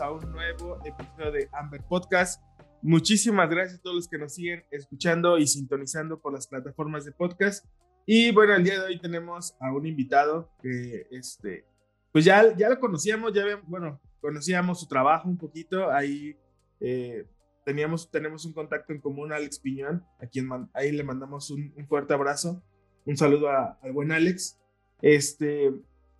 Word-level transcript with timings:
A 0.00 0.10
un 0.10 0.30
nuevo 0.32 0.78
episodio 0.84 1.32
de 1.32 1.48
Amber 1.52 1.82
Podcast. 1.88 2.42
Muchísimas 2.82 3.48
gracias 3.48 3.78
a 3.78 3.82
todos 3.82 3.96
los 3.96 4.08
que 4.08 4.18
nos 4.18 4.34
siguen 4.34 4.64
escuchando 4.70 5.38
y 5.38 5.46
sintonizando 5.46 6.20
por 6.20 6.34
las 6.34 6.46
plataformas 6.46 7.04
de 7.04 7.12
podcast. 7.12 7.64
Y 8.04 8.30
bueno, 8.32 8.54
el 8.54 8.64
día 8.64 8.80
de 8.80 8.86
hoy 8.86 9.00
tenemos 9.00 9.56
a 9.58 9.72
un 9.72 9.86
invitado 9.86 10.50
que, 10.60 11.06
este, 11.10 11.64
pues 12.12 12.24
ya, 12.24 12.54
ya 12.56 12.68
lo 12.68 12.78
conocíamos, 12.78 13.32
ya, 13.32 13.44
bueno, 13.66 14.00
conocíamos 14.20 14.80
su 14.80 14.86
trabajo 14.86 15.28
un 15.28 15.38
poquito. 15.38 15.90
Ahí 15.90 16.36
eh, 16.80 17.24
teníamos, 17.64 18.10
tenemos 18.10 18.44
un 18.44 18.52
contacto 18.52 18.92
en 18.92 19.00
común, 19.00 19.32
Alex 19.32 19.60
Piñón, 19.60 20.04
a 20.20 20.26
quien 20.26 20.48
ahí 20.74 20.92
le 20.92 21.04
mandamos 21.04 21.50
un, 21.50 21.72
fuerte 21.88 22.12
abrazo. 22.12 22.62
Un 23.06 23.16
saludo 23.16 23.48
al 23.48 23.92
buen 23.92 24.12
Alex. 24.12 24.58
Este, 25.00 25.72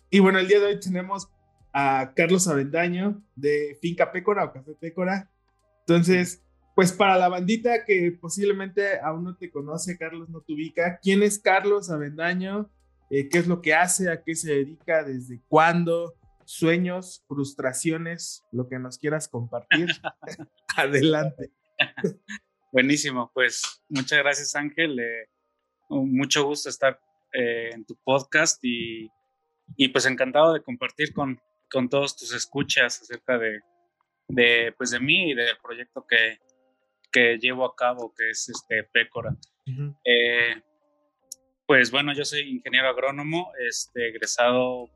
y 0.09 0.19
bueno, 0.19 0.39
el 0.39 0.47
día 0.47 0.59
de 0.59 0.65
hoy 0.67 0.79
tenemos 0.79 1.29
a 1.73 2.13
Carlos 2.15 2.47
Avendaño 2.47 3.21
de 3.35 3.77
Finca 3.81 4.11
Pécora 4.11 4.45
o 4.45 4.53
Café 4.53 4.73
Pécora. 4.79 5.29
Entonces, 5.81 6.43
pues 6.75 6.91
para 6.91 7.17
la 7.17 7.27
bandita 7.27 7.85
que 7.85 8.11
posiblemente 8.21 8.99
aún 8.99 9.23
no 9.23 9.35
te 9.35 9.49
conoce, 9.49 9.97
Carlos 9.97 10.29
no 10.29 10.41
te 10.41 10.53
ubica, 10.53 10.99
¿quién 11.01 11.23
es 11.23 11.39
Carlos 11.39 11.89
Avendaño? 11.89 12.69
Eh, 13.09 13.29
¿Qué 13.29 13.39
es 13.39 13.47
lo 13.47 13.61
que 13.61 13.73
hace? 13.73 14.11
¿A 14.11 14.21
qué 14.21 14.35
se 14.35 14.53
dedica? 14.53 15.03
¿Desde 15.03 15.41
cuándo? 15.47 16.13
¿Sueños? 16.45 17.23
¿Frustraciones? 17.27 18.43
Lo 18.51 18.69
que 18.69 18.79
nos 18.79 18.97
quieras 18.97 19.27
compartir. 19.27 19.87
Adelante. 20.77 21.51
Buenísimo, 22.71 23.31
pues 23.33 23.81
muchas 23.89 24.19
gracias 24.19 24.55
Ángel. 24.55 24.99
Eh, 24.99 25.29
mucho 25.89 26.45
gusto 26.45 26.69
estar 26.69 26.99
eh, 27.33 27.71
en 27.73 27.85
tu 27.85 27.95
podcast 28.03 28.59
y, 28.63 29.09
y 29.75 29.87
pues 29.87 30.05
encantado 30.05 30.53
de 30.53 30.61
compartir 30.61 31.13
con, 31.13 31.39
con 31.71 31.89
todos 31.89 32.15
tus 32.15 32.33
escuchas 32.33 33.01
acerca 33.01 33.37
de, 33.37 33.61
de, 34.27 34.73
pues 34.77 34.91
de 34.91 34.99
mí 34.99 35.31
y 35.31 35.35
del 35.35 35.57
proyecto 35.61 36.05
que, 36.07 36.39
que 37.11 37.37
llevo 37.37 37.65
a 37.65 37.75
cabo, 37.75 38.13
que 38.15 38.29
es 38.29 38.49
este 38.49 38.83
Pécora. 38.83 39.35
Eh, 40.03 40.61
pues 41.65 41.91
bueno, 41.91 42.13
yo 42.13 42.23
soy 42.23 42.41
ingeniero 42.49 42.87
agrónomo, 42.87 43.51
este, 43.59 44.09
egresado 44.09 44.89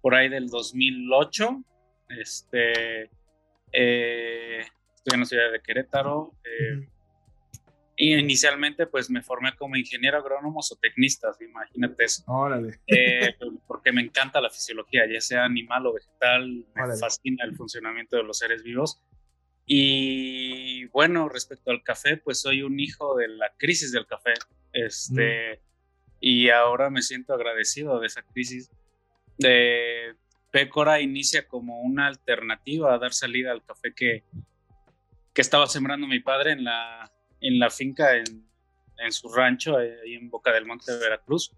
por 0.00 0.14
ahí 0.14 0.28
del 0.28 0.46
2008. 0.46 1.64
Este, 2.20 3.10
eh, 3.72 4.60
estoy 4.94 5.14
en 5.14 5.20
la 5.20 5.26
ciudad 5.26 5.50
de 5.50 5.60
Querétaro. 5.60 6.32
Eh, 6.44 6.88
y 8.04 8.14
inicialmente 8.18 8.86
pues 8.86 9.08
me 9.08 9.22
formé 9.22 9.56
como 9.56 9.76
ingeniero 9.76 10.18
agrónomo 10.18 10.60
o 10.60 10.76
tecnista, 10.76 11.28
imagínate 11.40 12.04
eso. 12.04 12.22
Órale. 12.26 12.78
Eh, 12.86 13.34
porque 13.66 13.92
me 13.92 14.02
encanta 14.02 14.42
la 14.42 14.50
fisiología, 14.50 15.10
ya 15.10 15.22
sea 15.22 15.46
animal 15.46 15.86
o 15.86 15.94
vegetal, 15.94 16.66
me 16.74 16.96
fascina 16.98 17.46
el 17.46 17.56
funcionamiento 17.56 18.18
de 18.18 18.24
los 18.24 18.36
seres 18.36 18.62
vivos. 18.62 19.00
Y 19.64 20.84
bueno, 20.88 21.30
respecto 21.30 21.70
al 21.70 21.82
café, 21.82 22.18
pues 22.18 22.42
soy 22.42 22.62
un 22.62 22.78
hijo 22.78 23.16
de 23.16 23.28
la 23.28 23.54
crisis 23.56 23.90
del 23.90 24.04
café. 24.04 24.34
Este, 24.74 25.62
Y 26.20 26.50
ahora 26.50 26.90
me 26.90 27.00
siento 27.00 27.32
agradecido 27.32 28.00
de 28.00 28.08
esa 28.08 28.20
crisis. 28.20 28.70
De 29.38 30.14
Pécora 30.50 31.00
inicia 31.00 31.48
como 31.48 31.80
una 31.80 32.08
alternativa 32.08 32.92
a 32.92 32.98
dar 32.98 33.14
salida 33.14 33.50
al 33.50 33.64
café 33.64 33.94
que, 33.94 34.24
que 35.32 35.40
estaba 35.40 35.66
sembrando 35.68 36.06
mi 36.06 36.20
padre 36.20 36.52
en 36.52 36.64
la, 36.64 37.13
en 37.44 37.58
la 37.58 37.70
finca, 37.70 38.16
en, 38.16 38.48
en 38.98 39.12
su 39.12 39.32
rancho, 39.32 39.76
ahí 39.76 40.14
en 40.14 40.30
Boca 40.30 40.50
del 40.52 40.66
Monte 40.66 40.92
de 40.92 40.98
Veracruz. 40.98 41.52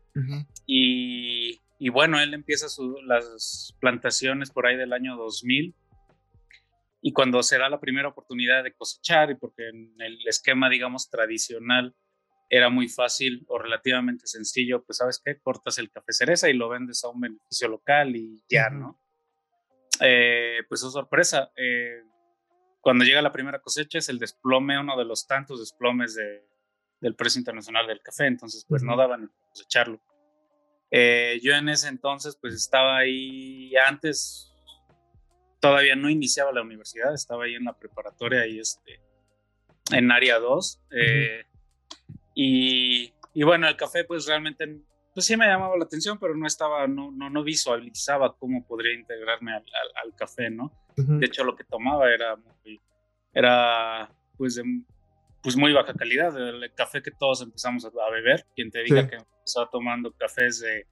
y, 0.67 1.61
y, 1.79 1.89
bueno, 1.91 2.21
él 2.21 2.35
empieza 2.35 2.67
las 3.05 3.75
plantaciones 3.81 4.51
por 4.51 4.67
ahí 4.67 4.77
del 4.77 4.93
año 4.93 5.17
2000. 5.17 5.75
Y 7.03 7.13
cuando 7.13 7.43
se 7.43 7.59
da 7.59 7.69
la 7.69 7.79
primera 7.79 8.09
oportunidad 8.09 8.65
de 8.65 8.75
cosechar, 8.75 9.31
y 9.31 9.37
porque 9.37 9.69
en 9.69 9.95
el 10.01 10.19
esquema, 10.27 10.69
digamos, 10.69 11.09
tradicional 11.09 11.95
era 12.49 12.69
muy 12.69 12.89
fácil 12.89 13.45
o 13.49 13.59
relativamente 13.59 14.27
sencillo, 14.27 14.85
pues 14.85 14.99
sabes 14.99 15.21
qué, 15.25 15.39
cortas 15.39 15.79
el 15.79 15.91
café 15.91 16.13
cereza 16.13 16.49
y 16.49 16.55
lo 16.55 16.69
vendes 16.69 17.05
a 17.05 17.09
un 17.09 17.21
beneficio 17.21 17.69
local 17.69 18.17
y 18.17 18.43
ya, 18.49 18.71
¿no? 18.71 19.01
Eh, 20.01 20.59
pues 20.69 20.81
es 20.81 20.87
oh, 20.87 20.91
sorpresa. 20.91 21.53
Eh, 21.57 22.03
cuando 22.87 23.05
llega 23.05 23.21
la 23.21 23.33
primera 23.33 23.61
cosecha 23.61 23.99
es 23.99 24.09
el 24.11 24.21
desplome, 24.21 24.79
uno 24.79 24.97
de 24.97 25.05
los 25.05 25.27
tantos 25.27 25.59
desplomes 25.59 26.15
de, 26.15 26.47
del 27.01 27.17
precio 27.17 27.41
internacional 27.41 27.85
del 27.85 28.01
café, 28.01 28.27
entonces 28.27 28.65
pues 28.69 28.85
no 28.85 28.97
daban 28.97 29.29
cosecharlo. 29.49 30.01
Eh, 30.93 31.41
yo 31.43 31.53
en 31.55 31.69
ese 31.69 31.89
entonces 31.89 32.39
pues 32.41 32.55
estaba 32.55 32.99
ahí 32.99 33.75
antes, 33.89 34.55
todavía 35.59 35.97
no 35.97 36.09
iniciaba 36.09 36.53
la 36.53 36.63
universidad, 36.63 37.13
estaba 37.13 37.47
ahí 37.47 37.57
en 37.57 37.65
la 37.65 37.77
preparatoria 37.77 38.47
y 38.47 38.61
este, 38.61 39.01
en 39.91 40.13
área 40.13 40.39
2. 40.39 40.83
Eh, 40.93 41.45
y, 42.37 43.13
y, 43.35 43.43
bueno, 43.43 43.67
el 43.67 43.75
café 43.75 44.05
pues 44.05 44.27
realmente 44.27 44.79
pues 45.17 45.25
sí 45.25 45.35
me 45.35 45.47
llamaba 45.47 45.79
la 45.79 45.85
atención, 45.85 46.19
pero 46.19 46.37
no 46.37 46.47
estaba, 46.47 46.87
no, 46.87 47.11
no, 47.11 47.31
no 47.31 47.43
visualizaba 47.43 48.37
cómo 48.37 48.67
podría 48.67 48.93
integrarme 48.93 49.55
al, 49.55 49.65
al 50.05 50.15
café, 50.15 50.51
¿no? 50.51 50.71
De 50.95 51.25
hecho, 51.25 51.43
lo 51.43 51.57
que 51.57 51.65
tomaba 51.65 52.13
era 52.13 52.37
muy, 52.37 52.79
era 53.33 54.11
pues 54.37 54.61
pues 55.43 55.57
muy 55.57 55.73
baja 55.73 55.95
calidad. 55.95 56.37
El 56.37 56.71
café 56.75 57.01
que 57.01 57.13
todos 57.13 57.41
empezamos 57.41 57.87
a, 57.87 58.11
beber, 58.11 58.45
quien 58.55 58.71
te 58.71 58.83
diga 58.83 59.09
que 59.09 59.17
empezó 59.17 59.67
tomando 59.73 60.13
cafés 60.13 60.61
de 60.61 60.87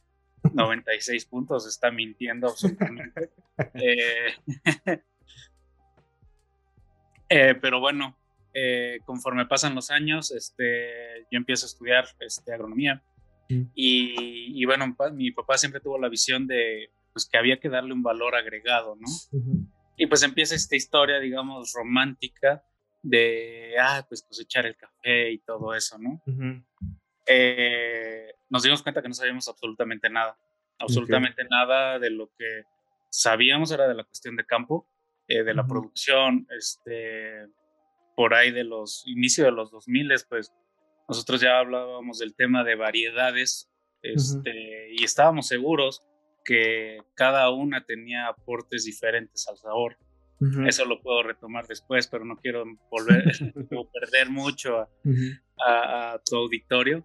96 0.54 1.26
puntos 1.26 1.66
está 1.66 1.90
mintiendo 1.90 2.48
absolutamente. 2.48 3.30
Eh, 3.74 4.34
eh, 7.28 7.54
pero 7.60 7.78
bueno, 7.78 8.16
eh, 8.54 9.00
conforme 9.04 9.44
pasan 9.44 9.74
los 9.74 9.90
años, 9.90 10.32
este, 10.32 11.26
yo 11.30 11.36
empiezo 11.36 11.66
a 11.66 11.68
estudiar 11.68 12.06
este, 12.20 12.54
agronomía. 12.54 13.02
Y, 13.48 14.60
y, 14.60 14.64
bueno, 14.64 14.94
mi 15.12 15.30
papá 15.30 15.58
siempre 15.58 15.80
tuvo 15.80 15.98
la 15.98 16.08
visión 16.08 16.46
de 16.46 16.90
pues, 17.12 17.28
que 17.30 17.38
había 17.38 17.58
que 17.60 17.68
darle 17.68 17.92
un 17.92 18.02
valor 18.02 18.34
agregado, 18.34 18.96
¿no? 18.96 19.06
Y 19.96 20.06
pues 20.06 20.22
empieza 20.22 20.54
esta 20.54 20.74
historia, 20.74 21.20
digamos, 21.20 21.72
romántica 21.72 22.64
de, 23.02 23.74
ah, 23.80 24.04
pues 24.08 24.22
cosechar 24.22 24.66
el 24.66 24.76
café 24.76 25.30
y 25.30 25.38
todo 25.38 25.74
eso, 25.74 25.96
¿no? 25.98 26.22
Eh, 27.26 28.34
nos 28.50 28.62
dimos 28.64 28.82
cuenta 28.82 29.00
que 29.00 29.08
no 29.08 29.14
sabíamos 29.14 29.48
absolutamente 29.48 30.10
nada, 30.10 30.36
absolutamente 30.78 31.44
nada 31.44 31.98
de 31.98 32.10
lo 32.10 32.30
que 32.36 32.64
sabíamos 33.10 33.70
era 33.70 33.86
de 33.86 33.94
la 33.94 34.04
cuestión 34.04 34.36
de 34.36 34.44
campo, 34.44 34.88
eh, 35.28 35.44
de 35.44 35.54
la 35.54 35.66
producción, 35.66 36.46
este, 36.50 37.46
por 38.16 38.34
ahí 38.34 38.50
de 38.50 38.64
los 38.64 39.04
inicios 39.06 39.46
de 39.46 39.52
los 39.52 39.70
2000, 39.70 40.10
pues 40.28 40.52
nosotros 41.08 41.40
ya 41.40 41.58
hablábamos 41.58 42.18
del 42.18 42.34
tema 42.34 42.64
de 42.64 42.76
variedades, 42.76 43.70
este, 44.02 44.92
y 44.92 45.02
estábamos 45.02 45.48
seguros 45.48 46.02
que 46.44 46.98
cada 47.14 47.50
una 47.50 47.84
tenía 47.84 48.28
aportes 48.28 48.84
diferentes 48.84 49.48
al 49.48 49.56
sabor. 49.56 49.96
Eso 50.66 50.84
lo 50.84 51.00
puedo 51.00 51.22
retomar 51.22 51.66
después, 51.66 52.06
pero 52.06 52.26
no 52.26 52.36
quiero 52.36 52.64
volver 52.90 53.24
o 53.74 53.88
perder 53.88 54.28
mucho 54.28 54.86
a, 55.64 56.20
tu 56.24 56.36
auditorio. 56.36 57.02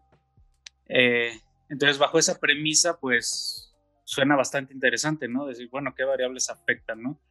Eh, 0.88 1.32
entonces, 1.70 1.98
bajo 1.98 2.20
esa 2.20 2.38
premisa, 2.38 3.00
pues 3.00 3.74
suena 4.04 4.36
bastante 4.36 4.74
interesante, 4.74 5.30
¿no? 5.30 5.46
Decir, 5.46 5.70
bueno, 5.70 5.94
¿qué 5.96 6.04
variables 6.04 6.50
afectan, 6.50 7.02
no? 7.02 7.22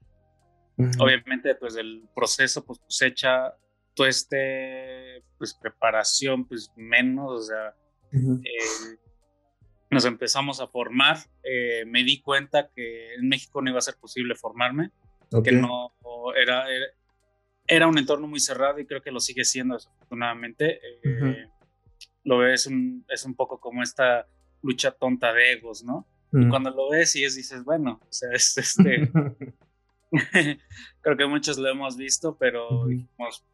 Obviamente, 0.99 1.57
pues 1.57 1.77
el 1.77 2.09
proceso, 2.15 2.65
pues 2.65 2.79
cosecha, 2.79 3.55
este 4.07 5.23
pues 5.39 5.55
preparación, 5.55 6.45
pues 6.47 6.73
menos, 6.77 7.31
o 7.31 7.43
sea, 7.43 7.75
nos 9.91 10.05
empezamos 10.05 10.61
a 10.61 10.67
formar. 10.67 11.19
Eh, 11.43 11.85
me 11.87 12.03
di 12.03 12.21
cuenta 12.21 12.71
que 12.75 13.15
en 13.15 13.29
México 13.29 13.63
no 13.63 13.71
iba 13.71 13.79
a 13.79 13.83
ser 13.83 13.97
posible 13.97 14.35
formarme, 14.35 14.91
que 15.45 15.53
no 15.53 15.93
era, 16.37 16.67
era, 17.67 17.87
un 17.87 17.99
entorno 17.99 18.27
muy 18.27 18.41
cerrado 18.41 18.79
y 18.81 18.87
creo 18.87 19.03
que 19.03 19.13
lo 19.13 19.21
sigue 19.21 19.45
siendo 19.45 19.75
desafortunadamente. 19.75 20.81
Eh, 21.05 21.47
lo 22.25 22.39
ves 22.39 22.67
un, 22.67 23.05
es 23.09 23.25
un 23.25 23.35
poco 23.35 23.61
como 23.61 23.83
esta 23.83 24.27
lucha 24.63 24.91
tonta 24.91 25.33
de 25.33 25.53
egos, 25.53 25.85
¿no? 25.85 26.07
Y 26.33 26.47
cuando 26.49 26.71
lo 26.71 26.91
ves 26.91 27.17
y 27.17 27.25
es, 27.25 27.37
dices, 27.37 27.65
bueno, 27.65 28.01
o 28.03 28.13
sea, 28.13 28.31
es 28.33 28.59
este... 28.59 29.11
creo 31.01 31.17
que 31.17 31.27
muchos 31.27 31.59
lo 31.59 31.69
hemos 31.69 31.97
visto, 31.97 32.37
pero 32.39 32.87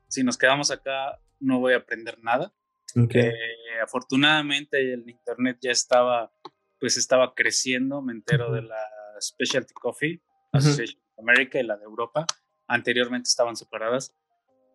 si 0.09 0.23
nos 0.23 0.39
quedamos 0.39 0.71
acá 0.71 1.21
no 1.41 1.61
voy 1.61 1.75
a 1.75 1.79
aprender 1.79 2.19
nada. 2.23 2.53
Eh, 2.95 3.81
afortunadamente 3.83 4.93
el 4.93 5.09
internet 5.09 5.59
ya 5.61 5.73
estaba, 5.73 6.33
pues 6.79 6.97
estaba 6.97 7.35
creciendo, 7.35 8.03
me 8.03 8.13
entero 8.13 8.53
de 8.53 8.63
la 8.63 8.79
Specialty 9.21 9.75
Coffee 9.75 10.23
Association 10.53 11.01
of 11.17 11.19
America 11.19 11.59
y 11.59 11.65
la 11.65 11.77
de 11.77 11.85
Europa, 11.85 12.27
anteriormente 12.69 13.29
estaban 13.29 13.57
separadas. 13.57 14.15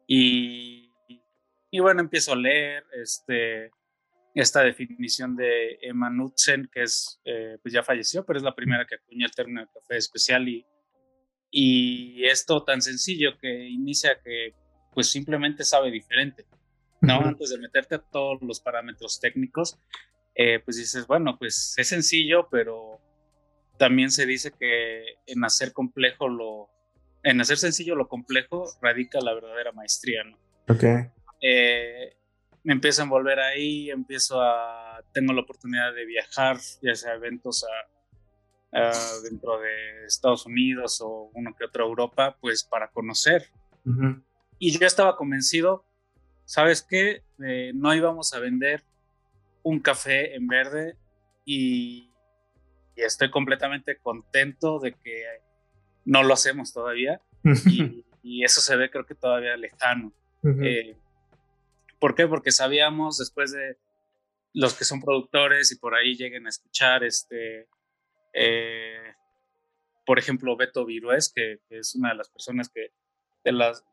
Y, 0.06 0.94
y 1.72 1.80
bueno, 1.80 2.02
empiezo 2.02 2.34
a 2.34 2.36
leer 2.36 2.84
este, 2.92 3.72
esta 4.34 4.64
definición 4.64 5.36
de 5.36 5.80
Emma 5.82 6.10
Knudsen, 6.10 6.70
que 6.72 6.84
es, 6.84 7.20
eh, 7.26 7.58
pues 7.62 7.74
ya 7.74 7.84
falleció, 7.84 8.26
pero 8.26 8.38
es 8.38 8.44
la 8.44 8.56
primera 8.56 8.86
que 8.86 8.96
acuña 8.96 9.26
el 9.26 9.32
término 9.32 9.62
de 9.62 9.68
café 9.68 9.98
especial 9.98 10.48
y, 10.48 10.66
y 11.52 12.26
esto 12.26 12.64
tan 12.64 12.82
sencillo 12.82 13.38
que 13.40 13.68
inicia 13.68 14.20
que 14.24 14.54
pues 14.94 15.10
simplemente 15.12 15.64
sabe 15.64 15.92
diferente, 15.92 16.46
¿no? 17.02 17.22
Antes 17.22 17.52
de 17.52 17.58
meterte 17.58 17.96
a 17.96 18.00
todos 18.00 18.42
los 18.42 18.60
parámetros 18.60 19.20
técnicos, 19.20 19.80
eh, 20.36 20.60
pues 20.60 20.78
dices, 20.78 21.08
bueno, 21.08 21.38
pues 21.38 21.74
es 21.78 21.88
sencillo, 21.88 22.48
pero 22.50 23.00
también 23.78 24.12
se 24.12 24.26
dice 24.26 24.52
que 24.52 25.16
en 25.26 25.44
hacer 25.44 25.74
complejo 25.74 26.28
lo, 26.28 26.70
en 27.24 27.42
hacer 27.42 27.58
sencillo 27.58 27.96
lo 27.96 28.08
complejo 28.08 28.66
radica 28.82 29.20
la 29.22 29.34
verdadera 29.34 29.72
maestría, 29.72 30.24
¿no? 30.24 30.38
Ok. 30.68 30.84
Eh, 31.42 32.16
me 32.64 32.74
empiezo 32.74 33.02
a 33.02 33.06
envolver 33.06 33.40
ahí, 33.40 33.90
empiezo 33.90 34.42
a, 34.42 35.02
tengo 35.14 35.34
la 35.34 35.42
oportunidad 35.42 35.94
de 35.94 36.06
viajar, 36.06 36.58
ya 36.82 36.94
sea 36.96 37.14
eventos 37.14 37.64
a, 37.64 37.99
dentro 38.72 39.60
de 39.60 40.06
Estados 40.06 40.46
Unidos 40.46 41.02
o 41.02 41.32
uno 41.34 41.56
que 41.58 41.66
otro 41.66 41.86
Europa, 41.86 42.38
pues 42.40 42.64
para 42.64 42.90
conocer. 42.90 43.50
Y 44.60 44.78
yo 44.78 44.86
estaba 44.86 45.16
convencido, 45.16 45.86
¿sabes 46.46 46.86
qué? 46.88 47.24
no 47.74 47.94
íbamos 47.96 48.34
a 48.34 48.40
vender 48.40 48.84
un 49.64 49.80
café 49.80 50.36
en 50.36 50.48
verde 50.48 50.98
y, 51.46 52.06
estoy 52.96 53.32
completamente 53.32 53.98
contento 53.98 54.78
de 54.78 54.92
que 54.92 55.24
no 56.04 56.22
lo 56.22 56.34
hacemos 56.34 56.74
todavía 56.74 57.22
y, 57.66 58.04
eso 58.44 58.60
se 58.60 58.76
ve 58.76 58.90
creo 58.92 59.06
que 59.06 59.16
todavía 59.16 59.56
lejano. 59.56 60.12
¿Por 61.98 62.14
qué? 62.14 62.28
Porque 62.28 62.52
sabíamos 62.52 63.18
después 63.18 63.52
de 63.52 63.78
los 64.54 64.74
que 64.74 64.84
son 64.84 65.02
productores 65.02 65.72
y 65.72 65.78
por 65.78 65.96
ahí 65.96 66.16
lleguen 66.16 66.46
a 66.46 66.50
escuchar, 66.50 67.04
este, 67.04 67.68
eh, 68.34 69.14
por 70.06 70.20
ejemplo, 70.20 70.56
Beto 70.56 70.86
Virués, 70.86 71.32
que, 71.34 71.60
es 71.70 71.96
una 71.96 72.10
de 72.10 72.16
las 72.16 72.30
personas 72.30 72.70
que, 72.70 72.92
de 73.44 73.52
las, 73.52 73.86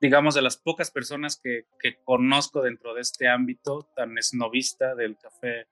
digamos, 0.00 0.34
de 0.34 0.42
las 0.42 0.56
pocas 0.56 0.90
personas 0.90 1.40
que, 1.42 1.66
que 1.80 1.96
conozco 2.04 2.62
dentro 2.62 2.94
de 2.94 3.02
este 3.02 3.28
ámbito 3.28 3.88
tan 3.94 4.16
esnovista 4.16 4.94
del 4.94 5.16
café 5.18 5.66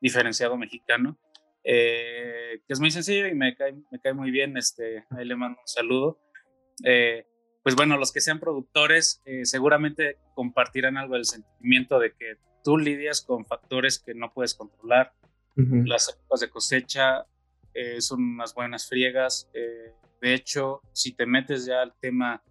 diferenciado 0.00 0.56
mexicano, 0.56 1.18
eh, 1.62 2.62
que 2.66 2.72
es 2.72 2.80
muy 2.80 2.90
sencillo 2.90 3.26
y 3.26 3.34
me 3.34 3.54
cae, 3.54 3.74
me 3.90 4.00
cae 4.00 4.14
muy 4.14 4.30
bien, 4.30 4.56
este, 4.56 5.04
ahí 5.10 5.24
le 5.24 5.36
mando 5.36 5.60
un 5.60 5.68
saludo. 5.68 6.18
Eh, 6.84 7.26
pues 7.62 7.76
bueno, 7.76 7.98
los 7.98 8.12
que 8.12 8.20
sean 8.20 8.40
productores 8.40 9.20
eh, 9.26 9.44
seguramente 9.44 10.16
compartirán 10.34 10.96
algo 10.96 11.14
del 11.14 11.26
sentimiento 11.26 11.98
de 11.98 12.12
que 12.12 12.36
tú 12.64 12.78
lidias 12.78 13.20
con 13.20 13.44
factores 13.44 13.98
que 13.98 14.14
no 14.14 14.32
puedes 14.32 14.54
controlar. 14.54 15.12
Las 15.86 16.08
épocas 16.08 16.40
de 16.40 16.50
cosecha 16.50 17.26
eh, 17.74 18.00
son 18.00 18.22
unas 18.22 18.54
buenas 18.54 18.88
friegas. 18.88 19.48
Eh, 19.54 19.94
de 20.20 20.34
hecho, 20.34 20.82
si 20.92 21.12
te 21.12 21.26
metes 21.26 21.66
ya 21.66 21.82
al 21.82 21.94
tema 22.00 22.42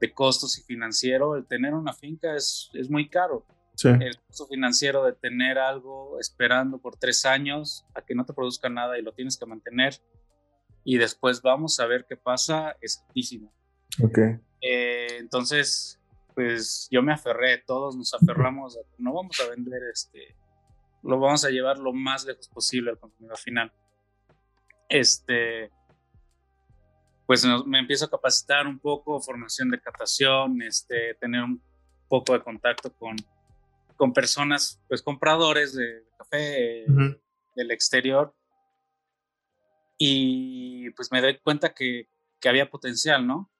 de 0.00 0.12
costos 0.12 0.58
y 0.58 0.62
financiero, 0.62 1.36
el 1.36 1.46
tener 1.46 1.74
una 1.74 1.92
finca 1.92 2.34
es, 2.34 2.70
es 2.74 2.90
muy 2.90 3.08
caro. 3.08 3.46
El 3.84 4.18
costo 4.26 4.46
financiero 4.46 5.04
de 5.04 5.12
tener 5.12 5.58
algo 5.58 6.18
esperando 6.18 6.78
por 6.78 6.96
tres 6.96 7.26
años 7.26 7.84
a 7.94 8.00
que 8.00 8.14
no 8.14 8.24
te 8.24 8.32
produzca 8.32 8.70
nada 8.70 8.98
y 8.98 9.02
lo 9.02 9.12
tienes 9.12 9.36
que 9.36 9.44
mantener 9.44 10.00
y 10.86 10.98
después 10.98 11.42
vamos 11.42 11.80
a 11.80 11.86
ver 11.86 12.06
qué 12.08 12.16
pasa 12.16 12.76
es 12.80 13.04
altísimo. 13.08 13.52
Okay. 14.00 14.38
Eh, 14.60 15.18
entonces, 15.18 15.98
pues 16.32 16.86
yo 16.92 17.02
me 17.02 17.12
aferré, 17.12 17.58
todos 17.58 17.96
nos 17.96 18.14
aferramos, 18.14 18.78
no 18.96 19.12
vamos 19.12 19.38
a 19.40 19.50
vender 19.50 19.82
este, 19.92 20.36
lo 21.06 21.18
vamos 21.20 21.44
a 21.44 21.50
llevar 21.50 21.78
lo 21.78 21.92
más 21.92 22.24
lejos 22.24 22.48
posible 22.48 22.90
al 22.90 22.98
consumidor 22.98 23.38
final. 23.38 23.72
Este, 24.88 25.70
pues 27.26 27.44
me 27.66 27.78
empiezo 27.78 28.06
a 28.06 28.10
capacitar 28.10 28.66
un 28.66 28.78
poco, 28.78 29.20
formación 29.20 29.70
de 29.70 29.80
captación, 29.80 30.62
este, 30.62 31.14
tener 31.14 31.42
un 31.42 31.62
poco 32.08 32.32
de 32.32 32.40
contacto 32.40 32.92
con, 32.92 33.16
con 33.96 34.12
personas, 34.12 34.80
pues 34.88 35.02
compradores 35.02 35.74
de, 35.74 36.04
café 36.16 36.84
del 37.54 37.70
exterior. 37.70 38.34
Y 39.98 40.90
pues 40.90 41.10
me 41.10 41.22
doy 41.22 41.38
cuenta 41.38 41.72
que, 41.74 42.08
que 42.40 42.48
había 42.48 42.70
potencial, 42.70 43.26
¿no? 43.26 43.50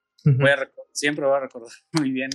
siempre 0.92 1.24
voy 1.24 1.36
a 1.36 1.40
recordar 1.40 1.70
muy 1.92 2.10
bien 2.10 2.30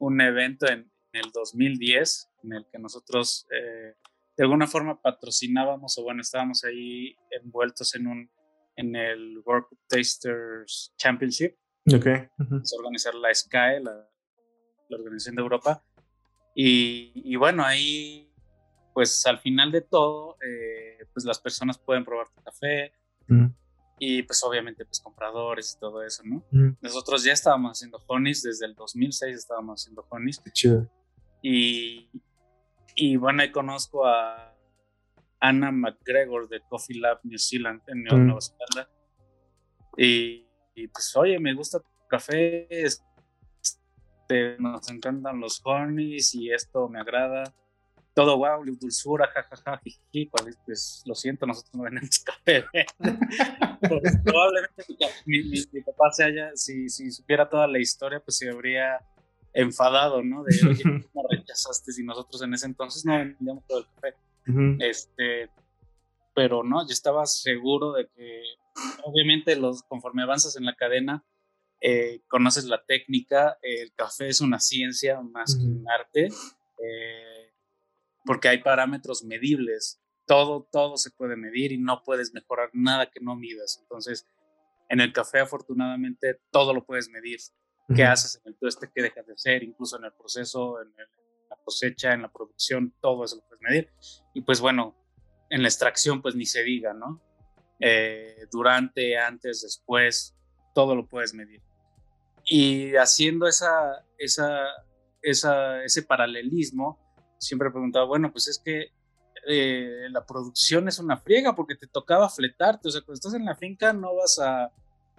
un, 0.00 0.20
evento 0.20 0.66
en, 0.66 0.90
el 1.12 1.30
2010 1.30 2.28
en 2.42 2.52
el 2.54 2.66
que 2.72 2.78
nosotros 2.78 3.46
eh, 3.52 3.94
de 4.36 4.44
alguna 4.44 4.66
forma 4.66 5.00
patrocinábamos 5.00 5.96
o 5.98 6.02
bueno, 6.02 6.20
estábamos 6.20 6.64
ahí 6.64 7.16
envueltos 7.30 7.94
en 7.94 8.06
un 8.06 8.30
en 8.76 8.96
el 8.96 9.38
World 9.44 9.66
Tasters 9.88 10.92
Championship. 10.96 11.54
Ok. 11.86 12.06
organizar 12.78 13.14
la 13.14 13.32
SKY, 13.32 13.82
la, 13.82 14.08
organización 14.90 15.36
de 15.36 15.42
Europa. 15.42 15.84
Y, 16.54 17.34
bueno, 17.36 17.64
ahí, 17.64 18.32
pues 18.92 19.26
al 19.26 19.38
final 19.40 19.72
de 19.72 19.80
todo, 19.80 20.36
eh, 20.40 21.04
pues 21.12 21.24
las 21.24 21.40
personas 21.40 21.78
pueden 21.78 22.04
probar 22.04 22.28
tu 22.28 22.42
café, 22.42 22.92
y 23.98 24.22
pues 24.22 24.42
obviamente 24.42 24.84
pues 24.84 25.00
compradores 25.00 25.74
y 25.76 25.80
todo 25.80 26.02
eso, 26.02 26.22
¿no? 26.24 26.44
Nosotros 26.80 27.24
ya 27.24 27.32
estábamos 27.32 27.72
haciendo 27.72 28.02
honeys, 28.06 28.42
desde 28.42 28.66
el 28.66 28.74
2006 28.74 29.36
estábamos 29.36 29.82
haciendo 29.82 30.06
honeys. 30.08 30.40
Qué 30.40 30.50
chido. 30.50 30.90
Y, 31.42 32.08
y 32.94 33.16
bueno, 33.16 33.42
ahí 33.42 33.50
conozco 33.50 34.06
a 34.06 34.54
Anna 35.40 35.70
McGregor 35.72 36.48
de 36.48 36.60
Coffee 36.68 36.98
Lab 36.98 37.20
New 37.24 37.38
Zealand, 37.38 37.82
en 37.86 38.04
Nueva 38.04 38.40
Zelanda. 38.40 38.90
Y, 39.96 40.46
y, 40.74 40.88
pues 40.88 41.14
oye, 41.16 41.38
me 41.38 41.54
gusta 41.54 41.80
tu 41.80 41.88
café, 42.08 42.66
este, 42.70 44.56
nos 44.58 44.88
encantan 44.90 45.40
los 45.40 45.60
honeys 45.64 46.34
y 46.34 46.50
esto 46.50 46.88
me 46.88 47.00
agrada 47.00 47.54
todo 48.14 48.38
wow, 48.38 48.64
dulzura, 48.64 49.26
jajaja, 49.26 49.80
jiji, 49.82 50.26
pues 50.26 51.02
lo 51.04 51.14
siento, 51.14 51.46
nosotros 51.46 51.74
no 51.74 51.82
vendemos 51.82 52.18
café. 52.24 52.64
pues, 52.96 54.18
probablemente 54.24 54.84
mi, 55.26 55.42
mi, 55.42 55.80
papá 55.82 56.12
se 56.12 56.24
haya, 56.24 56.50
si, 56.54 56.88
si 56.88 57.10
supiera 57.10 57.48
toda 57.48 57.66
la 57.66 57.80
historia, 57.80 58.20
pues 58.20 58.36
se 58.38 58.48
habría 58.48 59.00
enfadado, 59.52 60.22
¿no? 60.22 60.44
De, 60.44 60.56
oye, 60.68 60.82
¿cómo 61.12 61.23
rechazaste 61.44 61.92
si 61.92 62.04
nosotros 62.04 62.42
en 62.42 62.54
ese 62.54 62.66
entonces 62.66 63.04
no 63.04 63.18
vendíamos 63.18 63.64
todo 63.66 63.78
el 63.78 63.86
café? 63.94 64.14
Este, 64.80 65.50
pero 66.34 66.62
no, 66.62 66.86
yo 66.86 66.92
estaba 66.92 67.26
seguro 67.26 67.92
de 67.92 68.08
que, 68.08 68.42
obviamente, 69.04 69.56
los, 69.56 69.82
conforme 69.82 70.22
avanzas 70.22 70.56
en 70.56 70.64
la 70.64 70.74
cadena, 70.74 71.24
eh, 71.80 72.22
conoces 72.28 72.64
la 72.64 72.84
técnica, 72.84 73.58
el 73.62 73.92
café 73.94 74.28
es 74.28 74.40
una 74.40 74.58
ciencia 74.58 75.20
más 75.20 75.56
que 75.56 75.64
un 75.64 75.84
arte. 75.88 76.28
Eh, 76.78 77.44
porque 78.24 78.48
hay 78.48 78.58
parámetros 78.62 79.22
medibles. 79.24 80.00
Todo, 80.26 80.66
todo 80.72 80.96
se 80.96 81.10
puede 81.10 81.36
medir 81.36 81.72
y 81.72 81.78
no 81.78 82.02
puedes 82.02 82.32
mejorar 82.32 82.70
nada 82.72 83.10
que 83.10 83.20
no 83.20 83.36
midas. 83.36 83.78
Entonces, 83.82 84.26
en 84.88 85.00
el 85.00 85.12
café, 85.12 85.40
afortunadamente, 85.40 86.40
todo 86.50 86.72
lo 86.72 86.84
puedes 86.84 87.08
medir. 87.10 87.38
¿Qué 87.94 88.04
haces 88.04 88.40
en 88.42 88.52
el 88.52 88.58
tueste? 88.58 88.90
¿Qué 88.94 89.02
dejas 89.02 89.26
de 89.26 89.34
hacer? 89.34 89.62
Incluso 89.62 89.98
en 89.98 90.04
el 90.04 90.12
proceso, 90.12 90.80
en, 90.80 90.88
la 91.56 91.64
cosecha, 91.64 92.12
en 92.12 92.22
la 92.22 92.32
producción, 92.32 92.94
todo 93.00 93.24
eso 93.24 93.36
lo 93.36 93.42
puedes 93.42 93.62
medir. 93.62 93.90
Y 94.34 94.42
pues 94.42 94.60
bueno, 94.60 94.94
en 95.50 95.62
la 95.62 95.68
extracción, 95.68 96.22
pues 96.22 96.34
ni 96.34 96.46
se 96.46 96.62
diga, 96.62 96.94
¿no? 96.94 97.20
Eh, 97.80 98.46
durante, 98.50 99.18
antes, 99.18 99.62
después, 99.62 100.34
todo 100.74 100.94
lo 100.94 101.06
puedes 101.06 101.34
medir. 101.34 101.62
Y 102.44 102.94
haciendo 102.96 103.46
esa, 103.46 104.04
esa, 104.18 104.66
esa, 105.22 105.82
ese 105.82 106.02
paralelismo, 106.02 106.98
siempre 107.38 107.68
he 107.68 107.72
preguntado, 107.72 108.06
bueno, 108.06 108.30
pues 108.32 108.48
es 108.48 108.58
que 108.58 108.92
eh, 109.46 110.08
la 110.10 110.24
producción 110.24 110.88
es 110.88 110.98
una 110.98 111.16
friega 111.16 111.54
porque 111.54 111.74
te 111.74 111.86
tocaba 111.86 112.28
fletarte, 112.28 112.88
o 112.88 112.90
sea, 112.90 113.02
cuando 113.02 113.14
estás 113.14 113.34
en 113.34 113.44
la 113.44 113.54
finca 113.54 113.92
no 113.92 114.14
vas 114.14 114.38
a, 114.38 114.72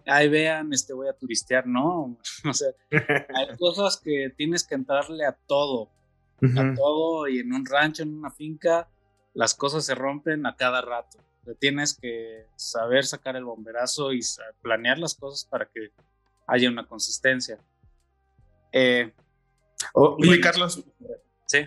ay, 0.05 0.29
vean, 0.29 0.73
este, 0.73 0.93
voy 0.93 1.07
a 1.07 1.13
turistear, 1.13 1.67
no, 1.67 2.17
o 2.49 2.53
sea, 2.53 2.69
hay 2.91 3.55
cosas 3.57 3.97
que 3.97 4.31
tienes 4.35 4.65
que 4.65 4.75
entrarle 4.75 5.25
a 5.25 5.37
todo, 5.47 5.91
a 6.41 6.73
todo, 6.73 7.27
y 7.27 7.39
en 7.39 7.53
un 7.53 7.65
rancho, 7.65 8.03
en 8.03 8.17
una 8.17 8.29
finca, 8.29 8.87
las 9.33 9.53
cosas 9.53 9.85
se 9.85 9.95
rompen 9.95 10.45
a 10.45 10.55
cada 10.55 10.81
rato. 10.81 11.19
tienes 11.59 11.93
que 11.93 12.47
saber 12.55 13.05
sacar 13.05 13.35
el 13.35 13.45
bomberazo 13.45 14.13
y 14.13 14.21
planear 14.61 14.97
las 14.97 15.13
cosas 15.13 15.45
para 15.45 15.65
que 15.65 15.91
haya 16.47 16.69
una 16.69 16.87
consistencia. 16.87 17.59
Eh, 18.71 19.11
oye, 19.93 20.39
Carlos, 20.39 20.83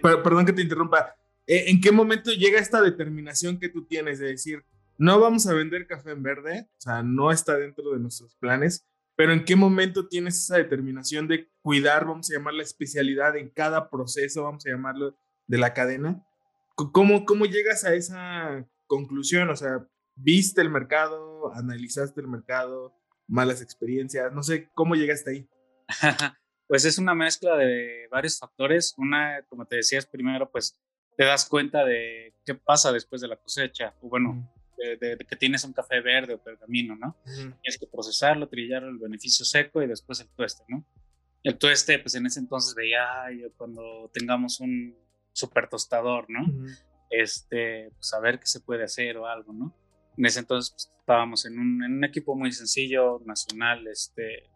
perdón 0.02 0.46
que 0.46 0.52
te 0.52 0.62
interrumpa. 0.62 1.14
Eh, 1.46 1.70
¿En 1.70 1.80
qué 1.80 1.92
momento 1.92 2.30
llega 2.32 2.58
esta 2.58 2.82
determinación 2.82 3.58
que 3.58 3.68
tú 3.68 3.84
tienes 3.84 4.18
de 4.18 4.28
decir, 4.28 4.64
no 4.98 5.20
vamos 5.20 5.46
a 5.46 5.54
vender 5.54 5.86
café 5.86 6.10
en 6.10 6.22
verde? 6.22 6.68
O 6.78 6.80
sea, 6.80 7.02
no 7.02 7.30
está 7.30 7.56
dentro 7.56 7.92
de 7.92 7.98
nuestros 7.98 8.34
planes, 8.36 8.84
pero 9.18 9.32
¿en 9.32 9.44
qué 9.44 9.56
momento 9.56 10.06
tienes 10.06 10.36
esa 10.36 10.58
determinación 10.58 11.26
de 11.26 11.50
cuidar, 11.60 12.06
vamos 12.06 12.30
a 12.30 12.34
llamar 12.34 12.54
la 12.54 12.62
especialidad 12.62 13.36
en 13.36 13.48
cada 13.50 13.90
proceso, 13.90 14.44
vamos 14.44 14.64
a 14.64 14.70
llamarlo, 14.70 15.18
de 15.48 15.58
la 15.58 15.74
cadena? 15.74 16.24
¿Cómo, 16.76 17.24
cómo 17.24 17.44
llegas 17.44 17.82
a 17.84 17.94
esa 17.94 18.64
conclusión? 18.86 19.50
O 19.50 19.56
sea, 19.56 19.84
¿viste 20.14 20.60
el 20.60 20.70
mercado? 20.70 21.52
¿Analizaste 21.52 22.20
el 22.20 22.28
mercado? 22.28 22.94
¿Malas 23.26 23.60
experiencias? 23.60 24.32
No 24.32 24.44
sé, 24.44 24.70
¿cómo 24.72 24.94
llegaste 24.94 25.30
ahí? 25.32 25.48
pues 26.68 26.84
es 26.84 26.96
una 26.98 27.16
mezcla 27.16 27.56
de 27.56 28.06
varios 28.12 28.38
factores. 28.38 28.94
Una, 28.98 29.42
como 29.48 29.66
te 29.66 29.74
decías 29.74 30.06
primero, 30.06 30.48
pues 30.48 30.78
te 31.16 31.24
das 31.24 31.48
cuenta 31.48 31.84
de 31.84 32.36
qué 32.44 32.54
pasa 32.54 32.92
después 32.92 33.20
de 33.20 33.26
la 33.26 33.36
cosecha. 33.36 33.96
O 34.00 34.08
bueno, 34.10 34.48
de, 34.78 35.18
que 35.28 35.36
tienes 35.36 35.64
un 35.64 35.72
café 35.72 36.00
verde 36.00 36.34
o 36.34 36.42
pergamino, 36.42 36.96
¿no? 36.96 37.16
Tienes 37.24 37.78
que 37.78 37.86
procesarlo, 37.86 38.48
trillarlo, 38.48 38.88
el 38.88 38.98
beneficio 38.98 39.44
seco 39.44 39.82
y 39.82 39.86
después 39.86 40.20
el 40.20 40.28
tueste, 40.28 40.64
¿no? 40.68 40.84
El 41.42 41.58
tueste, 41.58 41.98
pues 41.98 42.14
en 42.14 42.26
ese 42.26 42.40
entonces 42.40 42.74
veía, 42.74 43.22
ay, 43.22 43.44
cuando 43.56 44.10
tengamos 44.12 44.60
un 44.60 44.96
super 45.32 45.68
tostador, 45.68 46.26
¿no? 46.28 46.40
Este, 47.10 47.90
pues 47.94 48.12
a 48.12 48.20
ver 48.20 48.38
qué 48.38 48.46
se 48.46 48.60
puede 48.60 48.84
hacer 48.84 49.16
o 49.16 49.26
algo, 49.26 49.52
¿no? 49.52 49.74
En 50.16 50.26
ese 50.26 50.40
entonces 50.40 50.72
pues, 50.72 50.90
estábamos 50.98 51.46
en 51.46 51.58
un, 51.58 51.84
en 51.84 51.92
un, 51.92 52.04
equipo 52.04 52.34
muy 52.34 52.52
sencillo, 52.52 53.22
nacional, 53.24 53.86
este, 53.86 54.50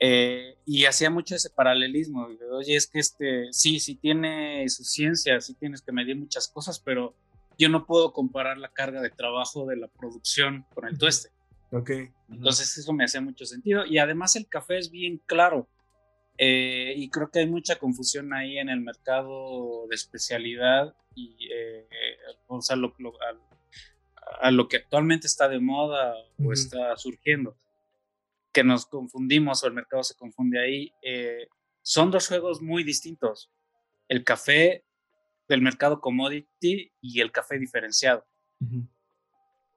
eh, 0.00 0.56
y 0.64 0.84
hacía 0.84 1.10
mucho 1.10 1.34
ese 1.34 1.50
paralelismo. 1.50 2.28
Oye, 2.52 2.76
es 2.76 2.86
que 2.86 3.00
este, 3.00 3.48
sí, 3.52 3.80
sí 3.80 3.96
tiene 3.96 4.68
su 4.68 4.84
ciencia, 4.84 5.40
sí 5.40 5.54
tienes 5.54 5.82
que 5.82 5.92
medir 5.92 6.16
muchas 6.16 6.48
cosas, 6.48 6.80
pero 6.80 7.14
yo 7.58 7.68
no 7.68 7.84
puedo 7.86 8.12
comparar 8.12 8.56
la 8.56 8.72
carga 8.72 9.02
de 9.02 9.10
trabajo 9.10 9.66
de 9.66 9.76
la 9.76 9.88
producción 9.88 10.64
con 10.74 10.86
el 10.86 10.96
tueste. 10.96 11.30
Ok. 11.72 11.90
Entonces 12.30 12.78
eso 12.78 12.92
me 12.92 13.04
hace 13.04 13.20
mucho 13.20 13.44
sentido. 13.44 13.84
Y 13.84 13.98
además 13.98 14.36
el 14.36 14.48
café 14.48 14.78
es 14.78 14.90
bien 14.90 15.20
claro. 15.26 15.68
Eh, 16.38 16.94
y 16.96 17.10
creo 17.10 17.30
que 17.30 17.40
hay 17.40 17.48
mucha 17.48 17.76
confusión 17.76 18.32
ahí 18.32 18.58
en 18.58 18.68
el 18.68 18.80
mercado 18.80 19.88
de 19.88 19.96
especialidad 19.96 20.94
y 21.16 21.48
eh, 21.52 21.88
o 22.46 22.62
sea, 22.62 22.76
lo, 22.76 22.94
a, 24.40 24.50
lo 24.52 24.68
que 24.68 24.76
actualmente 24.76 25.26
está 25.26 25.48
de 25.48 25.58
moda 25.58 26.14
o 26.38 26.52
está 26.52 26.96
surgiendo, 26.96 27.56
que 28.52 28.62
nos 28.62 28.86
confundimos 28.86 29.64
o 29.64 29.66
el 29.66 29.72
mercado 29.72 30.04
se 30.04 30.14
confunde 30.14 30.60
ahí. 30.60 30.92
Eh, 31.02 31.48
son 31.82 32.12
dos 32.12 32.28
juegos 32.28 32.62
muy 32.62 32.84
distintos. 32.84 33.50
El 34.06 34.22
café 34.22 34.84
del 35.48 35.62
mercado 35.62 36.00
commodity 36.00 36.92
y 37.00 37.20
el 37.20 37.32
café 37.32 37.58
diferenciado. 37.58 38.26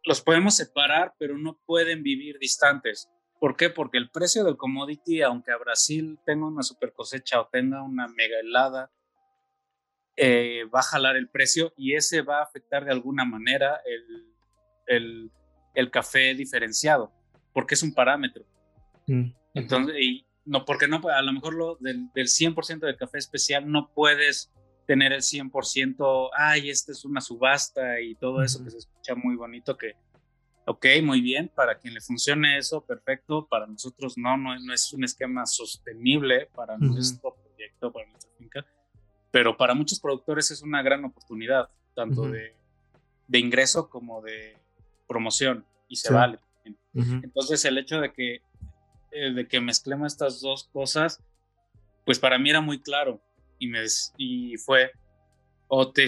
Los 0.03 0.21
podemos 0.21 0.55
separar, 0.55 1.13
pero 1.17 1.37
no 1.37 1.59
pueden 1.65 2.03
vivir 2.03 2.37
distantes. 2.39 3.09
¿Por 3.39 3.55
qué? 3.55 3.69
Porque 3.69 3.97
el 3.97 4.11
precio 4.11 4.43
del 4.43 4.57
commodity, 4.57 5.21
aunque 5.21 5.51
a 5.51 5.57
Brasil 5.57 6.19
tenga 6.25 6.45
una 6.45 6.63
super 6.63 6.93
cosecha 6.93 7.39
o 7.39 7.47
tenga 7.47 7.81
una 7.83 8.07
mega 8.07 8.39
helada, 8.39 8.91
eh, 10.17 10.65
va 10.65 10.79
a 10.79 10.83
jalar 10.83 11.15
el 11.15 11.29
precio 11.29 11.73
y 11.77 11.95
ese 11.95 12.21
va 12.21 12.39
a 12.39 12.43
afectar 12.43 12.85
de 12.85 12.91
alguna 12.91 13.25
manera 13.25 13.81
el, 14.85 15.31
el, 15.73 15.89
café 15.89 16.35
diferenciado, 16.35 17.11
porque 17.53 17.75
es 17.75 17.83
un 17.83 17.93
parámetro. 17.93 18.45
Mm, 19.07 19.31
Entonces, 19.53 19.95
y 19.99 20.25
no, 20.45 20.65
porque 20.65 20.87
no, 20.87 21.01
a 21.07 21.21
lo 21.21 21.33
mejor 21.33 21.55
lo, 21.55 21.75
del, 21.77 22.11
del 22.13 22.27
100% 22.27 22.79
de 22.79 22.97
café 22.97 23.17
especial 23.17 23.71
no 23.71 23.91
puedes 23.93 24.51
tener 24.91 25.13
el 25.13 25.21
100%, 25.21 26.31
ay, 26.37 26.69
esta 26.69 26.91
es 26.91 27.05
una 27.05 27.21
subasta 27.21 28.01
y 28.01 28.13
todo 28.15 28.43
eso 28.43 28.61
que 28.61 28.71
se 28.71 28.79
escucha 28.79 29.15
muy 29.15 29.37
bonito, 29.37 29.77
que, 29.77 29.95
ok, 30.65 30.85
muy 31.01 31.21
bien, 31.21 31.49
para 31.55 31.79
quien 31.79 31.93
le 31.93 32.01
funcione 32.01 32.57
eso, 32.57 32.85
perfecto, 32.85 33.47
para 33.47 33.67
nosotros 33.67 34.17
no, 34.17 34.35
no, 34.35 34.59
no 34.59 34.73
es 34.73 34.91
un 34.91 35.05
esquema 35.05 35.45
sostenible 35.45 36.49
para 36.53 36.77
nuestro 36.77 37.33
proyecto, 37.35 37.93
para 37.93 38.05
nuestra 38.09 38.31
finca, 38.37 38.65
pero 39.31 39.55
para 39.55 39.73
muchos 39.73 39.97
productores 39.97 40.51
es 40.51 40.61
una 40.61 40.81
gran 40.81 41.05
oportunidad, 41.05 41.69
tanto 41.95 42.23
de, 42.23 42.53
de, 43.29 43.39
ingreso 43.39 43.89
como 43.89 44.21
de 44.21 44.57
promoción, 45.07 45.65
y 45.87 45.95
se 45.95 46.11
vale. 46.11 46.37
Entonces 46.93 47.63
el 47.63 47.77
hecho 47.77 48.01
de 48.01 48.11
que, 48.11 48.41
eh, 49.13 49.31
de 49.31 49.47
que 49.47 49.61
mezclemos 49.61 50.11
estas 50.11 50.41
dos 50.41 50.65
cosas, 50.65 51.23
pues 52.03 52.19
para 52.19 52.37
mí 52.37 52.49
era 52.49 52.59
muy 52.59 52.81
claro 52.81 53.21
y, 53.61 53.67
me, 53.67 53.85
y 54.17 54.57
fue, 54.57 54.91
o 55.67 55.91
te, 55.91 56.07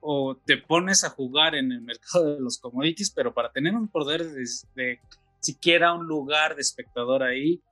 o 0.00 0.36
te 0.44 0.58
pones 0.58 1.04
a 1.04 1.10
jugar 1.10 1.54
en 1.54 1.70
el 1.70 1.82
mercado 1.82 2.34
de 2.34 2.40
los 2.40 2.58
commodities, 2.58 3.12
pero 3.12 3.32
para 3.32 3.52
tener 3.52 3.74
un 3.74 3.88
poder 3.88 4.24
de, 4.24 4.98
siquiera 5.40 5.94
un 5.94 6.06
lugar 6.06 6.56
de 6.56 6.62
espectador 6.62 7.22
ahí, 7.22 7.62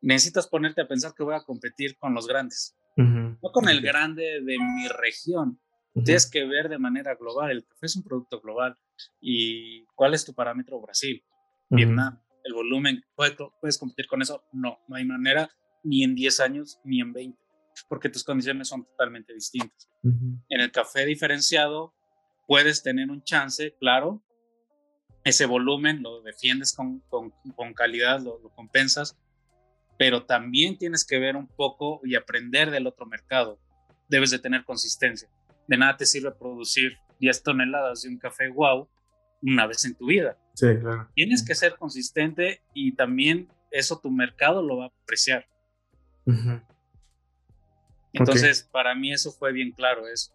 necesitas 0.00 0.48
ponerte 0.48 0.80
a 0.80 0.88
pensar 0.88 1.12
que 1.14 1.22
voy 1.22 1.34
a 1.34 1.42
competir 1.42 1.98
con 1.98 2.14
los 2.14 2.26
grandes, 2.26 2.74
no 2.96 3.52
con 3.52 3.68
el 3.68 3.82
grande 3.82 4.40
de 4.42 4.58
mi 4.58 4.88
región. 4.88 5.60
Tienes 6.04 6.30
que 6.30 6.44
ver 6.44 6.68
de 6.68 6.78
manera 6.78 7.14
global. 7.14 7.50
El 7.50 7.66
café 7.66 7.86
es 7.86 7.96
un 7.96 8.02
producto 8.02 8.40
global. 8.40 8.76
¿Y 9.18 9.84
cuál 9.94 10.12
es 10.12 10.26
tu 10.26 10.34
parámetro? 10.34 10.80
Brasil, 10.80 11.24
Vietnam, 11.70 12.20
el 12.44 12.52
volumen. 12.52 13.02
¿Puedes 13.14 13.78
competir 13.78 14.06
con 14.06 14.20
eso? 14.20 14.44
No, 14.52 14.78
no 14.88 14.96
hay 14.96 15.06
manera, 15.06 15.50
ni 15.84 16.04
en 16.04 16.14
10 16.14 16.40
años, 16.40 16.80
ni 16.84 17.00
en 17.00 17.12
20 17.14 17.45
porque 17.88 18.08
tus 18.08 18.24
condiciones 18.24 18.68
son 18.68 18.84
totalmente 18.84 19.34
distintas. 19.34 19.88
En 20.02 20.60
el 20.60 20.70
café 20.70 21.04
diferenciado 21.04 21.94
puedes 22.46 22.82
tener 22.82 23.10
un 23.10 23.22
chance, 23.24 23.74
claro, 23.78 24.22
ese 25.24 25.46
volumen 25.46 26.02
lo 26.02 26.22
defiendes 26.22 26.72
con, 26.72 27.00
con, 27.08 27.74
calidad, 27.74 28.20
lo, 28.20 28.40
compensas, 28.54 29.18
pero 29.98 30.24
también 30.24 30.78
tienes 30.78 31.04
que 31.04 31.18
ver 31.18 31.34
un 31.34 31.48
poco 31.48 32.00
y 32.04 32.14
aprender 32.14 32.70
del 32.70 32.86
otro 32.86 33.06
mercado. 33.06 33.58
Debes 34.08 34.30
de 34.30 34.38
tener 34.38 34.64
consistencia. 34.64 35.28
De 35.66 35.76
nada 35.76 35.96
te 35.96 36.06
sirve 36.06 36.30
producir 36.30 36.96
10 37.18 37.42
toneladas 37.42 38.02
de 38.02 38.10
un 38.10 38.18
café 38.18 38.48
wow 38.48 38.88
una 39.42 39.66
vez 39.66 39.84
en 39.84 39.96
tu 39.96 40.06
vida. 40.06 40.38
Sí, 40.54 40.68
claro. 40.80 41.08
Tienes 41.14 41.44
que 41.44 41.56
ser 41.56 41.74
consistente 41.76 42.62
y 42.72 42.94
también 42.94 43.48
eso 43.72 43.98
tu 43.98 44.10
mercado 44.10 44.62
lo 44.62 44.76
va 44.76 44.84
a 44.84 44.92
apreciar. 45.02 45.46
Entonces, 48.18 48.68
para 48.72 48.94
mí 48.94 49.12
eso 49.12 49.30
fue 49.30 49.52
bien 49.52 49.72
claro, 49.72 50.06
es 50.08 50.32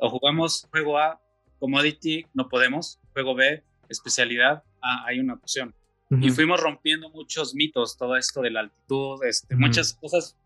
o 0.00 0.08
jugamos 0.08 0.66
juego 0.70 0.98
A, 0.98 1.20
commodity, 1.58 2.26
no 2.34 2.48
podemos, 2.48 2.98
juego 3.12 3.34
B, 3.34 3.62
especialidad, 3.88 4.64
ah, 4.82 5.04
hay 5.06 5.20
una 5.20 5.34
opción. 5.34 5.74
Y 6.20 6.30
fuimos 6.30 6.60
rompiendo 6.60 7.08
muchos 7.10 7.54
mitos, 7.54 7.96
todo 7.96 8.16
esto 8.16 8.42
de 8.42 8.50
la 8.50 8.60
altitud, 8.60 9.22
este, 9.24 9.54
muchas 9.54 9.92
cosas, 9.94 10.36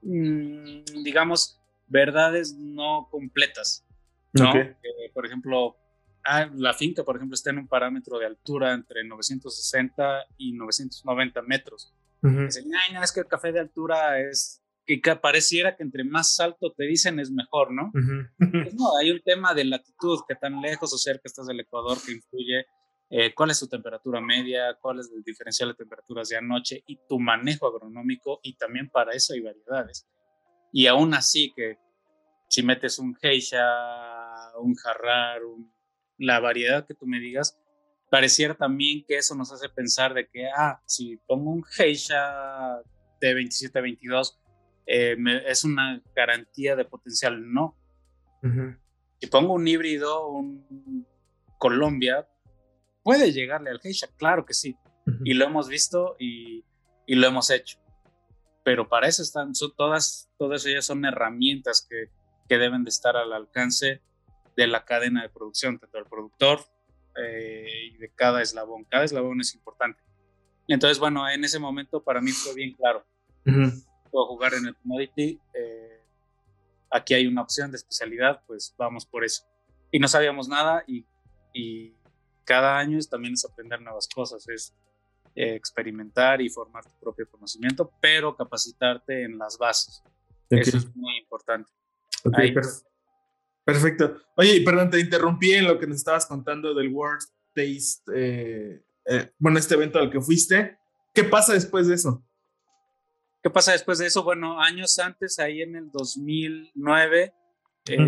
mm, 0.00 1.02
digamos, 1.04 1.60
verdades 1.88 2.54
no 2.54 3.06
completas. 3.10 3.84
¿no? 4.32 4.50
por 5.12 5.26
ejemplo, 5.26 5.76
ah, 6.24 6.48
la 6.54 6.72
finca, 6.72 7.04
por 7.04 7.16
ejemplo, 7.16 7.34
está 7.34 7.50
en 7.50 7.58
un 7.58 7.68
parámetro 7.68 8.18
de 8.18 8.24
altura 8.24 8.72
entre 8.72 9.04
960 9.04 10.24
y 10.38 10.52
990 10.52 11.42
metros. 11.42 11.92
Dicen, 12.22 12.64
Ay, 12.74 12.94
no, 12.94 13.02
es 13.02 13.12
que 13.12 13.20
el 13.20 13.26
café 13.26 13.52
de 13.52 13.60
altura 13.60 14.20
es 14.20 14.61
que 14.86 15.16
pareciera 15.16 15.76
que 15.76 15.82
entre 15.82 16.04
más 16.04 16.38
alto 16.40 16.72
te 16.76 16.84
dicen 16.84 17.20
es 17.20 17.30
mejor, 17.30 17.72
¿no? 17.72 17.90
Pues 17.92 18.74
no, 18.74 18.96
hay 18.98 19.10
un 19.10 19.20
tema 19.22 19.54
de 19.54 19.64
latitud, 19.64 20.20
que 20.28 20.34
tan 20.34 20.60
lejos 20.60 20.92
o 20.92 20.98
cerca 20.98 21.22
estás 21.24 21.46
del 21.46 21.60
Ecuador 21.60 21.98
que 22.04 22.12
influye 22.12 22.66
eh, 23.10 23.34
cuál 23.34 23.50
es 23.50 23.58
su 23.58 23.68
temperatura 23.68 24.20
media, 24.20 24.76
cuál 24.80 25.00
es 25.00 25.10
el 25.14 25.22
diferencial 25.22 25.68
de 25.70 25.74
temperaturas 25.74 26.28
de 26.28 26.36
anoche 26.36 26.82
y 26.86 26.98
tu 27.08 27.18
manejo 27.18 27.66
agronómico 27.66 28.40
y 28.42 28.56
también 28.56 28.88
para 28.88 29.12
eso 29.12 29.34
hay 29.34 29.40
variedades. 29.40 30.08
Y 30.72 30.86
aún 30.86 31.12
así 31.14 31.52
que 31.54 31.76
si 32.48 32.62
metes 32.62 32.98
un 32.98 33.14
geisha, 33.14 33.64
un 34.58 34.74
jarrar, 34.74 35.40
la 36.18 36.40
variedad 36.40 36.86
que 36.86 36.94
tú 36.94 37.06
me 37.06 37.18
digas, 37.18 37.58
pareciera 38.10 38.54
también 38.54 39.04
que 39.06 39.16
eso 39.16 39.34
nos 39.34 39.52
hace 39.52 39.68
pensar 39.68 40.14
de 40.14 40.28
que, 40.28 40.48
ah, 40.48 40.80
si 40.86 41.16
pongo 41.26 41.50
un 41.50 41.64
geisha 41.64 42.80
de 43.20 43.34
27 43.34 43.78
a 43.78 43.82
22, 43.82 44.38
eh, 44.86 45.16
es 45.46 45.64
una 45.64 46.02
garantía 46.14 46.76
de 46.76 46.84
potencial. 46.84 47.52
No. 47.52 47.76
Si 49.20 49.28
pongo 49.28 49.54
un 49.54 49.66
híbrido, 49.68 50.28
un 50.28 51.06
Colombia, 51.58 52.26
puede 53.02 53.32
llegarle 53.32 53.70
al 53.70 53.80
Geisha, 53.80 54.08
claro 54.16 54.44
que 54.44 54.54
sí. 54.54 54.76
Y 55.24 55.34
lo 55.34 55.44
hemos 55.44 55.68
visto 55.68 56.16
y, 56.18 56.64
y, 57.06 57.14
lo 57.14 57.26
hemos 57.26 57.50
hecho. 57.50 57.78
Pero 58.64 58.88
para 58.88 59.08
eso 59.08 59.22
están, 59.22 59.54
son 59.54 59.72
todas, 59.76 60.28
todas 60.38 60.64
ellas 60.66 60.84
son 60.84 61.04
herramientas 61.04 61.86
que, 61.88 62.10
que 62.48 62.58
deben 62.58 62.84
de 62.84 62.90
estar 62.90 63.16
al 63.16 63.32
alcance 63.32 64.00
de 64.56 64.66
la 64.66 64.84
cadena 64.84 65.22
de 65.22 65.28
producción, 65.28 65.78
tanto 65.78 65.98
el 65.98 66.04
productor 66.04 66.60
eh, 67.16 67.90
y 67.92 67.96
de 67.98 68.10
cada 68.14 68.42
eslabón. 68.42 68.84
Cada 68.84 69.04
eslabón 69.04 69.40
es 69.40 69.54
importante. 69.54 70.02
Entonces, 70.68 70.98
bueno, 70.98 71.28
en 71.28 71.44
ese 71.44 71.58
momento 71.58 72.02
para 72.02 72.20
mí 72.20 72.30
fue 72.30 72.54
bien 72.54 72.72
claro. 72.74 73.04
Puedo 74.12 74.26
jugar 74.26 74.54
en 74.54 74.66
el 74.66 74.76
commodity. 74.76 75.40
Eh, 75.54 76.00
aquí 76.92 77.14
hay 77.14 77.26
una 77.26 77.42
opción 77.42 77.72
de 77.72 77.78
especialidad, 77.78 78.42
pues 78.46 78.72
vamos 78.78 79.04
por 79.04 79.24
eso. 79.24 79.42
Y 79.90 79.98
no 79.98 80.06
sabíamos 80.06 80.46
nada 80.48 80.84
y, 80.86 81.04
y 81.52 81.94
cada 82.44 82.78
año 82.78 82.98
es, 82.98 83.08
también 83.08 83.34
es 83.34 83.44
aprender 83.44 83.80
nuevas 83.80 84.08
cosas, 84.08 84.48
es 84.48 84.72
eh, 85.34 85.54
experimentar 85.54 86.42
y 86.42 86.50
formar 86.50 86.84
tu 86.84 86.92
propio 87.00 87.26
conocimiento, 87.30 87.90
pero 88.00 88.36
capacitarte 88.36 89.24
en 89.24 89.38
las 89.38 89.56
bases. 89.56 90.02
Eso 90.50 90.76
es 90.76 90.94
muy 90.94 91.16
importante. 91.16 91.70
perfecto. 93.64 94.18
Oye, 94.36 94.60
perdón, 94.62 94.90
te 94.90 95.00
interrumpí 95.00 95.52
en 95.52 95.66
lo 95.66 95.78
que 95.78 95.86
nos 95.86 95.96
estabas 95.96 96.26
contando 96.26 96.74
del 96.74 96.92
World 96.92 97.22
Taste, 97.54 98.12
eh, 98.14 98.82
eh, 99.06 99.32
bueno, 99.38 99.58
este 99.58 99.74
evento 99.74 99.98
al 99.98 100.10
que 100.10 100.20
fuiste. 100.20 100.76
¿Qué 101.14 101.24
pasa 101.24 101.54
después 101.54 101.88
de 101.88 101.94
eso? 101.94 102.22
¿Qué 103.42 103.50
pasa 103.50 103.72
después 103.72 103.98
de 103.98 104.06
eso? 104.06 104.22
Bueno, 104.22 104.60
años 104.60 104.98
antes, 105.00 105.40
ahí 105.40 105.62
en 105.62 105.74
el 105.74 105.90
2009, 105.90 107.34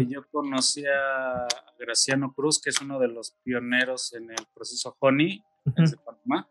yo 0.08 0.28
conocí 0.30 0.84
a 0.86 1.48
Graciano 1.76 2.32
Cruz, 2.32 2.60
que 2.62 2.70
es 2.70 2.80
uno 2.80 3.00
de 3.00 3.08
los 3.08 3.32
pioneros 3.42 4.12
en 4.14 4.30
el 4.30 4.46
proceso 4.54 4.96
Honey, 5.00 5.44
en 5.76 5.90
Panamá. 6.04 6.48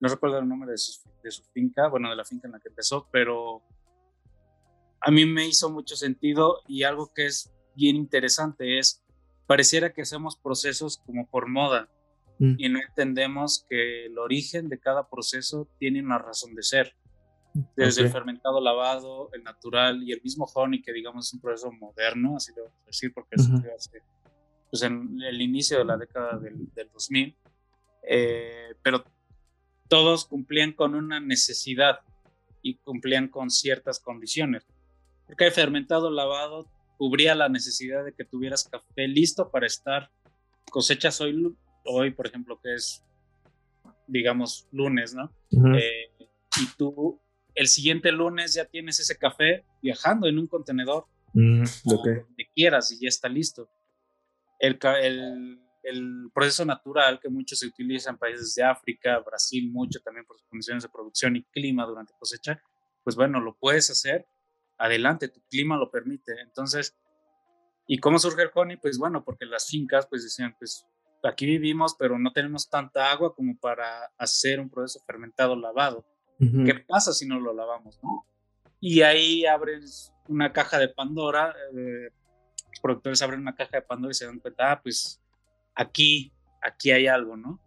No 0.00 0.08
recuerdo 0.08 0.38
el 0.38 0.48
nombre 0.48 0.72
de 0.72 0.78
su, 0.78 1.00
de 1.22 1.30
su 1.30 1.44
finca, 1.52 1.86
bueno, 1.88 2.10
de 2.10 2.16
la 2.16 2.24
finca 2.24 2.48
en 2.48 2.52
la 2.52 2.58
que 2.58 2.70
empezó, 2.70 3.08
pero 3.12 3.62
a 5.00 5.10
mí 5.12 5.24
me 5.24 5.46
hizo 5.46 5.70
mucho 5.70 5.94
sentido 5.94 6.60
y 6.66 6.82
algo 6.82 7.12
que 7.14 7.26
es 7.26 7.52
bien 7.76 7.94
interesante 7.94 8.80
es, 8.80 9.04
pareciera 9.46 9.92
que 9.92 10.02
hacemos 10.02 10.36
procesos 10.36 10.98
como 11.06 11.28
por 11.28 11.48
moda 11.48 11.88
mm. 12.40 12.54
y 12.58 12.68
no 12.68 12.80
entendemos 12.80 13.64
que 13.68 14.06
el 14.06 14.18
origen 14.18 14.68
de 14.68 14.80
cada 14.80 15.08
proceso 15.08 15.68
tiene 15.78 16.02
una 16.02 16.18
razón 16.18 16.56
de 16.56 16.64
ser. 16.64 16.96
Desde 17.76 18.02
el 18.02 18.10
fermentado 18.10 18.60
lavado, 18.60 19.30
el 19.34 19.42
natural 19.42 20.02
y 20.02 20.12
el 20.12 20.22
mismo 20.22 20.46
honey, 20.54 20.80
que 20.80 20.92
digamos 20.92 21.26
es 21.26 21.34
un 21.34 21.40
proceso 21.40 21.70
moderno, 21.70 22.36
así 22.36 22.52
lo 22.56 22.62
voy 22.62 22.72
a 22.82 22.86
decir, 22.86 23.12
porque 23.12 23.36
es 23.36 23.48
pues, 24.70 24.82
en 24.82 25.20
el 25.22 25.40
inicio 25.40 25.78
de 25.78 25.84
la 25.84 25.98
década 25.98 26.38
del, 26.38 26.72
del 26.74 26.90
2000, 26.90 27.36
eh, 28.08 28.74
pero 28.82 29.04
todos 29.88 30.24
cumplían 30.24 30.72
con 30.72 30.94
una 30.94 31.20
necesidad 31.20 32.00
y 32.62 32.76
cumplían 32.76 33.28
con 33.28 33.50
ciertas 33.50 34.00
condiciones. 34.00 34.66
Porque 35.26 35.44
el 35.44 35.52
fermentado 35.52 36.10
lavado 36.10 36.66
cubría 36.96 37.34
la 37.34 37.48
necesidad 37.48 38.04
de 38.04 38.14
que 38.14 38.24
tuvieras 38.24 38.68
café 38.68 39.08
listo 39.08 39.50
para 39.50 39.66
estar 39.66 40.10
cosechas 40.70 41.20
hoy, 41.20 41.54
hoy 41.84 42.10
por 42.12 42.26
ejemplo, 42.26 42.58
que 42.62 42.74
es, 42.74 43.04
digamos, 44.06 44.66
lunes, 44.72 45.14
¿no? 45.14 45.30
Eh, 45.76 46.10
y 46.20 46.66
tú 46.78 47.20
el 47.54 47.68
siguiente 47.68 48.12
lunes 48.12 48.54
ya 48.54 48.64
tienes 48.64 49.00
ese 49.00 49.16
café 49.16 49.64
viajando 49.82 50.26
en 50.26 50.38
un 50.38 50.46
contenedor, 50.46 51.06
lo 51.34 52.02
que 52.02 52.46
quieras 52.54 52.90
y 52.92 53.00
ya 53.00 53.08
está 53.08 53.28
listo. 53.28 53.68
El, 54.58 54.78
el, 55.00 55.60
el, 55.82 56.30
proceso 56.32 56.64
natural 56.64 57.18
que 57.20 57.28
muchos 57.28 57.58
se 57.58 57.66
utiliza 57.66 58.10
en 58.10 58.18
países 58.18 58.54
de 58.54 58.62
África, 58.62 59.18
Brasil 59.18 59.70
mucho 59.72 60.00
también 60.00 60.24
por 60.24 60.38
sus 60.38 60.46
condiciones 60.48 60.84
de 60.84 60.88
producción 60.88 61.34
y 61.36 61.42
clima 61.44 61.84
durante 61.84 62.14
cosecha, 62.18 62.62
pues 63.02 63.16
bueno, 63.16 63.40
lo 63.40 63.56
puedes 63.56 63.90
hacer 63.90 64.26
adelante, 64.78 65.28
tu 65.28 65.40
clima 65.48 65.76
lo 65.76 65.90
permite. 65.90 66.32
Entonces, 66.42 66.96
¿y 67.86 67.98
cómo 67.98 68.18
surge 68.18 68.42
el 68.42 68.50
honey? 68.54 68.76
Pues 68.76 68.98
bueno, 68.98 69.24
porque 69.24 69.46
las 69.46 69.68
fincas 69.68 70.06
pues 70.06 70.22
decían, 70.22 70.54
pues 70.58 70.86
aquí 71.24 71.46
vivimos, 71.46 71.94
pero 71.98 72.18
no 72.18 72.32
tenemos 72.32 72.68
tanta 72.68 73.10
agua 73.10 73.34
como 73.34 73.56
para 73.58 74.12
hacer 74.18 74.60
un 74.60 74.70
proceso 74.70 75.04
fermentado 75.06 75.56
lavado. 75.56 76.04
¿Qué 76.64 76.74
pasa 76.74 77.12
si 77.12 77.26
no 77.26 77.38
lo 77.38 77.52
lavamos? 77.52 78.00
Y 78.80 79.02
ahí 79.02 79.46
abres 79.46 80.12
una 80.28 80.52
caja 80.52 80.78
de 80.78 80.88
Pandora, 80.88 81.54
eh, 81.76 82.10
los 82.70 82.80
productores 82.80 83.22
abren 83.22 83.40
una 83.40 83.54
caja 83.54 83.76
de 83.76 83.82
Pandora 83.82 84.10
y 84.10 84.14
se 84.14 84.26
dan 84.26 84.40
cuenta, 84.40 84.72
ah, 84.72 84.80
pues 84.82 85.20
aquí, 85.74 86.32
aquí 86.60 86.90
hay 86.90 87.06
algo, 87.06 87.36
¿no? 87.36 87.60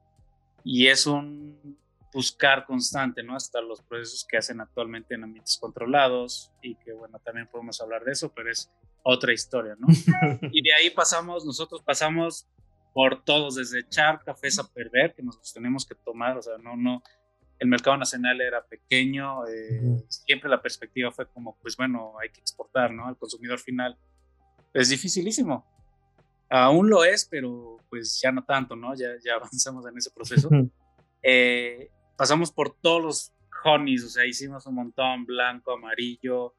Y 0.64 0.88
es 0.88 1.06
un 1.06 1.78
buscar 2.12 2.66
constante, 2.66 3.24
¿no? 3.24 3.36
Hasta 3.36 3.62
los 3.62 3.82
procesos 3.82 4.26
que 4.26 4.38
hacen 4.38 4.62
actualmente 4.62 5.16
en 5.16 5.24
ambientes 5.24 5.58
controlados 5.60 6.52
y 6.62 6.76
que, 6.76 6.94
bueno, 6.94 7.20
también 7.20 7.48
podemos 7.48 7.80
hablar 7.82 8.04
de 8.04 8.14
eso, 8.14 8.32
pero 8.34 8.50
es 8.50 8.72
otra 9.04 9.34
historia, 9.34 9.76
¿no? 9.78 9.88
y 10.52 10.62
de 10.62 10.74
ahí 10.74 10.90
pasamos, 10.90 11.46
nosotros 11.46 11.82
pasamos 11.82 12.48
por 12.94 13.24
todos, 13.24 13.56
desde 13.56 13.82
echar 13.82 14.24
cafés 14.24 14.58
a 14.60 14.68
perder, 14.68 15.14
que 15.14 15.22
nos 15.22 15.54
tenemos 15.54 15.86
que 15.86 15.96
tomar, 15.96 16.38
o 16.38 16.42
sea, 16.42 16.58
no, 16.58 16.78
no, 16.78 17.04
el 17.60 17.68
mercado 17.68 17.98
nacional 17.98 18.42
era 18.42 18.66
pequeño, 18.66 19.48
eh, 19.48 20.04
siempre 20.10 20.50
la 20.50 20.62
perspectiva 20.62 21.12
fue 21.12 21.28
como, 21.28 21.58
pues 21.62 21.78
bueno, 21.78 22.14
hay 22.22 22.30
que 22.30 22.42
exportar, 22.42 22.92
¿no? 22.92 23.08
Al 23.08 23.18
consumidor 23.18 23.60
final. 23.60 23.98
Es 24.74 24.90
dificilísimo. 24.90 25.66
Aún 26.50 26.90
lo 26.90 27.04
es, 27.04 27.26
pero 27.26 27.78
pues 27.90 28.20
ya 28.22 28.32
no 28.32 28.44
tanto, 28.44 28.76
¿no? 28.76 28.94
Ya, 28.96 29.10
ya 29.24 29.34
avanzamos 29.36 29.86
en 29.88 29.98
ese 29.98 30.12
proceso. 30.12 30.50
eh, 31.24 31.90
pasamos 32.18 32.52
por 32.52 32.76
todos 32.76 33.02
los 33.02 33.32
honeys, 33.64 34.04
o 34.04 34.10
sea, 34.10 34.26
hicimos 34.26 34.66
un 34.68 34.76
montón, 34.76 35.26
blanco, 35.26 35.74
amarillo, 35.74 36.56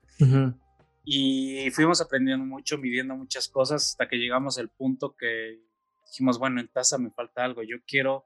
y 1.04 1.70
fuimos 1.70 2.00
aprendiendo 2.00 2.44
mucho, 2.44 2.78
midiendo 2.78 3.14
muchas 3.14 3.48
cosas, 3.48 3.90
hasta 3.90 4.08
que 4.08 4.16
llegamos 4.16 4.58
al 4.58 4.68
punto 4.70 5.14
que 5.14 5.60
dijimos, 6.06 6.38
bueno, 6.38 6.60
en 6.60 6.68
taza 6.68 6.98
me 6.98 7.10
falta 7.10 7.44
algo, 7.44 7.62
yo 7.62 7.76
quiero 7.86 8.24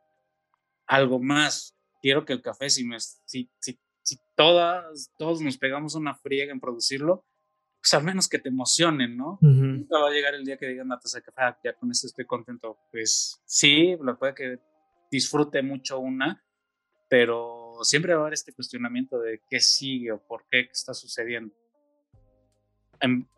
algo 0.87 1.21
más, 1.21 1.77
quiero 2.01 2.25
que 2.25 2.33
el 2.33 2.43
café, 2.43 2.71
si, 2.71 2.85
me, 2.85 2.99
si, 3.01 3.51
si, 3.59 3.79
si 4.03 4.19
todas, 4.35 5.13
todos 5.19 5.41
nos 5.41 5.59
pegamos 5.59 5.95
una 5.95 6.15
friega 6.15 6.53
en 6.53 6.61
producirlo, 6.61 7.25
pues 7.81 7.95
al 7.95 8.05
menos 8.05 8.29
que 8.29 8.39
te 8.39 8.51
emocionen, 8.51 9.17
¿no? 9.17 9.39
Nunca 9.41 9.99
va 9.99 10.09
a 10.09 10.13
llegar 10.13 10.35
el 10.35 10.45
día 10.45 10.59
que 10.59 10.69
digan 10.69 10.87
una 10.87 10.99
taza 10.99 11.19
de 11.19 11.25
café, 11.25 11.43
ah, 11.43 11.59
ya 11.65 11.73
con 11.75 11.91
eso 11.91 12.07
estoy 12.07 12.27
contento. 12.27 12.79
Pues 12.91 13.41
sí, 13.47 13.97
lo 14.01 14.19
puede 14.19 14.35
que 14.35 14.59
disfrute 15.11 15.63
mucho 15.63 15.99
una, 15.99 16.45
pero 17.09 17.73
siempre 17.83 18.13
va 18.13 18.21
a 18.21 18.23
haber 18.25 18.35
este 18.35 18.53
cuestionamiento 18.53 19.19
de 19.19 19.41
qué 19.49 19.61
sigue 19.61 20.13
o 20.13 20.23
por 20.23 20.45
qué, 20.51 20.69
está 20.71 20.93
sucediendo. 20.93 21.55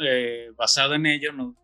Eh, 0.00 0.50
basado 0.56 0.94
en 0.94 1.06
ello, 1.06 1.32
no, 1.32 1.56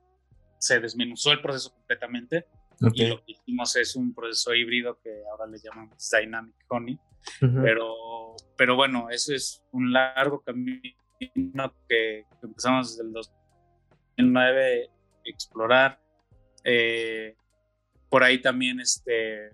se 0.58 0.78
desmenuzó 0.78 1.32
el 1.32 1.42
proceso 1.42 1.72
completamente 1.72 2.46
y 2.80 3.06
lo 3.06 3.24
que 3.24 3.32
hicimos 3.32 3.74
es 3.76 3.96
un 3.96 4.14
proceso 4.14 4.54
híbrido 4.54 4.98
que 5.02 5.22
ahora 5.30 5.46
le 5.46 5.58
llamamos 5.58 6.10
Dynamic 6.10 6.54
Honey, 6.68 6.98
pero, 7.40 8.36
pero 8.56 8.76
bueno, 8.76 9.10
eso 9.10 9.34
es 9.34 9.62
un 9.72 9.92
largo 9.92 10.40
camino 10.40 10.94
que, 11.88 12.24
empezamos 12.42 12.96
desde 12.96 13.08
el 13.08 13.12
2009 13.12 14.88
a 14.88 15.28
explorar. 15.28 16.00
Eh, 16.64 17.34
por 18.08 18.22
ahí 18.22 18.40
también 18.40 18.80
este, 18.80 19.50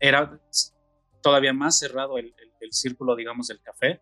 era 0.00 0.38
todavía 1.22 1.52
más 1.52 1.78
cerrado 1.78 2.18
el, 2.18 2.34
círculo, 2.70 3.16
digamos, 3.16 3.48
del 3.48 3.60
café. 3.60 4.00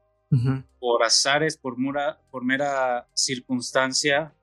Por 0.80 1.04
azares, 1.04 1.56
por, 1.56 1.78
mura, 1.78 2.20
por 2.32 2.44
mera 2.44 3.06
circunstancia, 3.14 4.34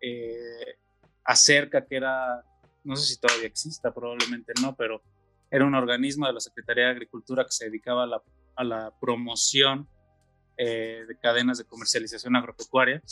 eh, 0.00 0.76
acerca 1.24 1.86
que 1.86 1.96
era, 1.96 2.44
no 2.84 2.96
sé 2.96 3.14
si 3.14 3.20
todavía 3.20 3.46
exista, 3.46 3.92
probablemente 3.92 4.52
no, 4.60 4.74
pero 4.74 5.02
era 5.50 5.64
un 5.64 5.74
organismo 5.74 6.26
de 6.26 6.32
la 6.32 6.40
Secretaría 6.40 6.84
de 6.84 6.90
Agricultura 6.90 7.44
que 7.44 7.52
se 7.52 7.66
dedicaba 7.66 8.04
a 8.56 8.64
la, 8.64 8.92
promoción 9.00 9.88
eh, 10.56 11.04
de 11.08 11.18
cadenas 11.18 11.58
de 11.58 11.64
comercialización 11.64 12.36
agropecuaria. 12.36 13.02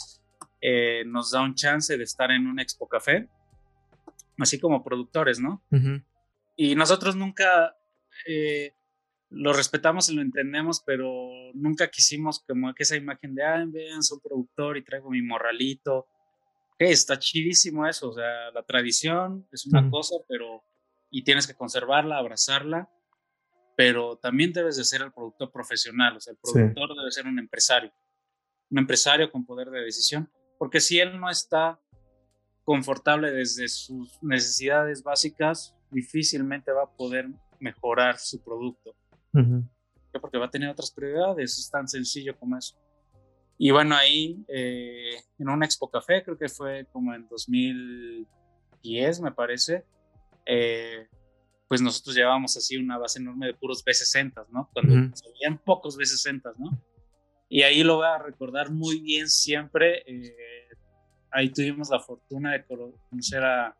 Eh, 0.61 1.03
nos 1.05 1.31
da 1.31 1.41
un 1.41 1.55
chance 1.55 1.97
de 1.97 2.03
estar 2.03 2.31
en 2.31 2.47
un 2.47 2.59
Expo 2.59 2.87
Café, 2.87 3.27
así 4.37 4.59
como 4.59 4.83
productores, 4.83 5.39
¿no? 5.39 5.63
Y 6.55 6.75
nosotros 6.75 7.15
nunca 7.15 7.75
lo 9.29 9.53
respetamos 9.53 10.09
y 10.09 10.15
lo 10.15 10.21
entendemos, 10.21 10.81
pero 10.85 11.29
nunca 11.53 11.89
quisimos 11.89 12.39
como 12.39 12.73
que 12.73 12.83
esa 12.83 12.95
imagen 12.95 13.35
de, 13.35 13.43
ah, 13.43 13.63
vean, 13.67 14.01
soy 14.01 14.19
productor 14.19 14.77
y 14.77 14.83
traigo 14.83 15.11
mi 15.11 15.21
morralito. 15.21 16.07
Está 16.79 17.19
chidísimo 17.19 17.85
eso, 17.85 18.09
o 18.09 18.13
sea, 18.13 18.51
la 18.51 18.63
tradición 18.63 19.45
es 19.51 19.65
una 19.65 19.89
cosa, 19.91 20.15
pero, 20.29 20.63
y 21.11 21.23
tienes 21.23 21.45
que 21.45 21.53
conservarla, 21.53 22.17
abrazarla, 22.17 22.89
pero 23.75 24.17
también 24.17 24.53
debes 24.53 24.77
de 24.77 24.85
ser 24.85 25.01
el 25.01 25.11
productor 25.11 25.51
profesional, 25.51 26.15
o 26.15 26.21
sea, 26.21 26.31
el 26.31 26.37
productor 26.37 26.95
debe 26.95 27.11
ser 27.11 27.27
un 27.27 27.37
empresario, 27.37 27.91
un 28.69 28.79
empresario 28.79 29.29
con 29.29 29.45
poder 29.45 29.69
de 29.69 29.81
decisión, 29.81 30.31
porque 30.57 30.79
si 30.79 30.99
él 30.99 31.19
no 31.19 31.29
está 31.29 31.79
confortable 32.63 33.31
desde 33.31 33.67
sus 33.67 34.17
necesidades 34.23 35.03
básicas, 35.03 35.75
difícilmente 35.91 36.71
va 36.71 36.83
a 36.83 36.89
poder 36.89 37.27
mejorar 37.59 38.17
su 38.19 38.41
producto. 38.41 38.95
Porque 40.21 40.37
va 40.37 40.45
a 40.45 40.49
tener 40.49 40.69
otras 40.69 40.91
prioridades, 40.91 41.57
es 41.57 41.69
tan 41.69 41.87
sencillo 41.87 42.37
como 42.37 42.57
eso. 42.57 42.77
Y 43.61 43.71
bueno, 43.71 43.93
ahí 43.93 44.43
eh, 44.47 45.21
en 45.37 45.49
un 45.49 45.61
Expo 45.63 45.91
Café, 45.91 46.23
creo 46.23 46.37
que 46.37 46.47
fue 46.47 46.87
como 46.93 47.13
en 47.13 47.27
2010, 47.27 49.21
me 49.21 49.33
parece, 49.33 49.83
eh, 50.45 51.05
pues 51.67 51.81
nosotros 51.81 52.15
llevábamos 52.15 52.55
así 52.55 52.77
una 52.77 52.97
base 52.97 53.19
enorme 53.19 53.47
de 53.47 53.53
puros 53.53 53.83
B60, 53.83 54.47
¿no? 54.49 54.69
Cuando 54.73 54.95
uh 54.95 55.11
pocos 55.65 55.97
B60, 55.97 56.55
¿no? 56.57 56.81
Y 57.49 57.63
ahí 57.63 57.83
lo 57.83 57.97
voy 57.97 58.07
a 58.07 58.17
recordar 58.17 58.71
muy 58.71 59.01
bien 59.01 59.27
siempre. 59.27 60.03
Eh, 60.07 60.35
ahí 61.29 61.49
tuvimos 61.49 61.89
la 61.89 61.99
fortuna 61.99 62.53
de 62.53 62.63
conocer 62.65 63.43
a, 63.43 63.75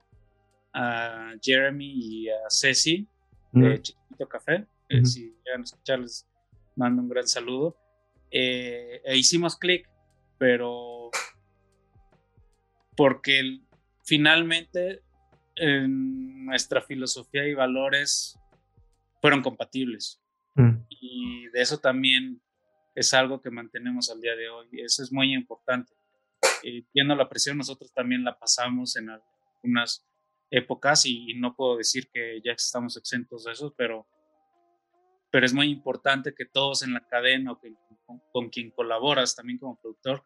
Jeremy 1.42 1.86
y 1.86 2.30
a 2.30 2.50
Ceci 2.50 3.08
de 3.54 3.82
Chiquito 3.82 4.28
Café. 4.28 4.68
Eh, 4.90 5.06
si 5.06 5.36
llegan 5.46 5.62
a 5.62 5.64
escucharles, 5.64 6.28
mando 6.76 7.02
un 7.02 7.10
gran 7.10 7.28
saludo. 7.28 7.76
Eh, 8.32 9.02
e 9.04 9.18
hicimos 9.18 9.58
clic, 9.58 9.90
pero 10.38 11.10
porque 12.96 13.60
finalmente 14.04 15.02
en 15.56 16.46
nuestra 16.46 16.82
filosofía 16.82 17.48
y 17.48 17.54
valores 17.54 18.38
fueron 19.22 19.42
compatibles. 19.42 20.22
Mm. 20.56 20.86
Y 20.90 21.48
de 21.48 21.62
eso 21.62 21.78
también 21.80 22.42
es 22.96 23.14
algo 23.14 23.42
que 23.42 23.52
mantenemos 23.52 24.10
al 24.10 24.22
día 24.22 24.36
de 24.36 24.50
hoy. 24.50 24.68
Eso 24.74 25.04
es 25.04 25.12
muy 25.12 25.34
importante. 25.34 25.94
Viendo 26.94 27.16
la 27.16 27.30
presión, 27.30 27.58
nosotros 27.58 27.94
también 27.94 28.24
la 28.24 28.38
pasamos 28.38 28.96
en 28.98 29.10
algunas 29.10 30.06
épocas 30.50 31.06
y, 31.06 31.34
no 31.36 31.56
puedo 31.56 31.78
decir 31.78 32.10
que 32.12 32.42
ya 32.44 32.54
estamos 32.54 32.98
exentos 32.98 33.46
de 33.46 33.54
eso, 33.54 33.74
pero, 33.78 34.08
pero 35.32 35.46
es 35.46 35.54
muy 35.54 35.68
importante 35.68 36.34
que 36.34 36.46
todos 36.46 36.84
en 36.84 36.94
la 36.94 37.06
cadena 37.08 37.52
o 37.52 37.60
con, 38.32 38.50
quien 38.50 38.72
colaboras 38.72 39.36
también 39.36 39.60
como 39.60 39.80
productor 39.80 40.26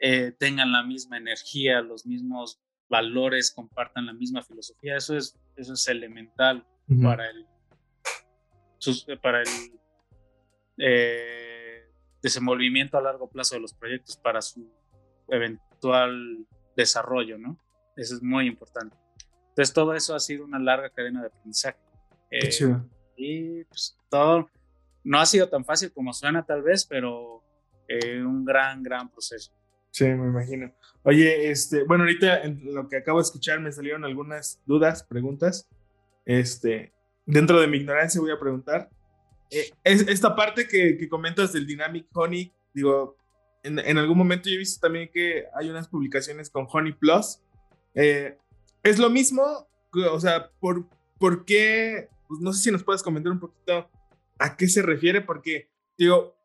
eh, 0.00 0.32
tengan 0.38 0.72
la 0.72 0.82
misma 0.82 1.18
energía, 1.18 1.80
los 1.80 2.06
mismos 2.06 2.60
valores, 2.88 3.52
compartan 3.52 4.06
la 4.06 4.12
misma 4.12 4.42
filosofía. 4.42 4.96
Eso 4.96 5.16
es, 5.16 5.38
eso 5.56 5.74
es 5.74 5.88
elemental 5.88 6.64
para 7.02 7.28
el, 7.28 7.46
para 9.20 9.42
el 9.42 9.48
eh, 10.78 11.90
desenvolvimiento 12.22 12.96
a 12.96 13.02
largo 13.02 13.28
plazo 13.28 13.56
de 13.56 13.60
los 13.60 13.74
proyectos, 13.74 14.16
para 14.16 14.40
su 14.40 14.70
eventual 15.28 16.46
desarrollo, 16.76 17.38
¿no? 17.38 17.58
Eso 17.96 18.14
es 18.14 18.22
muy 18.22 18.46
importante. 18.46 18.96
Entonces 19.48 19.74
todo 19.74 19.94
eso 19.94 20.14
ha 20.14 20.20
sido 20.20 20.44
una 20.44 20.60
larga 20.60 20.90
cadena 20.90 21.20
de 21.20 21.26
aprendizaje. 21.26 21.78
Eh, 22.30 22.50
y 23.16 23.64
pues 23.64 23.98
todo 24.08 24.48
no 25.04 25.20
ha 25.20 25.26
sido 25.26 25.48
tan 25.48 25.64
fácil 25.64 25.92
como 25.92 26.12
suena 26.12 26.44
tal 26.44 26.62
vez, 26.62 26.84
pero 26.84 27.42
eh, 27.88 28.22
un 28.22 28.44
gran, 28.44 28.82
gran 28.82 29.10
proceso. 29.10 29.52
Sí, 29.90 30.04
me 30.04 30.28
imagino. 30.28 30.72
Oye, 31.02 31.50
este, 31.50 31.84
bueno, 31.84 32.04
ahorita 32.04 32.42
en 32.42 32.74
lo 32.74 32.88
que 32.88 32.98
acabo 32.98 33.18
de 33.18 33.24
escuchar 33.24 33.60
me 33.60 33.72
salieron 33.72 34.04
algunas 34.04 34.60
dudas, 34.66 35.02
preguntas. 35.02 35.68
Este, 36.24 36.92
dentro 37.24 37.60
de 37.60 37.66
mi 37.66 37.78
ignorancia 37.78 38.20
voy 38.20 38.30
a 38.30 38.38
preguntar. 38.38 38.90
Eh, 39.50 39.70
es, 39.84 40.06
esta 40.08 40.36
parte 40.36 40.68
que, 40.68 40.98
que, 40.98 41.08
comentas 41.08 41.52
del 41.52 41.66
Dynamic 41.66 42.06
Honey, 42.12 42.52
digo, 42.74 43.16
en, 43.62 43.78
en, 43.78 43.98
algún 43.98 44.18
momento 44.18 44.48
yo 44.48 44.56
he 44.56 44.58
visto 44.58 44.80
también 44.80 45.10
que 45.12 45.46
hay 45.54 45.70
unas 45.70 45.88
publicaciones 45.88 46.50
con 46.50 46.66
Honey 46.70 46.92
Plus. 46.92 47.40
Eh, 47.94 48.36
¿Es 48.82 48.98
lo 48.98 49.10
mismo? 49.10 49.66
O 50.12 50.20
sea, 50.20 50.50
¿por, 50.60 50.86
por 51.18 51.44
qué? 51.44 52.08
Pues 52.28 52.40
no 52.40 52.52
sé 52.52 52.62
si 52.62 52.70
nos 52.70 52.84
puedes 52.84 53.02
comentar 53.02 53.32
un 53.32 53.40
poquito 53.40 53.88
a 54.38 54.56
qué 54.56 54.68
se 54.68 54.82
refiere, 54.82 55.20
porque, 55.20 55.70
digo, 55.96 56.36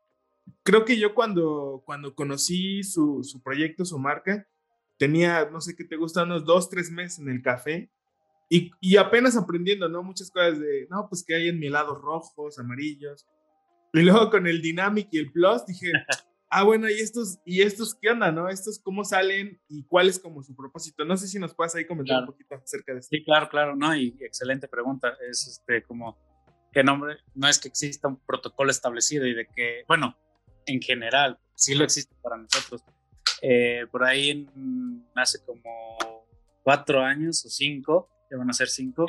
creo 0.62 0.84
que 0.84 0.98
yo 0.98 1.14
cuando, 1.14 1.82
cuando 1.84 2.14
conocí 2.14 2.82
su, 2.82 3.22
su 3.22 3.42
proyecto, 3.42 3.84
su 3.84 3.98
marca, 3.98 4.46
tenía, 4.98 5.48
no 5.50 5.60
sé 5.60 5.76
qué 5.76 5.84
te 5.84 5.96
gusta, 5.96 6.24
unos 6.24 6.44
dos, 6.44 6.68
tres 6.68 6.90
meses 6.90 7.18
en 7.18 7.28
el 7.28 7.42
café 7.42 7.90
y, 8.48 8.70
y, 8.80 8.96
apenas 8.96 9.36
aprendiendo, 9.36 9.88
¿no? 9.88 10.02
Muchas 10.02 10.30
cosas 10.30 10.60
de, 10.60 10.86
no, 10.90 11.08
pues 11.08 11.24
que 11.24 11.34
hay 11.34 11.48
en 11.48 11.58
mi 11.58 11.68
lado 11.68 11.94
rojos, 11.94 12.58
amarillos. 12.58 13.26
Y 13.92 14.02
luego 14.02 14.30
con 14.30 14.46
el 14.46 14.60
Dynamic 14.60 15.08
y 15.12 15.18
el 15.18 15.32
Plus 15.32 15.64
dije, 15.66 15.90
ah, 16.50 16.62
bueno, 16.62 16.88
¿y 16.90 16.94
estos, 16.94 17.38
¿y 17.46 17.62
estos 17.62 17.94
qué 17.94 18.10
onda, 18.10 18.30
no? 18.30 18.48
¿Estos 18.48 18.78
cómo 18.78 19.04
salen 19.04 19.60
y 19.68 19.84
cuál 19.84 20.08
es 20.08 20.18
como 20.18 20.42
su 20.42 20.54
propósito? 20.54 21.04
No 21.04 21.16
sé 21.16 21.26
si 21.26 21.38
nos 21.38 21.54
puedes 21.54 21.74
ahí 21.74 21.86
comentar 21.86 22.20
un 22.20 22.26
poquito 22.26 22.54
acerca 22.54 22.92
de 22.92 23.00
esto. 23.00 23.16
Sí, 23.16 23.24
claro, 23.24 23.48
claro, 23.48 23.74
no, 23.74 23.96
y 23.96 24.14
excelente 24.20 24.68
pregunta. 24.68 25.16
Es 25.28 25.46
este, 25.46 25.82
como, 25.82 26.18
¿qué 26.74 26.82
nombre? 26.82 27.18
No 27.34 27.48
es 27.48 27.58
que 27.58 27.68
exista 27.68 28.08
un 28.08 28.16
protocolo 28.16 28.70
establecido 28.70 29.26
y 29.26 29.32
de 29.32 29.46
que, 29.46 29.84
bueno, 29.86 30.16
en 30.66 30.82
general, 30.82 31.38
sí 31.54 31.74
lo 31.74 31.84
existe 31.84 32.14
para 32.20 32.36
nosotros. 32.36 32.82
Eh, 33.40 33.86
por 33.90 34.04
ahí 34.04 34.48
hace 35.14 35.42
como 35.44 36.26
cuatro 36.62 37.00
años 37.00 37.44
o 37.44 37.48
cinco, 37.48 38.08
ya 38.30 38.36
van 38.36 38.50
a 38.50 38.54
ser 38.54 38.68
cinco, 38.68 39.06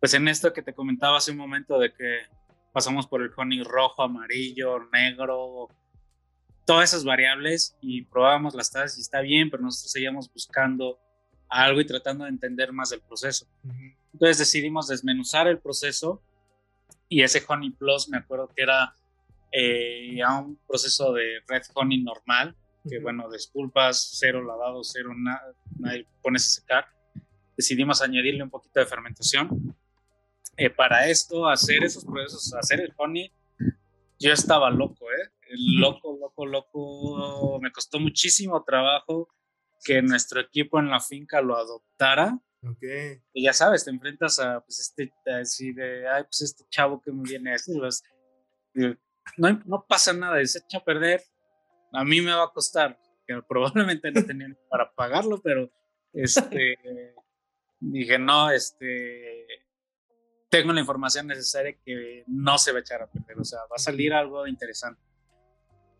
pues 0.00 0.12
en 0.14 0.28
esto 0.28 0.52
que 0.52 0.62
te 0.62 0.74
comentaba 0.74 1.16
hace 1.16 1.30
un 1.30 1.38
momento 1.38 1.78
de 1.78 1.92
que 1.92 2.20
pasamos 2.72 3.06
por 3.06 3.22
el 3.22 3.30
honey 3.34 3.62
rojo, 3.62 4.02
amarillo, 4.02 4.78
negro, 4.92 5.68
todas 6.66 6.90
esas 6.90 7.04
variables 7.04 7.76
y 7.80 8.02
probábamos 8.02 8.54
las 8.54 8.70
tasas 8.70 8.98
y 8.98 9.00
está 9.00 9.20
bien, 9.22 9.48
pero 9.48 9.62
nosotros 9.62 9.92
seguíamos 9.92 10.30
buscando 10.30 10.98
algo 11.48 11.80
y 11.80 11.86
tratando 11.86 12.24
de 12.24 12.30
entender 12.30 12.72
más 12.72 12.90
del 12.90 13.00
proceso. 13.00 13.46
Entonces 14.12 14.38
decidimos 14.38 14.88
desmenuzar 14.88 15.46
el 15.46 15.58
proceso 15.58 16.20
y 17.08 17.22
ese 17.22 17.42
Honey 17.46 17.70
Plus 17.70 18.08
me 18.08 18.18
acuerdo 18.18 18.50
que 18.54 18.62
era 18.62 18.94
eh, 19.52 20.22
a 20.22 20.38
un 20.38 20.58
proceso 20.66 21.12
de 21.12 21.40
red 21.46 21.62
honey 21.74 22.02
normal, 22.02 22.54
que 22.88 22.98
bueno, 23.00 23.30
disculpas, 23.30 24.16
cero 24.18 24.42
lavado, 24.42 24.82
cero 24.84 25.10
nada, 25.16 25.54
pones 26.22 26.50
a 26.50 26.60
secar. 26.60 26.86
Decidimos 27.56 28.02
añadirle 28.02 28.42
un 28.42 28.50
poquito 28.50 28.80
de 28.80 28.86
fermentación. 28.86 29.74
Eh, 30.56 30.70
para 30.70 31.08
esto, 31.08 31.48
hacer 31.48 31.84
esos 31.84 32.04
procesos, 32.04 32.54
hacer 32.54 32.80
el 32.80 32.92
honey, 32.96 33.30
yo 34.18 34.32
estaba 34.32 34.70
loco, 34.70 35.06
¿eh? 35.10 35.30
Loco, 35.78 36.16
loco, 36.18 36.46
loco. 36.46 37.60
Me 37.60 37.70
costó 37.70 38.00
muchísimo 38.00 38.62
trabajo 38.64 39.28
que 39.84 40.02
nuestro 40.02 40.40
equipo 40.40 40.78
en 40.78 40.90
la 40.90 41.00
finca 41.00 41.40
lo 41.40 41.56
adoptara. 41.56 42.38
Okay. 42.72 43.22
Y 43.32 43.44
ya 43.44 43.52
sabes, 43.52 43.84
te 43.84 43.90
enfrentas 43.90 44.38
a 44.38 44.60
pues 44.60 44.80
este, 44.80 45.12
así 45.30 45.72
de, 45.72 46.08
ay, 46.08 46.24
pues 46.24 46.42
este 46.42 46.64
chavo 46.68 47.00
que 47.00 47.12
me 47.12 47.22
viene 47.22 47.50
a 47.50 47.52
decir, 47.52 47.76
pues, 47.78 48.02
no, 49.36 49.62
no 49.64 49.86
pasa 49.88 50.12
nada, 50.12 50.44
se 50.44 50.58
echa 50.58 50.78
a 50.78 50.84
perder, 50.84 51.22
a 51.92 52.04
mí 52.04 52.20
me 52.20 52.32
va 52.32 52.44
a 52.44 52.52
costar, 52.52 52.98
que 53.26 53.40
probablemente 53.48 54.10
no 54.10 54.24
tenían 54.24 54.58
para 54.68 54.92
pagarlo, 54.92 55.40
pero 55.40 55.70
este, 56.12 57.14
dije, 57.78 58.18
no, 58.18 58.50
este, 58.50 59.46
tengo 60.48 60.72
la 60.72 60.80
información 60.80 61.26
necesaria 61.26 61.76
que 61.84 62.24
no 62.26 62.58
se 62.58 62.72
va 62.72 62.78
a 62.78 62.80
echar 62.80 63.02
a 63.02 63.10
perder, 63.10 63.38
o 63.38 63.44
sea, 63.44 63.60
va 63.62 63.76
a 63.76 63.78
salir 63.78 64.12
algo 64.12 64.46
interesante. 64.46 65.00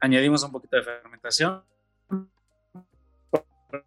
Añadimos 0.00 0.42
un 0.42 0.52
poquito 0.52 0.76
de 0.76 0.82
fermentación, 0.82 1.64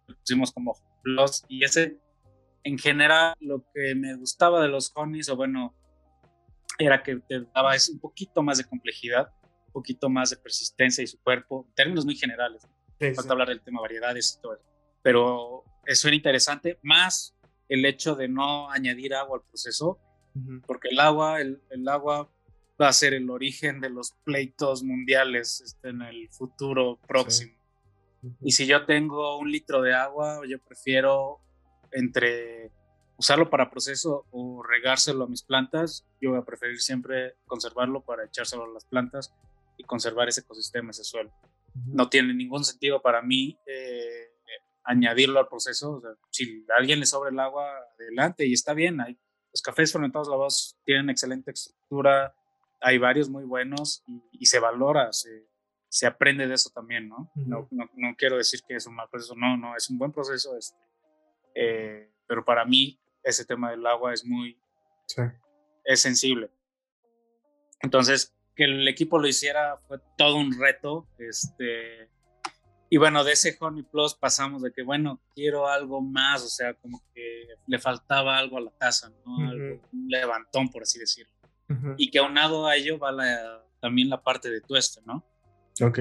pusimos 0.06 0.52
como 0.52 0.76
los, 1.02 1.44
y 1.48 1.64
ese, 1.64 1.98
en 2.62 2.78
general, 2.78 3.34
lo 3.40 3.64
que 3.72 3.94
me 3.94 4.14
gustaba 4.16 4.62
de 4.62 4.68
los 4.68 4.92
honeys, 4.94 5.28
o 5.28 5.36
bueno, 5.36 5.74
era 6.78 7.02
que 7.02 7.16
te 7.16 7.40
daba 7.54 7.72
un 7.92 7.98
poquito 7.98 8.42
más 8.42 8.58
de 8.58 8.64
complejidad, 8.64 9.32
un 9.66 9.72
poquito 9.72 10.08
más 10.08 10.30
de 10.30 10.36
persistencia 10.36 11.02
y 11.02 11.06
su 11.06 11.20
cuerpo, 11.22 11.66
en 11.68 11.74
términos 11.74 12.04
muy 12.04 12.16
generales. 12.16 12.66
Sí, 12.98 13.14
Falta 13.14 13.32
hablar 13.32 13.48
del 13.48 13.62
tema 13.62 13.80
variedades 13.80 14.36
y 14.36 14.42
todo 14.42 14.54
eso. 14.54 14.64
Pero 15.02 15.64
eso 15.86 16.08
era 16.08 16.16
interesante, 16.16 16.78
más 16.82 17.34
el 17.68 17.84
hecho 17.84 18.14
de 18.14 18.28
no 18.28 18.70
añadir 18.70 19.14
agua 19.14 19.38
al 19.38 19.44
proceso, 19.44 19.98
porque 20.66 20.88
el 20.88 21.00
agua, 21.00 21.40
el, 21.40 21.60
el, 21.70 21.88
agua 21.88 22.30
va 22.80 22.88
a 22.88 22.92
ser 22.92 23.14
el 23.14 23.28
origen 23.30 23.80
de 23.80 23.90
los 23.90 24.12
pleitos 24.24 24.82
mundiales 24.82 25.60
este, 25.60 25.88
en 25.88 26.02
el 26.02 26.28
futuro 26.30 26.98
próximo. 27.06 27.54
Y 28.42 28.52
si 28.52 28.66
yo 28.66 28.84
tengo 28.84 29.38
un 29.38 29.50
litro 29.50 29.82
de 29.82 29.94
agua, 29.94 30.40
yo 30.46 30.58
prefiero 30.58 31.40
entre 31.92 32.70
usarlo 33.16 33.50
para 33.50 33.70
proceso 33.70 34.26
o 34.30 34.62
regárselo 34.62 35.24
a 35.24 35.28
mis 35.28 35.42
plantas, 35.42 36.06
yo 36.20 36.30
voy 36.30 36.38
a 36.38 36.44
preferir 36.44 36.80
siempre 36.80 37.36
conservarlo 37.46 38.02
para 38.02 38.24
echárselo 38.24 38.64
a 38.64 38.68
las 38.68 38.84
plantas 38.86 39.34
y 39.76 39.84
conservar 39.84 40.28
ese 40.28 40.40
ecosistema, 40.40 40.90
ese 40.90 41.04
suelo. 41.04 41.30
No 41.86 42.08
tiene 42.08 42.32
ningún 42.34 42.64
sentido 42.64 43.02
para 43.02 43.22
mí 43.22 43.58
eh, 43.66 44.30
añadirlo 44.84 45.38
al 45.38 45.48
proceso. 45.48 46.02
si 46.30 46.64
a 46.70 46.78
alguien 46.78 47.00
le 47.00 47.06
sobra 47.06 47.30
el 47.30 47.38
agua, 47.38 47.70
adelante 47.98 48.46
y 48.46 48.52
está 48.52 48.72
bien. 48.72 49.00
Hay, 49.00 49.18
los 49.52 49.62
cafés 49.62 49.92
fermentados 49.92 50.28
lavados 50.28 50.78
tienen 50.84 51.10
excelente 51.10 51.50
estructura, 51.50 52.34
hay 52.80 52.98
varios 52.98 53.28
muy 53.28 53.44
buenos 53.44 54.02
y, 54.32 54.46
se 54.46 54.58
valora, 54.58 55.12
se, 55.12 55.46
se, 55.88 56.06
aprende 56.06 56.46
de 56.46 56.54
eso 56.54 56.70
también, 56.70 57.08
¿no? 57.08 57.30
¿no? 57.34 57.68
¿no? 57.70 58.14
quiero 58.16 58.36
decir 58.36 58.60
que 58.66 58.76
es 58.76 58.86
un 58.86 58.94
mal 58.94 59.08
proceso, 59.10 59.34
no, 59.36 59.56
no, 59.56 59.76
es 59.76 59.90
un 59.90 59.98
buen 59.98 60.12
proceso, 60.12 60.56
este, 60.56 60.78
eh, 61.54 62.10
pero 62.26 62.44
para 62.44 62.64
mí 62.64 63.00
ese 63.22 63.44
tema 63.44 63.70
del 63.70 63.86
agua 63.86 64.14
es 64.14 64.24
muy 64.24 64.58
es 65.84 66.00
sensible. 66.00 66.50
Entonces, 67.82 68.34
que 68.54 68.64
el 68.64 68.86
equipo 68.88 69.18
lo 69.18 69.26
hiciera 69.26 69.78
fue 69.88 69.98
todo 70.16 70.36
un 70.36 70.58
reto. 70.58 71.08
Este, 71.18 72.10
y 72.88 72.96
bueno, 72.98 73.24
de 73.24 73.32
ese 73.32 73.56
Honey 73.58 73.82
Plus 73.82 74.14
pasamos 74.14 74.62
de 74.62 74.72
que, 74.72 74.82
bueno, 74.82 75.20
quiero 75.34 75.68
algo 75.68 76.00
más, 76.00 76.44
o 76.44 76.48
sea, 76.48 76.74
como 76.74 77.02
que 77.14 77.46
le 77.66 77.78
faltaba 77.78 78.38
algo 78.38 78.58
a 78.58 78.60
la 78.60 78.70
taza, 78.70 79.10
¿no? 79.24 79.36
un 79.36 80.08
levantón, 80.08 80.68
por 80.70 80.82
así 80.82 80.98
decirlo. 80.98 81.32
Y 81.96 82.10
que 82.10 82.18
aunado 82.18 82.66
a 82.66 82.74
ello 82.74 82.98
va 82.98 83.12
la, 83.12 83.64
también 83.80 84.08
la 84.08 84.20
parte 84.20 84.50
de 84.50 84.60
tueste, 84.60 85.00
¿no? 85.06 85.24
Ok. 85.80 86.00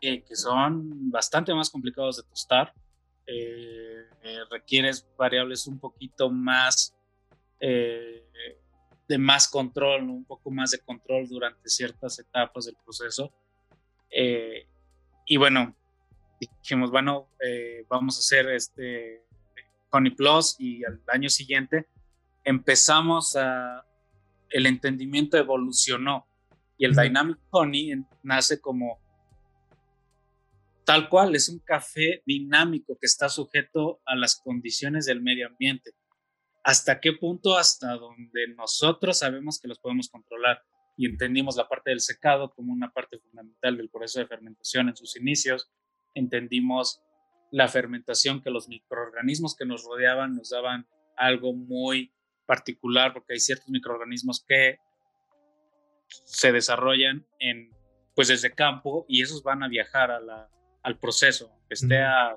que 0.00 0.36
son 0.36 1.10
bastante 1.10 1.52
más 1.52 1.68
complicados 1.68 2.16
de 2.16 2.22
tostar. 2.22 2.72
Eh, 3.30 4.06
eh, 4.22 4.38
requieres 4.50 5.06
variables 5.18 5.66
un 5.66 5.78
poquito 5.78 6.30
más 6.30 6.96
eh, 7.60 8.24
de 9.06 9.18
más 9.18 9.48
control, 9.48 10.04
un 10.04 10.24
poco 10.24 10.50
más 10.50 10.70
de 10.70 10.78
control 10.78 11.28
durante 11.28 11.68
ciertas 11.68 12.18
etapas 12.18 12.64
del 12.64 12.76
proceso. 12.82 13.30
y 15.26 15.36
bueno, 15.36 15.76
dijimos, 16.40 16.90
bueno, 16.90 17.28
vamos 17.88 18.16
a 18.16 18.20
hacer 18.20 18.48
este 18.50 19.26
Honey 19.90 20.14
Plus 20.14 20.56
y 20.58 20.84
al 20.84 21.02
año 21.08 21.28
siguiente 21.28 21.86
empezamos 22.44 23.36
a, 23.36 23.84
el 24.48 24.64
entendimiento 24.64 25.36
evolucionó 25.36 26.26
y 26.78 26.86
el 26.86 26.94
Dynamic 26.94 27.38
Honey 27.50 27.92
nace 28.22 28.58
como 28.60 29.00
tal 30.88 31.10
cual, 31.10 31.36
es 31.36 31.50
un 31.50 31.58
café 31.58 32.22
dinámico 32.24 32.96
que 32.98 33.04
está 33.04 33.28
sujeto 33.28 34.00
a 34.06 34.16
las 34.16 34.40
condiciones 34.42 35.04
del 35.04 35.20
medio 35.20 35.46
ambiente. 35.46 35.90
¿Hasta 36.64 36.98
qué 36.98 37.12
punto? 37.12 37.58
Hasta 37.58 37.92
donde 37.96 38.48
nosotros 38.56 39.18
sabemos 39.18 39.60
que 39.60 39.68
los 39.68 39.78
podemos 39.80 40.08
controlar 40.08 40.62
y 40.96 41.04
entendimos 41.04 41.56
la 41.56 41.68
parte 41.68 41.90
del 41.90 42.00
secado 42.00 42.54
como 42.54 42.72
una 42.72 42.90
parte 42.90 43.18
fundamental 43.18 43.76
del 43.76 43.90
proceso 43.90 44.20
de 44.20 44.28
fermentación 44.28 44.88
en 44.88 44.96
sus 44.96 45.14
inicios. 45.16 45.70
Entendimos 46.14 47.02
la 47.50 47.68
fermentación 47.68 48.40
que 48.40 48.48
los 48.48 48.66
microorganismos 48.70 49.54
que 49.54 49.66
nos 49.66 49.84
rodeaban 49.84 50.36
nos 50.36 50.48
daban 50.48 50.88
algo 51.18 51.52
muy 51.52 52.14
particular 52.46 53.12
porque 53.12 53.34
hay 53.34 53.40
ciertos 53.40 53.68
microorganismos 53.68 54.42
que 54.42 54.78
se 56.06 56.50
desarrollan 56.50 57.26
en 57.40 57.76
pues 58.14 58.28
desde 58.28 58.54
campo 58.54 59.04
y 59.06 59.20
esos 59.20 59.42
van 59.42 59.62
a 59.62 59.68
viajar 59.68 60.10
a 60.10 60.18
la, 60.18 60.50
al 60.82 60.98
proceso, 60.98 61.50
que 61.68 61.74
esté 61.74 62.02
a 62.02 62.36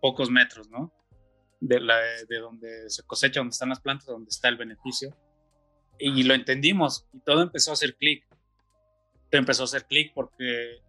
pocos 0.00 0.30
metros, 0.30 0.68
¿no? 0.68 0.92
De, 1.60 1.80
la, 1.80 1.98
de 2.28 2.38
donde 2.38 2.88
se 2.88 3.02
cosecha, 3.04 3.40
donde 3.40 3.52
están 3.52 3.70
las 3.70 3.80
plantas, 3.80 4.06
donde 4.06 4.28
está 4.28 4.48
el 4.48 4.56
beneficio. 4.56 5.16
Y 5.98 6.22
lo 6.22 6.34
entendimos 6.34 7.08
y 7.12 7.20
todo 7.20 7.42
empezó 7.42 7.70
a 7.70 7.74
hacer 7.74 7.96
clic. 7.96 8.24
Empezó 9.30 9.62
a 9.62 9.64
hacer 9.64 9.86
clic 9.86 10.12
porque 10.14 10.80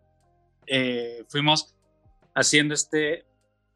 eh, 0.67 1.25
fuimos 1.27 1.75
haciendo 2.35 2.75
este, 2.75 3.25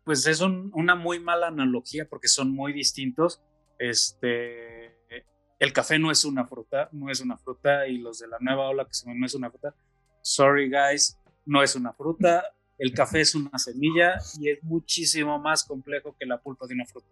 pues 0.04 0.28
es 0.28 0.42
una 0.42 0.96
muy 0.96 1.20
mala 1.20 1.48
analogía 1.48 2.08
porque 2.08 2.28
son 2.28 2.52
muy 2.52 2.72
distintos. 2.72 3.42
Este, 3.80 4.96
el 5.64 5.72
café 5.72 5.98
no 5.98 6.12
es 6.12 6.26
una 6.26 6.46
fruta, 6.46 6.90
no 6.92 7.10
es 7.10 7.22
una 7.22 7.38
fruta 7.38 7.88
y 7.88 7.98
los 7.98 8.20
de 8.20 8.28
la 8.28 8.38
nueva 8.42 8.68
ola 8.68 8.86
que 8.86 8.94
se 8.94 9.14
no 9.14 9.26
es 9.26 9.34
una 9.34 9.50
fruta. 9.50 9.74
Sorry 10.22 10.70
guys, 10.70 11.18
no 11.46 11.64
es 11.64 11.76
una 11.76 11.94
fruta. 11.94 12.44
El 12.78 12.94
café 12.94 13.22
es 13.22 13.36
una 13.36 13.58
semilla 13.58 14.20
y 14.40 14.50
es 14.50 14.64
muchísimo 14.64 15.40
más 15.40 15.64
complejo 15.64 16.16
que 16.20 16.26
la 16.26 16.40
pulpa 16.40 16.68
de 16.68 16.74
una 16.74 16.86
fruta. 16.86 17.08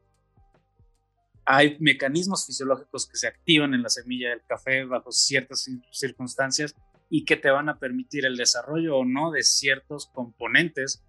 Hay 1.45 1.77
mecanismos 1.79 2.45
fisiológicos 2.45 3.07
que 3.07 3.17
se 3.17 3.27
activan 3.27 3.73
en 3.73 3.83
la 3.83 3.89
semilla 3.89 4.29
del 4.29 4.43
café 4.43 4.85
bajo 4.85 5.11
ciertas 5.11 5.69
circunstancias 5.91 6.75
y 7.09 7.25
que 7.25 7.35
te 7.35 7.49
van 7.49 7.69
a 7.69 7.79
permitir 7.79 8.25
el 8.25 8.37
desarrollo 8.37 8.97
o 8.97 9.05
no 9.05 9.31
de 9.31 9.43
ciertos 9.43 10.07
componentes 10.07 11.03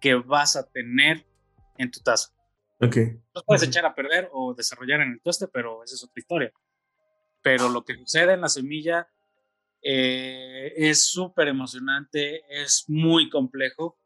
que 0.00 0.14
vas 0.14 0.56
a 0.56 0.68
tener 0.68 1.26
en 1.78 1.90
tu 1.90 2.00
taza. 2.00 2.32
Ok. 2.80 2.96
Los 3.34 3.44
puedes 3.44 3.62
echar 3.62 3.84
a 3.86 3.94
perder 3.94 4.28
o 4.32 4.54
desarrollar 4.54 5.00
en 5.00 5.12
el 5.12 5.20
toste, 5.20 5.46
pero 5.48 5.84
esa 5.84 5.94
es 5.94 6.04
otra 6.04 6.20
historia 6.20 6.52
pero 7.42 7.68
lo 7.68 7.84
que 7.84 7.96
sucede 7.96 8.32
en 8.32 8.40
la 8.40 8.48
semilla 8.48 9.08
eh, 9.82 10.72
es 10.76 11.04
súper 11.04 11.48
emocionante, 11.48 12.44
es 12.48 12.84
muy 12.88 13.28
complejo. 13.28 13.98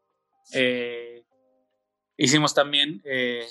Eh, 0.53 1.23
hicimos 2.17 2.53
también 2.53 3.01
eh, 3.05 3.45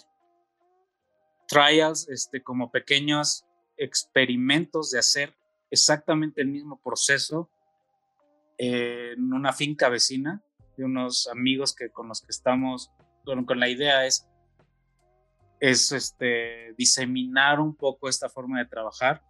trials, 1.47 2.09
este, 2.09 2.43
como 2.43 2.73
pequeños 2.73 3.45
experimentos 3.77 4.91
de 4.91 4.99
hacer 4.99 5.37
exactamente 5.71 6.41
el 6.41 6.49
mismo 6.49 6.81
proceso 6.83 7.51
en 8.59 9.33
una 9.35 9.53
finca 9.53 9.91
vecina 9.91 10.43
de 10.79 10.85
unos 10.85 11.29
amigos 11.29 11.75
que 11.75 11.91
con 11.91 12.09
los 12.09 12.23
que 12.23 12.31
estamos, 12.31 12.91
con, 13.25 13.45
con 13.45 13.61
la 13.61 13.69
idea 13.69 14.07
es, 14.07 14.27
es 15.61 15.93
este, 15.93 16.73
diseminar 16.79 17.61
un 17.61 17.77
poco 17.77 18.09
esta 18.09 18.31
forma 18.31 18.59
de 18.59 18.65
trabajar 18.65 19.23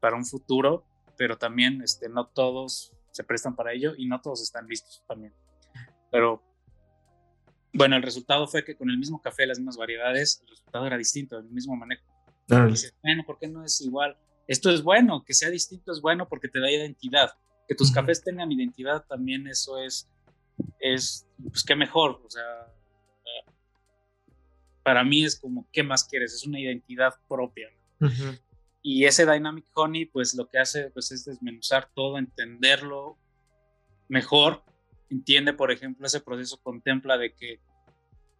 para 0.00 0.16
un 0.16 0.24
futuro, 0.24 0.86
pero 1.16 1.38
también 1.38 1.82
este, 1.82 2.08
no 2.08 2.26
todos 2.26 2.92
se 3.10 3.24
prestan 3.24 3.54
para 3.54 3.72
ello 3.72 3.94
y 3.96 4.06
no 4.06 4.20
todos 4.20 4.42
están 4.42 4.66
listos 4.66 5.02
también. 5.06 5.32
Pero 6.10 6.42
bueno, 7.72 7.96
el 7.96 8.02
resultado 8.02 8.46
fue 8.46 8.64
que 8.64 8.76
con 8.76 8.90
el 8.90 8.98
mismo 8.98 9.20
café, 9.20 9.46
las 9.46 9.58
mismas 9.58 9.76
variedades, 9.76 10.40
el 10.42 10.48
resultado 10.48 10.86
era 10.86 10.96
distinto, 10.96 11.38
el 11.38 11.44
mismo 11.50 11.76
manejo. 11.76 12.04
Y 12.48 12.70
dices, 12.70 12.94
bueno, 13.02 13.24
¿por 13.26 13.38
qué 13.38 13.48
no 13.48 13.64
es 13.64 13.80
igual? 13.80 14.16
Esto 14.46 14.70
es 14.70 14.82
bueno, 14.82 15.24
que 15.24 15.34
sea 15.34 15.50
distinto 15.50 15.92
es 15.92 16.00
bueno 16.00 16.28
porque 16.28 16.48
te 16.48 16.60
da 16.60 16.70
identidad. 16.70 17.30
Que 17.66 17.74
tus 17.74 17.90
cafés 17.90 18.22
tengan 18.22 18.52
identidad 18.52 19.04
también, 19.08 19.46
eso 19.48 19.78
es, 19.78 20.08
es, 20.80 21.26
pues 21.42 21.64
qué 21.64 21.74
mejor. 21.74 22.20
O 22.24 22.30
sea, 22.30 22.72
para 24.82 25.02
mí 25.02 25.24
es 25.24 25.40
como, 25.40 25.66
¿qué 25.72 25.82
más 25.82 26.04
quieres? 26.04 26.34
Es 26.34 26.46
una 26.46 26.60
identidad 26.60 27.14
propia. 27.28 27.68
Y 28.86 29.06
ese 29.06 29.24
Dynamic 29.24 29.64
Honey, 29.72 30.04
pues 30.04 30.34
lo 30.34 30.46
que 30.50 30.58
hace 30.58 30.90
pues, 30.90 31.10
es 31.10 31.24
desmenuzar 31.24 31.90
todo, 31.94 32.18
entenderlo 32.18 33.16
mejor. 34.08 34.62
Entiende, 35.08 35.54
por 35.54 35.72
ejemplo, 35.72 36.06
ese 36.06 36.20
proceso 36.20 36.60
contempla 36.62 37.16
de 37.16 37.34
que 37.34 37.60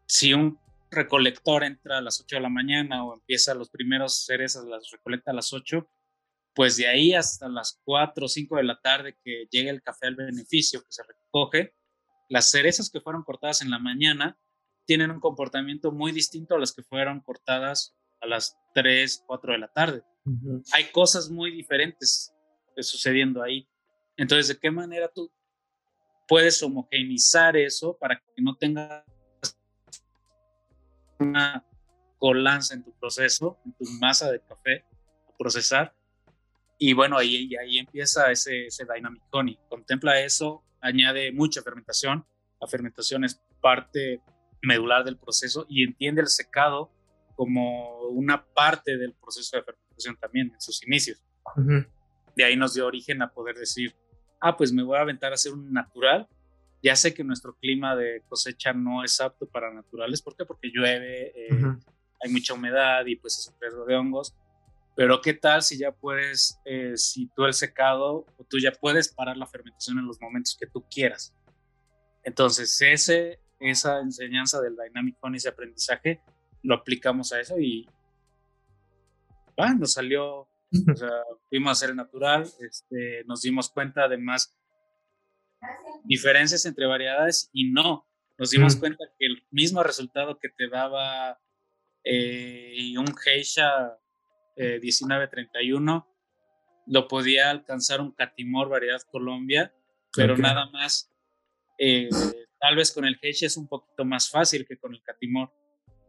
si 0.07 0.35
un 0.35 0.59
recolector 0.91 1.65
entra 1.65 1.97
a 1.97 2.03
las 2.03 2.21
8 2.21 2.37
de 2.37 2.43
la 2.43 2.51
mañana 2.51 3.07
o 3.07 3.15
empieza 3.15 3.55
los 3.55 3.71
primeros 3.71 4.27
cerezas, 4.27 4.67
las 4.67 4.91
recolecta 4.91 5.31
a 5.31 5.35
las 5.35 5.51
8, 5.55 5.89
pues 6.55 6.77
de 6.77 6.89
ahí 6.89 7.15
hasta 7.15 7.49
las 7.49 7.81
4 7.83 8.27
o 8.27 8.29
5 8.29 8.57
de 8.57 8.65
la 8.65 8.79
tarde 8.83 9.17
que 9.25 9.47
llegue 9.51 9.71
el 9.71 9.83
café 9.83 10.09
al 10.09 10.17
beneficio 10.17 10.81
que 10.81 10.93
se 10.93 11.05
recoge, 11.05 11.75
las 12.29 12.51
cerezas 12.51 12.91
que 12.91 13.01
fueron 13.01 13.23
cortadas 13.23 13.63
en 13.63 13.71
la 13.71 13.79
mañana 13.79 14.39
tienen 14.85 15.11
un 15.11 15.21
comportamiento 15.21 15.91
muy 15.91 16.13
distinto 16.13 16.55
a 16.55 16.59
las 16.59 16.75
que 16.75 16.83
fueron 16.83 17.23
cortadas 17.23 17.97
a 18.21 18.27
las 18.27 18.59
3, 18.75 19.25
4 19.27 19.53
de 19.55 19.59
la 19.59 19.73
tarde. 19.73 20.03
Hay 20.73 20.91
cosas 20.91 21.29
muy 21.31 21.51
diferentes 21.51 22.35
sucediendo 22.79 23.43
ahí. 23.43 23.69
Entonces, 24.17 24.49
¿de 24.49 24.59
qué 24.59 24.71
manera 24.71 25.09
tú 25.09 25.31
puedes 26.27 26.63
homogeneizar 26.63 27.57
eso 27.57 27.97
para 27.99 28.17
que 28.17 28.43
no 28.43 28.57
tengas 28.57 29.05
una 31.19 31.65
colanza 32.19 32.75
en 32.75 32.85
tu 32.85 32.93
proceso, 32.99 33.59
en 33.65 33.73
tu 33.73 33.85
masa 34.01 34.31
de 34.31 34.41
café 34.41 34.85
a 35.29 35.37
procesar? 35.37 35.95
Y 36.79 36.93
bueno, 36.93 37.19
ahí, 37.19 37.55
ahí 37.57 37.79
empieza 37.79 38.31
ese, 38.31 38.67
ese 38.67 38.85
Dynamic 38.85 39.23
Honey. 39.31 39.59
Contempla 39.69 40.21
eso, 40.21 40.65
añade 40.81 41.33
mucha 41.33 41.63
fermentación. 41.63 42.27
La 42.61 42.67
fermentación 42.67 43.25
es 43.25 43.41
parte 43.61 44.21
medular 44.63 45.05
del 45.05 45.19
proceso 45.19 45.67
y 45.69 45.85
entiende 45.85 46.23
el 46.23 46.29
secado 46.29 46.91
como 47.37 48.09
una 48.09 48.45
parte 48.47 48.97
del 48.97 49.13
proceso 49.13 49.57
de 49.57 49.63
fermentación 49.63 49.84
también 50.21 50.51
en 50.53 50.61
sus 50.61 50.83
inicios. 50.87 51.23
De 52.37 52.45
ahí 52.45 52.57
nos 52.57 52.75
dio 52.75 52.87
origen 52.87 53.23
a 53.23 53.31
poder 53.31 53.57
decir, 53.57 53.95
ah, 54.41 54.57
pues 54.57 54.73
me 54.73 54.83
voy 54.83 54.99
a 54.99 55.03
aventar 55.03 55.33
a 55.33 55.35
hacer 55.35 55.53
un 55.53 55.73
natural. 55.73 56.29
Ya 56.83 56.97
sé 56.97 57.15
que 57.15 57.25
nuestro 57.25 57.55
clima 57.55 57.97
de 57.97 58.23
cosecha 58.29 58.73
no 58.73 59.05
es 59.05 59.21
apto 59.21 59.47
para 59.47 59.73
naturales. 59.73 60.21
¿Por 60.21 60.37
qué? 60.37 60.45
Porque 60.45 60.71
llueve, 60.73 61.33
eh, 61.35 61.77
hay 62.23 62.31
mucha 62.31 62.55
humedad 62.55 63.07
y 63.07 63.17
pues 63.17 63.39
es 63.39 63.49
un 63.49 63.61
riesgo 63.61 63.85
de 63.87 63.97
hongos. 63.97 64.35
Pero 64.97 65.21
¿qué 65.21 65.35
tal 65.35 65.63
si 65.63 65.79
ya 65.79 65.93
puedes, 65.93 66.61
eh, 66.65 66.93
si 66.97 67.29
tú 67.35 67.45
el 67.47 67.55
secado, 67.55 68.27
o 68.37 68.45
tú 68.49 68.59
ya 68.59 68.71
puedes 68.71 69.09
parar 69.09 69.37
la 69.37 69.47
fermentación 69.47 69.99
en 69.99 70.07
los 70.07 70.21
momentos 70.21 70.57
que 70.59 70.67
tú 70.67 70.85
quieras? 70.89 71.35
Entonces, 72.23 72.81
ese, 72.81 73.41
esa 73.59 74.01
enseñanza 74.01 74.61
del 74.61 74.77
Dynamic 74.77 75.19
Con, 75.19 75.35
ese 75.35 75.49
aprendizaje, 75.49 76.21
lo 76.63 76.75
aplicamos 76.75 77.33
a 77.33 77.41
eso 77.41 77.59
y 77.59 77.89
ah, 79.57 79.75
nos 79.75 79.93
salió, 79.93 80.41
o 80.41 80.97
sea, 80.97 81.11
fuimos 81.49 81.69
a 81.69 81.73
hacer 81.73 81.91
el 81.91 81.97
natural, 81.97 82.49
este, 82.61 83.25
nos 83.27 83.43
dimos 83.43 83.71
cuenta 83.71 84.09
de 84.09 84.19
más 84.19 84.57
diferencias 86.05 86.67
entre 86.67 86.87
variedades 86.87 87.49
y 87.53 87.71
no, 87.71 88.09
nos 88.39 88.51
dimos 88.51 88.77
cuenta 88.77 89.05
que 89.19 89.27
el 89.27 89.47
mismo 89.51 89.83
resultado 89.83 90.39
que 90.39 90.49
te 90.49 90.69
daba 90.69 91.41
eh, 92.03 92.95
un 92.99 93.17
Geisha 93.17 93.99
1931 94.57 96.09
eh, 96.09 96.15
lo 96.87 97.09
podía 97.09 97.51
alcanzar 97.51 98.01
un 98.01 98.13
Catimor 98.13 98.69
variedad 98.69 99.01
Colombia, 99.11 99.75
pero 100.13 100.37
nada 100.37 100.69
más 100.71 101.11
eh, 101.79 102.09
Tal 102.65 102.77
vez 102.77 102.93
con 102.93 103.05
el 103.05 103.19
Heishi 103.21 103.45
es 103.45 103.59
un 103.59 103.69
poquito 103.69 104.07
más 104.07 104.31
fácil 104.31 104.65
que 104.67 104.79
con 104.79 104.95
el 104.95 105.03
Catimor, 105.03 105.53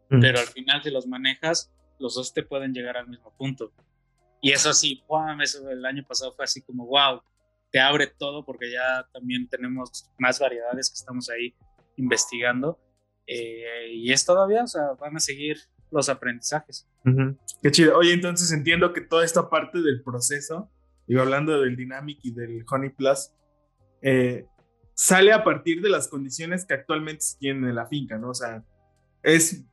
mm. 0.10 0.22
pero 0.22 0.40
al 0.40 0.48
final 0.48 0.82
si 0.82 0.90
los 0.90 1.06
manejas, 1.06 1.70
los 2.00 2.16
dos 2.16 2.34
te 2.34 2.44
pueden 2.44 2.74
llegar 2.74 2.98
al 2.98 3.08
mismo 3.08 3.34
punto. 3.38 3.72
Y 4.42 4.52
eso 4.52 4.74
sí, 4.74 5.04
wow, 5.08 5.42
eso 5.42 5.70
el 5.70 5.86
año 5.86 6.06
pasado 6.08 6.34
fue 6.34 6.46
así 6.46 6.62
como, 6.62 6.86
wow, 6.86 7.22
te 7.72 7.80
abre 7.80 8.08
todo 8.08 8.46
porque 8.46 8.72
ya 8.72 9.08
también 9.12 9.48
tenemos 9.50 10.10
más 10.20 10.40
variedades 10.40 10.90
que 10.90 10.96
estamos 10.96 11.30
ahí 11.30 11.54
investigando. 11.98 12.80
Eh, 13.28 13.92
y 13.92 14.12
es 14.12 14.24
todavía, 14.24 14.64
o 14.64 14.68
sea, 14.68 14.94
van 15.00 15.18
a 15.18 15.20
seguir 15.20 15.58
los 15.92 16.10
aprendizajes. 16.10 16.88
Qué 17.62 17.72
chido. 17.72 17.98
Oye, 17.98 18.14
entonces 18.14 18.52
entiendo 18.52 18.94
que 18.94 19.02
toda 19.02 19.26
esta 19.26 19.50
parte 19.50 19.82
del 19.82 20.04
proceso, 20.04 20.70
digo, 21.08 21.22
hablando 21.22 21.60
del 21.62 21.76
Dynamic 21.76 22.20
y 22.24 22.32
del 22.32 22.66
Honey 22.70 22.90
Plus, 22.90 23.32
eh, 24.02 24.46
sale 24.94 25.34
a 25.34 25.44
partir 25.44 25.82
de 25.82 25.90
las 25.90 26.08
condiciones 26.08 26.66
que 26.66 26.74
actualmente 26.74 27.22
se 27.22 27.38
tienen 27.38 27.66
en 27.66 27.76
la 27.76 27.88
finca, 27.88 28.18
¿no? 28.18 28.30
O 28.30 28.34
sea, 28.34 28.64
es 29.24 29.66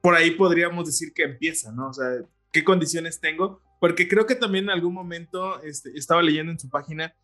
por 0.00 0.14
ahí 0.14 0.32
podríamos 0.32 0.86
decir 0.86 1.12
que 1.12 1.24
empieza, 1.24 1.72
¿no? 1.72 1.88
O 1.88 1.92
sea, 1.92 2.06
¿qué 2.52 2.64
condiciones 2.64 3.20
tengo? 3.20 3.60
Porque 3.80 4.08
creo 4.08 4.26
que 4.26 4.34
también 4.34 4.64
en 4.64 4.70
algún 4.70 4.94
momento 4.94 5.62
este, 5.62 5.90
estaba 5.96 6.22
leyendo 6.22 6.52
en 6.52 6.58
su 6.58 6.68
página 6.68 7.14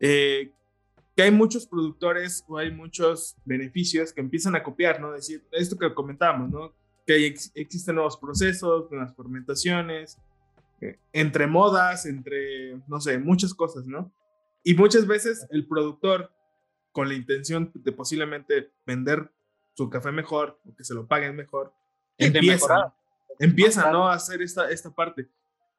eh, 0.00 0.52
que 1.16 1.22
hay 1.22 1.30
muchos 1.30 1.66
productores 1.66 2.44
o 2.48 2.58
hay 2.58 2.72
muchos 2.72 3.36
beneficios 3.44 4.12
que 4.12 4.20
empiezan 4.20 4.56
a 4.56 4.62
copiar, 4.62 5.00
¿no? 5.00 5.12
Decir, 5.12 5.44
esto 5.52 5.76
que 5.78 5.94
comentábamos, 5.94 6.50
¿no? 6.50 6.72
Que 7.06 7.34
existen 7.54 7.94
nuevos 7.94 8.16
procesos, 8.16 8.90
nuevas 8.90 9.14
fermentaciones, 9.14 10.18
eh, 10.80 10.98
entre 11.12 11.46
modas, 11.46 12.06
entre, 12.06 12.78
no 12.88 13.00
sé, 13.00 13.18
muchas 13.18 13.54
cosas, 13.54 13.86
¿no? 13.86 14.12
Y 14.64 14.74
muchas 14.74 15.06
veces 15.06 15.46
el 15.50 15.66
productor, 15.66 16.32
con 16.90 17.08
la 17.08 17.14
intención 17.14 17.70
de 17.74 17.92
posiblemente 17.92 18.70
vender 18.86 19.30
su 19.74 19.90
café 19.90 20.12
mejor 20.12 20.60
o 20.64 20.74
que 20.76 20.84
se 20.84 20.94
lo 20.94 21.06
paguen 21.06 21.34
mejor, 21.34 21.72
empieza, 22.18 22.94
empieza 23.38 23.90
¿no? 23.90 24.08
a 24.08 24.14
hacer 24.14 24.42
esta, 24.42 24.70
esta 24.70 24.90
parte. 24.90 25.28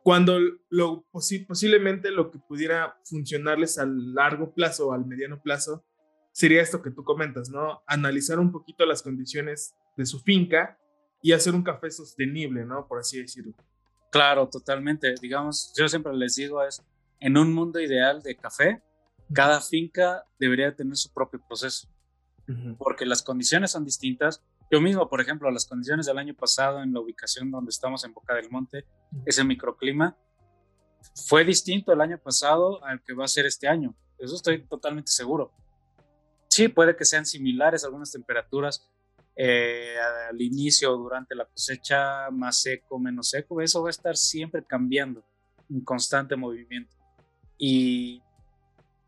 Cuando 0.04 0.38
lo, 0.70 1.06
posiblemente 1.48 2.12
lo 2.12 2.30
que 2.30 2.38
pudiera 2.38 2.98
funcionarles 3.04 3.80
a 3.80 3.86
largo 3.88 4.54
plazo 4.54 4.90
o 4.90 4.94
al 4.94 5.06
mediano 5.06 5.42
plazo 5.42 5.84
sería 6.32 6.62
esto 6.62 6.82
que 6.82 6.92
tú 6.92 7.04
comentas, 7.04 7.50
¿no? 7.50 7.82
Analizar 7.88 8.40
un 8.40 8.52
poquito 8.52 8.86
las 8.86 9.02
condiciones 9.02 9.74
de 9.98 10.06
su 10.06 10.20
finca 10.20 10.78
y 11.24 11.32
hacer 11.32 11.56
un 11.56 11.64
café 11.64 11.90
sostenible, 11.90 12.66
¿no? 12.66 12.88
Por 12.88 13.00
así 13.00 13.20
decirlo. 13.20 13.56
Claro, 14.12 14.48
totalmente. 14.48 15.16
Digamos, 15.20 15.74
yo 15.76 15.88
siempre 15.88 16.14
les 16.14 16.36
digo 16.36 16.62
es, 16.64 16.84
en 17.20 17.38
un 17.38 17.54
mundo 17.54 17.80
ideal 17.80 18.22
de 18.22 18.36
café, 18.36 18.84
cada 19.34 19.60
finca 19.60 20.24
debería 20.40 20.76
tener 20.76 20.96
su 20.98 21.12
propio 21.12 21.42
proceso, 21.48 21.88
porque 22.78 23.06
las 23.06 23.24
condiciones 23.24 23.72
son 23.72 23.84
distintas 23.84 24.44
yo 24.72 24.82
mismo, 24.82 25.08
por 25.10 25.22
ejemplo, 25.22 25.50
las 25.52 25.66
condiciones 25.66 26.06
del 26.06 26.18
año 26.18 26.34
pasado 26.34 26.82
en 26.82 26.94
la 26.94 27.00
ubicación 27.00 27.52
donde 27.52 27.70
estamos 27.70 28.04
en 28.04 28.14
Boca 28.14 28.34
del 28.34 28.50
Monte, 28.50 28.86
ese 29.26 29.44
microclima, 29.44 30.18
fue 31.28 31.46
distinto 31.46 31.94
el 31.94 32.02
año 32.02 32.18
pasado 32.18 32.84
al 32.84 33.04
que 33.04 33.14
va 33.14 33.26
a 33.26 33.28
ser 33.28 33.46
este 33.46 33.68
año. 33.68 33.96
Eso 34.18 34.36
estoy 34.36 34.66
totalmente 34.66 35.12
seguro. 35.12 35.52
Sí, 36.48 36.68
puede 36.68 36.96
que 36.96 37.06
sean 37.06 37.26
similares 37.26 37.84
algunas 37.84 38.12
temperaturas 38.12 38.90
eh, 39.36 39.96
al 40.30 40.42
inicio, 40.42 40.96
durante 40.96 41.36
la 41.36 41.46
cosecha, 41.46 42.30
más 42.32 42.62
seco, 42.62 42.98
menos 42.98 43.30
seco. 43.30 43.62
Eso 43.62 43.84
va 43.84 43.90
a 43.90 43.92
estar 43.92 44.18
siempre 44.18 44.64
cambiando, 44.66 45.24
en 45.70 45.82
constante 45.82 46.36
movimiento. 46.36 46.96
Y 47.58 48.22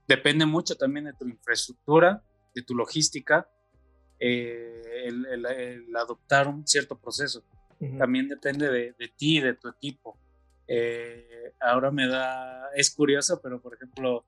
depende 0.08 0.46
mucho 0.46 0.76
también 0.76 1.06
de 1.06 1.14
tu 1.14 1.28
infraestructura, 1.28 2.24
de 2.54 2.62
tu 2.62 2.76
logística 2.76 3.50
eh, 4.20 5.06
el, 5.06 5.96
adoptar 5.96 6.48
un 6.48 6.68
cierto 6.68 7.00
proceso. 7.00 7.44
También 8.00 8.28
depende 8.28 8.70
de, 8.70 8.96
de, 8.98 9.08
ti, 9.16 9.40
de 9.40 9.54
tu 9.54 9.70
equipo. 9.70 10.20
Eh, 10.68 11.54
ahora 11.60 11.92
me 11.92 12.08
da, 12.08 12.70
es 12.76 12.94
curioso, 12.94 13.40
pero 13.42 13.62
por 13.62 13.76
ejemplo, 13.76 14.26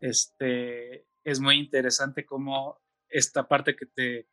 este, 0.00 1.06
es 1.22 1.40
muy 1.40 1.56
interesante 1.56 2.24
cómo 2.24 2.80
esta 3.08 3.46
parte 3.46 3.76
que 3.76 3.86
te, 3.86 4.28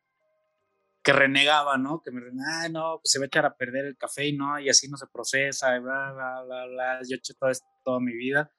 que 1.02 1.12
renegaba, 1.12 1.76
¿no? 1.76 2.00
Que 2.02 2.10
me 2.10 2.20
renegaba, 2.20 2.68
no, 2.70 2.98
pues 3.02 3.12
se 3.12 3.18
va 3.18 3.24
a 3.24 3.26
echar 3.26 3.44
a 3.44 3.56
perder 3.56 3.84
el 3.84 3.96
café 3.98 4.26
y 4.26 4.32
no, 4.36 4.58
y 4.58 4.70
así 4.70 4.88
no 4.88 4.96
se 4.96 5.06
procesa, 5.06 5.76
y 5.76 5.80
bla, 5.80 6.12
bla, 6.12 6.42
bla, 6.42 6.66
bla. 6.66 7.00
Yo 7.06 7.16
he 7.16 7.18
hecho 7.18 7.34
todo 7.34 7.50
esto 7.50 7.66
toda 7.84 8.00
mi 8.00 8.14
vida. 8.14 8.50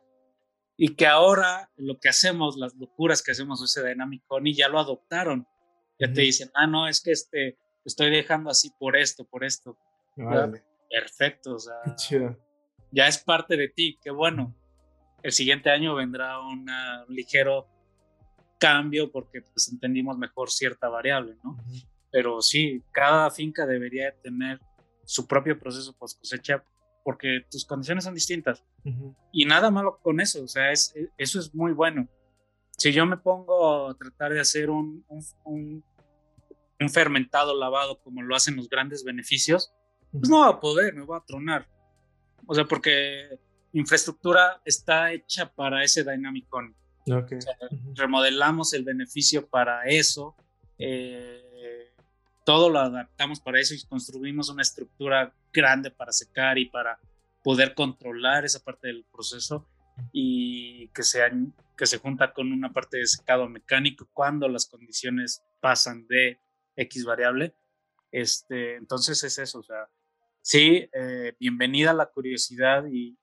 Y 0.77 0.95
que 0.95 1.08
ahora 1.08 1.71
lo 1.77 1.99
que 1.99 2.10
hacemos, 2.10 2.58
las 2.58 2.75
locuras 2.75 3.23
que 3.23 3.31
hacemos 3.31 3.63
ese 3.63 3.88
Dynamic 3.88 4.23
Honey, 4.27 4.53
ya 4.53 4.69
lo 4.69 4.79
adoptaron 4.79 5.47
ya 5.99 6.12
te 6.12 6.21
dicen, 6.21 6.49
ah, 6.53 6.67
no, 6.67 6.88
es 6.88 7.01
que 7.01 7.12
este, 7.12 7.58
estoy 7.84 8.10
dejando 8.10 8.49
así 8.49 8.71
por 8.77 8.95
esto, 8.95 9.25
por 9.25 9.43
esto. 9.43 9.77
Perfecto, 10.89 11.55
o 11.55 11.60
sea, 11.60 11.75
ya 12.91 13.08
es 13.08 13.17
parte 13.17 13.58
de 13.58 13.69
ti, 13.69 13.97
qué 14.01 14.12
bueno. 14.12 14.55
El 15.23 15.31
siguiente 15.31 15.69
año 15.69 15.95
vendrá 15.95 16.39
un 16.39 16.65
ligero 17.10 17.67
cambio 18.60 19.12
porque 19.12 19.41
pues 19.41 19.69
entendimos 19.69 20.17
mejor 20.17 20.49
cierta 20.49 20.88
variable, 20.88 21.38
¿no? 21.43 21.58
Pero 22.12 22.41
sí, 22.41 22.84
cada 22.91 23.29
finca 23.31 23.65
debería 23.65 24.13
tener 24.21 24.60
su 25.03 25.27
propio 25.27 25.60
proceso 25.60 25.93
post 25.97 26.19
cosecha 26.19 26.63
porque 27.03 27.41
tus 27.51 27.65
condiciones 27.65 28.03
son 28.03 28.13
distintas. 28.13 28.63
Y 29.31 29.45
nada 29.45 29.69
malo 29.71 29.99
con 30.01 30.19
eso, 30.19 30.43
o 30.43 30.47
sea, 30.47 30.71
es, 30.71 30.93
eso 31.17 31.39
es 31.39 31.53
muy 31.53 31.73
bueno 31.73 32.08
si 32.78 32.92
yo 32.92 33.06
me 33.06 33.18
pongo 33.18 33.90
a 33.90 33.94
tratar 33.96 34.34
de 34.34 34.40
hacer 34.40 34.70
un, 34.70 35.06
un, 35.08 35.84
un, 36.80 36.90
fermentado 36.90 37.58
lavado 37.58 38.00
como 38.00 38.22
lo 38.22 38.36
hacen 38.36 38.56
los 38.56 38.70
grandes 38.70 39.04
beneficios, 39.04 39.74
pues 40.12 40.30
no 40.30 40.42
va 40.42 40.50
a 40.50 40.60
poder, 40.60 40.94
me 40.94 41.06
va 41.06 41.18
a 41.18 41.26
tronar. 41.26 41.68
O 42.46 42.54
sea, 42.54 42.66
porque 42.66 43.40
infraestructura 43.74 44.62
está 44.66 45.12
hecha 45.12 45.52
para 45.52 45.84
ese 45.84 46.04
Dynamic 46.04 46.48
Remodelamos 47.94 48.74
el 48.74 48.84
beneficio 48.84 49.48
para 49.48 49.86
eso, 49.86 50.36
eh, 50.78 51.94
todo 52.44 52.70
lo 52.70 52.80
adaptamos 52.80 53.40
para 53.40 53.60
eso 53.60 53.74
y 53.74 53.84
construimos 53.86 54.50
una 54.50 54.62
estructura 54.62 55.34
grande 55.52 55.92
para 55.92 56.12
secar 56.12 56.58
y 56.58 56.66
para 56.66 57.00
poder 57.44 57.74
controlar 57.74 58.46
esa 58.46 58.60
parte 58.60 58.88
del 58.88 59.06
proceso 59.12 59.68
y 60.12 60.88
que 60.90 61.04
se, 61.04 61.22
que 61.76 61.86
se 61.86 61.98
junta 61.98 62.34
con 62.34 62.52
una 62.52 62.72
parte 62.72 62.98
de 62.98 63.08
secado 63.08 63.48
mecánico 63.50 64.10
cuando 64.14 64.48
las 64.48 64.66
condiciones 64.66 65.44
pasan 65.60 66.08
de 66.08 66.40
X 66.76 67.06
variable. 67.06 67.56
Este, 68.12 68.76
entonces 68.76 69.24
es 69.24 69.38
eso, 69.40 69.60
o 69.60 69.64
sea, 69.64 69.90
sí, 70.42 70.90
eh, 70.94 71.34
bienvenida 71.40 71.94
la 71.94 72.08
curiosidad 72.08 72.86
y, 72.90 73.18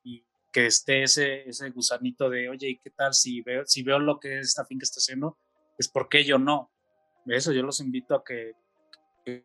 que 0.53 0.67
esté 0.67 1.03
ese, 1.03 1.49
ese 1.49 1.71
gusanito 1.71 2.29
de, 2.29 2.51
oye, 2.51 2.69
¿y 2.69 2.79
qué 2.79 2.91
tal 2.91 3.15
si 3.15 3.41
veo, 3.41 3.65
si 3.65 3.83
veo 3.83 3.99
lo 3.99 4.21
que 4.21 4.39
esta 4.39 4.67
finca 4.67 4.85
está 4.85 4.99
haciendo? 4.99 5.39
Es 5.79 5.89
porque 5.89 6.25
yo 6.25 6.39
no. 6.39 6.71
Eso 7.25 7.53
yo 7.53 7.63
los 7.63 7.81
invito 7.81 8.15
a 8.15 8.23
que, 8.23 8.53
que 9.25 9.45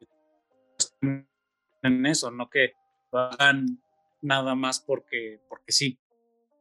en 1.81 2.05
eso, 2.05 2.29
no 2.29 2.49
que 2.49 2.73
hagan 3.13 3.81
nada 4.21 4.53
más 4.55 4.81
porque, 4.81 5.39
porque 5.47 5.71
sí 5.71 5.97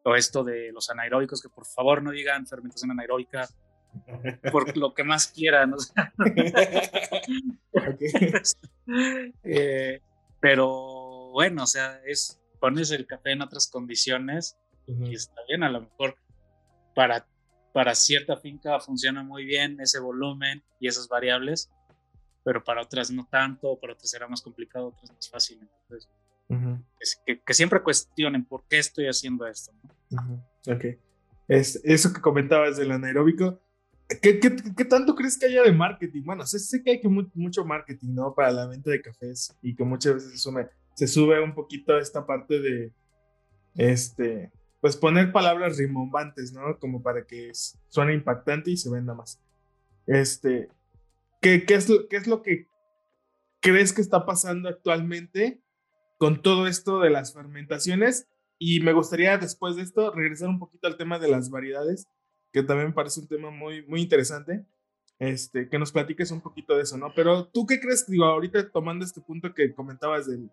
o 0.06 0.14
esto 0.14 0.44
de 0.44 0.70
los 0.72 0.88
anaeróbicos, 0.88 1.42
que 1.42 1.48
por 1.48 1.66
favor 1.66 2.00
no 2.00 2.12
digan 2.12 2.46
fermentación 2.46 2.92
anaeróbica, 2.92 3.48
por 4.52 4.76
lo 4.76 4.94
que 4.94 5.04
más 5.04 5.28
quieran. 5.28 5.74
Eh, 9.42 10.00
pero 10.40 11.30
bueno, 11.32 11.64
o 11.64 11.66
sea, 11.66 12.00
es 12.06 12.40
pones 12.60 12.92
el 12.92 13.04
café 13.04 13.32
en 13.32 13.42
otras 13.42 13.66
condiciones 13.66 14.56
y 14.86 15.12
está 15.12 15.40
bien, 15.48 15.64
a 15.64 15.70
lo 15.70 15.80
mejor 15.80 16.16
para, 16.94 17.26
para 17.72 17.96
cierta 17.96 18.36
finca 18.36 18.78
funciona 18.78 19.24
muy 19.24 19.44
bien 19.44 19.80
ese 19.80 19.98
volumen 19.98 20.62
y 20.78 20.86
esas 20.86 21.08
variables, 21.08 21.68
pero 22.44 22.62
para 22.62 22.82
otras 22.82 23.10
no 23.10 23.26
tanto, 23.28 23.76
para 23.80 23.94
otras 23.94 24.08
será 24.08 24.28
más 24.28 24.40
complicado, 24.40 24.88
otras 24.88 25.10
más 25.12 25.28
fácil. 25.28 25.68
Entonces, 25.80 26.08
que, 27.44 27.54
siempre 27.54 27.82
cuestionen 27.82 28.44
por 28.44 28.64
qué 28.68 28.78
estoy 28.78 29.06
haciendo 29.06 29.46
esto. 29.46 29.72
Ok. 30.66 30.84
Es, 31.48 31.80
eso 31.84 32.12
que 32.12 32.20
comentabas 32.20 32.76
del 32.76 32.90
anaeróbico, 32.90 33.60
¿qué, 34.20 34.40
¿qué, 34.40 34.56
qué, 34.76 34.84
tanto 34.84 35.14
crees 35.14 35.38
que 35.38 35.46
haya 35.46 35.62
de 35.62 35.72
marketing? 35.72 36.22
Bueno, 36.24 36.44
sé, 36.44 36.58
sé 36.58 36.82
que 36.82 36.92
hay 36.92 37.00
que 37.00 37.08
mucho 37.08 37.64
marketing, 37.64 38.14
¿no? 38.14 38.34
Para 38.34 38.50
la 38.50 38.66
venta 38.66 38.90
de 38.90 39.02
cafés 39.02 39.56
y 39.62 39.74
que 39.74 39.84
muchas 39.84 40.14
veces 40.14 40.32
se 40.32 40.38
sube, 40.38 40.68
se 40.94 41.06
sube 41.06 41.40
un 41.40 41.54
poquito 41.54 41.98
esta 41.98 42.26
parte 42.26 42.60
de, 42.60 42.92
este, 43.76 44.50
pues 44.80 44.96
poner 44.96 45.32
palabras 45.32 45.78
rimbombantes, 45.78 46.52
¿no? 46.52 46.78
Como 46.78 47.02
para 47.02 47.24
que 47.26 47.52
suene 47.88 48.14
impactante 48.14 48.72
y 48.72 48.76
se 48.76 48.90
venda 48.90 49.14
más. 49.14 49.40
Este, 50.06 50.68
¿qué, 51.40 51.64
qué, 51.64 51.74
es, 51.74 51.92
¿qué 52.10 52.16
es 52.16 52.26
lo 52.26 52.42
que 52.42 52.68
crees 53.60 53.92
que 53.92 54.00
está 54.00 54.26
pasando 54.26 54.68
actualmente 54.68 55.60
con 56.18 56.42
todo 56.42 56.66
esto 56.66 57.00
de 57.00 57.10
las 57.10 57.34
fermentaciones. 57.34 58.28
Y 58.58 58.80
me 58.80 58.92
gustaría 58.92 59.36
después 59.38 59.76
de 59.76 59.82
esto 59.82 60.12
regresar 60.12 60.48
un 60.48 60.58
poquito 60.58 60.86
al 60.86 60.96
tema 60.96 61.18
de 61.18 61.28
las 61.28 61.50
variedades, 61.50 62.06
que 62.52 62.62
también 62.62 62.94
parece 62.94 63.20
un 63.20 63.28
tema 63.28 63.50
muy, 63.50 63.84
muy 63.86 64.00
interesante. 64.00 64.66
este, 65.18 65.68
que 65.68 65.78
nos 65.78 65.92
platiques 65.92 66.30
un 66.30 66.42
poquito 66.42 66.76
de 66.76 66.82
eso, 66.82 66.98
¿no? 66.98 67.12
Pero 67.14 67.48
tú 67.48 67.66
qué 67.66 67.80
crees, 67.80 68.06
digo, 68.06 68.26
ahorita 68.26 68.70
tomando 68.70 69.04
este 69.04 69.22
punto 69.22 69.54
que 69.54 69.72
comentabas 69.74 70.26
de 70.26 70.46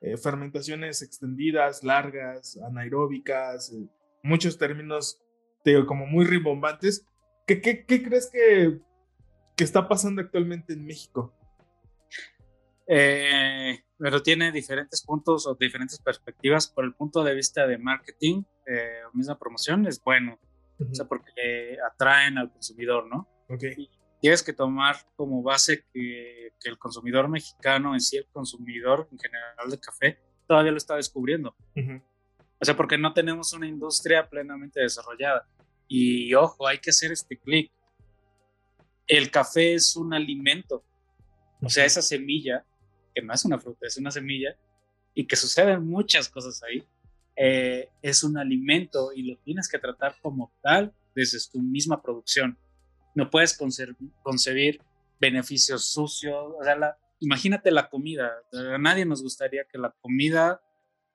eh, 0.00 0.16
fermentaciones 0.16 1.02
extendidas, 1.02 1.82
largas, 1.82 2.58
anaeróbicas, 2.58 3.72
eh, 3.72 3.88
muchos 4.22 4.58
términos, 4.58 5.18
digo, 5.64 5.86
como 5.86 6.06
muy 6.06 6.24
rimbombantes, 6.24 7.06
¿qué, 7.46 7.60
qué, 7.60 7.84
qué 7.84 8.02
crees 8.02 8.30
que, 8.30 8.78
que, 9.56 9.64
está 9.64 9.88
pasando 9.88 10.20
actualmente 10.20 10.74
en 10.74 10.84
México? 10.84 11.34
Eh, 12.86 13.82
pero 13.98 14.22
tiene 14.22 14.52
diferentes 14.52 15.02
puntos 15.04 15.46
o 15.46 15.54
diferentes 15.54 15.98
perspectivas. 15.98 16.68
Por 16.68 16.84
el 16.84 16.94
punto 16.94 17.24
de 17.24 17.34
vista 17.34 17.66
de 17.66 17.78
marketing 17.78 18.42
o 18.42 19.16
misma 19.16 19.38
promoción, 19.38 19.86
es 19.86 20.02
bueno. 20.02 20.38
O 20.78 20.94
sea, 20.94 21.06
porque 21.06 21.78
atraen 21.92 22.36
al 22.38 22.52
consumidor, 22.52 23.06
¿no? 23.06 23.28
Okay. 23.48 23.88
tienes 24.20 24.42
que 24.42 24.52
tomar 24.52 24.96
como 25.14 25.42
base 25.42 25.84
que, 25.92 26.52
que, 26.60 26.68
el 26.68 26.78
consumidor 26.78 27.28
mexicano, 27.28 27.94
en 27.94 28.00
sí 28.00 28.16
el 28.16 28.26
consumidor 28.26 29.08
en 29.12 29.18
general 29.20 29.70
de 29.70 29.78
café, 29.78 30.18
todavía 30.46 30.72
lo 30.72 30.78
está 30.78 30.96
descubriendo. 30.96 31.54
O 32.58 32.64
sea, 32.64 32.76
porque 32.76 32.98
no 32.98 33.12
tenemos 33.12 33.52
una 33.52 33.66
industria 33.66 34.28
plenamente 34.28 34.80
desarrollada. 34.80 35.46
Y 35.88 36.34
ojo, 36.34 36.66
hay 36.66 36.78
que 36.78 36.90
hacer 36.90 37.12
este 37.12 37.38
clic. 37.38 37.70
El 39.06 39.30
café 39.30 39.74
es 39.74 39.96
un 39.96 40.14
alimento. 40.14 40.84
O 41.62 41.68
sea, 41.68 41.84
esa 41.84 42.02
semilla, 42.02 42.64
que 43.16 43.22
no 43.22 43.32
es 43.32 43.44
una 43.46 43.58
fruta, 43.58 43.86
es 43.86 43.96
una 43.96 44.10
semilla, 44.10 44.56
y 45.14 45.26
que 45.26 45.36
suceden 45.36 45.86
muchas 45.86 46.28
cosas 46.28 46.62
ahí, 46.62 46.84
eh, 47.34 47.88
es 48.02 48.22
un 48.22 48.36
alimento 48.36 49.12
y 49.14 49.22
lo 49.22 49.38
tienes 49.38 49.68
que 49.68 49.78
tratar 49.78 50.16
como 50.20 50.52
tal 50.62 50.94
desde 51.14 51.38
tu 51.50 51.60
misma 51.60 52.02
producción 52.02 52.58
no 53.16 53.30
puedes 53.30 53.58
concebir 54.22 54.80
beneficios 55.18 55.90
sucios. 55.90 56.54
Imagínate 57.18 57.70
la 57.70 57.88
comida. 57.88 58.30
A 58.52 58.78
nadie 58.78 59.06
nos 59.06 59.22
gustaría 59.22 59.64
que 59.64 59.78
la 59.78 59.90
comida 60.02 60.60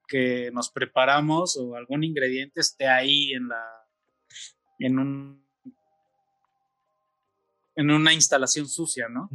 que 0.07 0.49
nos 0.51 0.71
preparamos 0.71 1.55
o 1.57 1.75
algún 1.75 2.03
ingrediente 2.03 2.59
esté 2.59 2.87
ahí 2.87 3.33
en 3.33 3.47
la 3.47 3.63
en 4.79 4.99
un 4.99 5.45
en 7.75 7.91
una 7.91 8.13
instalación 8.13 8.67
sucia, 8.67 9.07
¿no? 9.07 9.29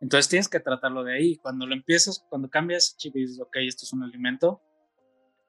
Entonces 0.00 0.28
tienes 0.28 0.48
que 0.48 0.60
tratarlo 0.60 1.04
de 1.04 1.14
ahí. 1.14 1.36
Cuando 1.36 1.66
lo 1.66 1.74
empiezas, 1.74 2.24
cuando 2.28 2.50
cambias 2.50 2.96
chip 2.98 3.16
y 3.16 3.20
dices, 3.20 3.40
ok, 3.40 3.56
esto 3.60 3.84
es 3.84 3.92
un 3.92 4.02
alimento 4.02 4.60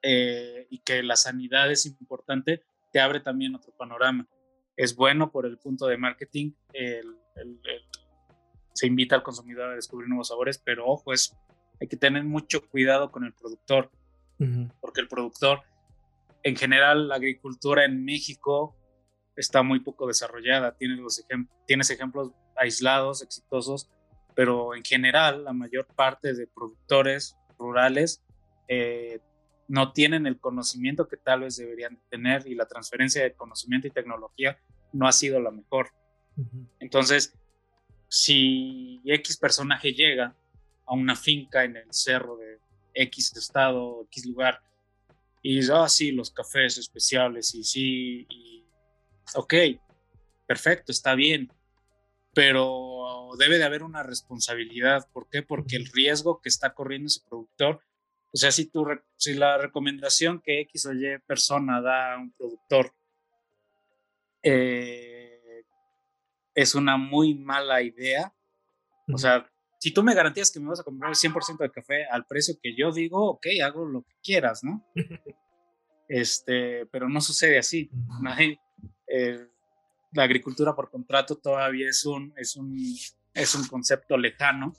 eh, 0.02 0.66
y 0.70 0.80
que 0.80 1.02
la 1.02 1.16
sanidad 1.16 1.70
es 1.70 1.86
importante, 1.86 2.62
te 2.92 3.00
abre 3.00 3.20
también 3.20 3.54
otro 3.54 3.72
panorama. 3.76 4.28
Es 4.76 4.94
bueno 4.94 5.30
por 5.30 5.46
el 5.46 5.58
punto 5.58 5.86
de 5.86 5.96
marketing, 5.96 6.52
se 8.72 8.86
invita 8.86 9.16
al 9.16 9.22
consumidor 9.22 9.70
a 9.70 9.74
descubrir 9.74 10.08
nuevos 10.08 10.28
sabores, 10.28 10.58
pero 10.58 10.86
ojo, 10.86 11.12
es, 11.12 11.34
hay 11.80 11.88
que 11.88 11.96
tener 11.96 12.24
mucho 12.24 12.68
cuidado 12.68 13.10
con 13.10 13.24
el 13.24 13.32
productor, 13.32 13.90
porque 14.80 15.00
el 15.00 15.08
productor, 15.08 15.62
en 16.42 16.56
general, 16.56 17.08
la 17.08 17.16
agricultura 17.16 17.86
en 17.86 18.04
México 18.04 18.76
está 19.34 19.62
muy 19.62 19.80
poco 19.80 20.06
desarrollada, 20.06 20.76
tienes, 20.76 20.98
los 20.98 21.26
tienes 21.66 21.90
ejemplos 21.90 22.32
aislados, 22.54 23.22
exitosos, 23.22 23.90
pero 24.36 24.76
en 24.76 24.84
general 24.84 25.44
la 25.44 25.54
mayor 25.54 25.86
parte 25.86 26.34
de 26.34 26.46
productores 26.46 27.36
rurales 27.58 28.22
eh, 28.68 29.18
no 29.66 29.92
tienen 29.92 30.26
el 30.26 30.38
conocimiento 30.38 31.08
que 31.08 31.16
tal 31.16 31.40
vez 31.40 31.56
deberían 31.56 31.98
tener 32.10 32.46
y 32.46 32.54
la 32.54 32.66
transferencia 32.66 33.22
de 33.22 33.32
conocimiento 33.32 33.88
y 33.88 33.90
tecnología 33.90 34.58
no 34.92 35.08
ha 35.08 35.12
sido 35.12 35.40
la 35.40 35.50
mejor. 35.50 35.90
Entonces, 36.78 37.34
si 38.08 39.00
X 39.06 39.38
personaje 39.38 39.92
llega 39.92 40.36
a 40.84 40.94
una 40.94 41.16
finca 41.16 41.64
en 41.64 41.76
el 41.76 41.90
cerro 41.90 42.36
de 42.36 42.58
X 42.92 43.34
estado, 43.36 44.02
X 44.10 44.26
lugar, 44.26 44.60
y 45.42 45.56
dice, 45.56 45.72
ah, 45.74 45.88
sí, 45.88 46.12
los 46.12 46.30
cafés 46.30 46.76
especiales, 46.76 47.54
y 47.54 47.64
sí, 47.64 48.26
y, 48.28 48.64
ok, 49.34 49.54
perfecto, 50.46 50.92
está 50.92 51.14
bien, 51.14 51.50
pero 52.34 52.95
debe 53.38 53.58
de 53.58 53.64
haber 53.64 53.82
una 53.82 54.02
responsabilidad. 54.02 55.08
¿Por 55.12 55.28
qué? 55.28 55.42
Porque 55.42 55.76
el 55.76 55.86
riesgo 55.86 56.40
que 56.40 56.48
está 56.48 56.74
corriendo 56.74 57.08
ese 57.08 57.20
productor 57.28 57.80
o 58.36 58.38
sea, 58.38 58.52
si, 58.52 58.66
tu, 58.66 58.86
si 59.16 59.32
la 59.32 59.56
recomendación 59.56 60.42
que 60.42 60.60
X 60.60 60.84
o 60.84 60.92
Y 60.92 61.18
persona 61.26 61.80
da 61.80 62.12
a 62.12 62.18
un 62.18 62.32
productor 62.32 62.94
eh, 64.42 65.64
es 66.54 66.74
una 66.74 66.98
muy 66.98 67.34
mala 67.34 67.80
idea, 67.80 68.34
o 69.10 69.16
sea, 69.16 69.50
si 69.80 69.90
tú 69.90 70.02
me 70.02 70.14
garantías 70.14 70.50
que 70.50 70.60
me 70.60 70.68
vas 70.68 70.80
a 70.80 70.84
comprar 70.84 71.10
el 71.10 71.16
100% 71.16 71.56
de 71.56 71.70
café 71.70 72.04
al 72.10 72.26
precio 72.26 72.58
que 72.62 72.76
yo 72.76 72.92
digo, 72.92 73.24
ok, 73.30 73.46
hago 73.64 73.86
lo 73.86 74.02
que 74.02 74.14
quieras, 74.22 74.62
¿no? 74.62 74.86
este, 76.08 76.84
pero 76.92 77.08
no 77.08 77.22
sucede 77.22 77.58
así. 77.58 77.90
Eh, 79.06 79.48
la 80.12 80.24
agricultura 80.24 80.74
por 80.74 80.90
contrato 80.90 81.36
todavía 81.36 81.88
es 81.88 82.04
un, 82.04 82.32
es 82.36 82.56
un, 82.56 82.76
es 83.34 83.54
un 83.54 83.66
concepto 83.66 84.16
lejano 84.16 84.72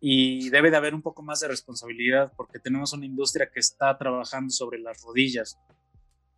y 0.00 0.50
debe 0.50 0.70
de 0.70 0.76
haber 0.76 0.94
un 0.94 1.02
poco 1.02 1.22
más 1.22 1.40
de 1.40 1.48
responsabilidad 1.48 2.32
porque 2.36 2.58
tenemos 2.58 2.92
una 2.92 3.06
industria 3.06 3.50
que 3.50 3.60
está 3.60 3.96
trabajando 3.96 4.50
sobre 4.50 4.78
las 4.78 5.02
rodillas. 5.02 5.58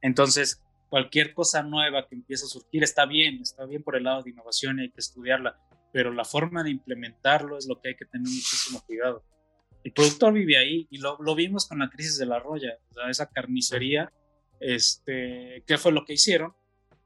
Entonces, 0.00 0.62
cualquier 0.88 1.34
cosa 1.34 1.62
nueva 1.62 2.06
que 2.08 2.14
empiece 2.14 2.44
a 2.44 2.48
surgir 2.48 2.82
está 2.82 3.04
bien, 3.04 3.42
está 3.42 3.66
bien 3.66 3.82
por 3.82 3.96
el 3.96 4.04
lado 4.04 4.22
de 4.22 4.30
innovación 4.30 4.78
y 4.78 4.82
hay 4.82 4.90
que 4.90 5.00
estudiarla, 5.00 5.58
pero 5.92 6.12
la 6.12 6.24
forma 6.24 6.62
de 6.62 6.70
implementarlo 6.70 7.58
es 7.58 7.66
lo 7.66 7.80
que 7.80 7.88
hay 7.88 7.96
que 7.96 8.06
tener 8.06 8.28
muchísimo 8.28 8.80
cuidado. 8.86 9.24
El 9.84 9.92
productor 9.92 10.32
vive 10.32 10.56
ahí 10.56 10.86
y 10.90 10.98
lo, 10.98 11.16
lo 11.20 11.34
vimos 11.34 11.66
con 11.66 11.78
la 11.78 11.88
crisis 11.88 12.18
de 12.18 12.26
la 12.26 12.38
roya, 12.38 12.78
esa 13.08 13.28
carnicería, 13.28 14.12
este, 14.60 15.62
¿qué 15.66 15.78
fue 15.78 15.92
lo 15.92 16.04
que 16.04 16.14
hicieron? 16.14 16.54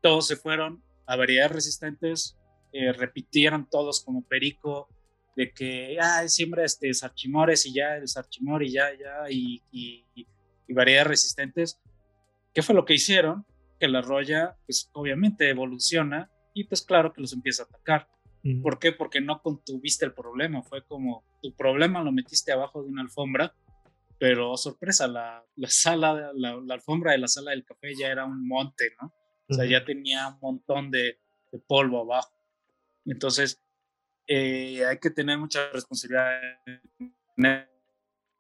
Todos 0.03 0.27
se 0.27 0.37
fueron 0.37 0.83
a 1.07 1.17
variedades 1.17 1.53
resistentes, 1.53 2.37
eh, 2.73 2.93
repitieron 2.93 3.69
todos 3.71 4.05
como 4.05 4.23
perico, 4.23 4.89
de 5.37 5.53
que, 5.53 5.97
ah, 6.01 6.27
siembra 6.29 6.65
este 6.65 6.93
sarchimores 6.93 7.65
y 7.67 7.75
ya, 7.75 7.97
el 7.97 8.09
sarchimor 8.09 8.63
y 8.63 8.73
ya, 8.73 8.91
ya, 8.93 9.31
y, 9.31 9.63
y, 9.71 10.27
variedades 10.69 11.09
resistentes. 11.09 11.81
¿Qué 12.55 12.63
fue 12.63 12.75
lo 12.75 12.85
que 12.85 12.95
hicieron? 12.95 13.45
Que 13.79 13.89
la 13.89 14.01
roya, 14.01 14.57
pues 14.67 14.91
obviamente 14.93 15.49
evoluciona 15.49 16.31
y 16.55 16.65
pues 16.65 16.83
claro 16.83 17.13
que 17.13 17.21
los 17.21 17.33
empieza 17.33 17.65
a 17.65 17.67
atacar. 17.67 18.09
¿Por 18.63 18.79
qué? 18.79 18.91
Porque 18.91 19.21
no 19.21 19.41
contuviste 19.41 20.05
el 20.05 20.15
problema, 20.15 20.63
fue 20.63 20.85
como 20.85 21.25
tu 21.43 21.55
problema 21.55 22.03
lo 22.03 22.11
metiste 22.11 22.51
abajo 22.51 22.83
de 22.83 22.89
una 22.89 23.03
alfombra, 23.03 23.55
pero 24.19 24.57
sorpresa, 24.57 25.07
la, 25.07 25.45
la 25.57 25.69
sala, 25.69 26.33
la, 26.35 26.57
la, 26.57 26.75
alfombra 26.75 27.13
de 27.13 27.19
la 27.19 27.29
sala 27.29 27.53
del 27.53 27.65
café 27.65 27.95
ya 27.95 28.09
era 28.09 28.25
un 28.25 28.49
monte, 28.49 28.95
¿no? 29.01 29.13
O 29.53 29.55
sea, 29.55 29.67
ya 29.67 29.85
tenía 29.85 30.29
un 30.29 30.39
montón 30.41 30.91
de, 30.91 31.19
de 31.53 31.59
polvo 31.59 32.01
abajo. 32.01 32.33
Entonces, 33.05 33.61
eh, 34.27 34.85
hay 34.87 34.99
que 34.99 35.11
tener 35.11 35.39
mucha 35.39 35.71
responsabilidad 35.71 36.41
en 37.37 37.67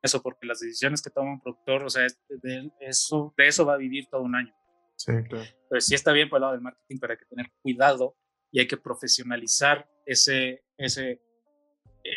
eso, 0.02 0.22
porque 0.22 0.46
las 0.46 0.60
decisiones 0.60 1.02
que 1.02 1.10
toma 1.10 1.32
un 1.32 1.40
productor, 1.40 1.84
o 1.84 1.90
sea, 1.90 2.06
de, 2.28 2.72
eso, 2.80 3.32
de 3.36 3.46
eso 3.46 3.64
va 3.64 3.74
a 3.74 3.78
vivir 3.78 4.08
todo 4.10 4.22
un 4.22 4.34
año. 4.34 4.54
Sí, 4.96 5.12
claro. 5.28 5.44
Pero 5.68 5.80
sí 5.80 5.94
está 5.94 6.12
bien 6.12 6.28
por 6.28 6.38
el 6.38 6.40
lado 6.42 6.52
del 6.54 6.62
marketing, 6.62 6.98
pero 7.00 7.12
hay 7.12 7.18
que 7.18 7.26
tener 7.26 7.52
cuidado 7.60 8.16
y 8.50 8.60
hay 8.60 8.66
que 8.66 8.76
profesionalizar 8.76 9.88
ese, 10.04 10.64
ese, 10.76 11.20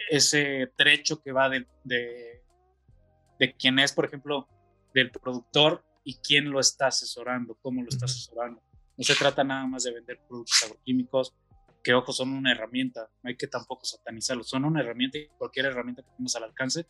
ese 0.09 0.71
trecho 0.75 1.21
que 1.21 1.31
va 1.31 1.49
de, 1.49 1.67
de, 1.83 2.43
de 3.39 3.55
quién 3.55 3.79
es, 3.79 3.93
por 3.93 4.05
ejemplo, 4.05 4.47
del 4.93 5.11
productor 5.11 5.83
y 6.03 6.15
quién 6.15 6.49
lo 6.49 6.59
está 6.59 6.87
asesorando, 6.87 7.55
cómo 7.61 7.81
lo 7.81 7.89
está 7.89 8.05
asesorando. 8.05 8.61
No 8.97 9.03
se 9.03 9.15
trata 9.15 9.43
nada 9.43 9.65
más 9.67 9.83
de 9.83 9.93
vender 9.93 10.19
productos 10.27 10.63
agroquímicos 10.63 11.35
que 11.85 11.93
ojo, 11.93 12.11
son 12.11 12.33
una 12.33 12.51
herramienta, 12.51 13.07
no 13.21 13.29
hay 13.29 13.37
que 13.37 13.45
tampoco 13.45 13.85
satanizarlos, 13.85 14.49
son 14.49 14.65
una 14.65 14.81
herramienta 14.81 15.19
y 15.19 15.27
cualquier 15.37 15.67
herramienta 15.67 16.01
que 16.01 16.09
tengas 16.17 16.35
al 16.35 16.45
alcance 16.45 16.87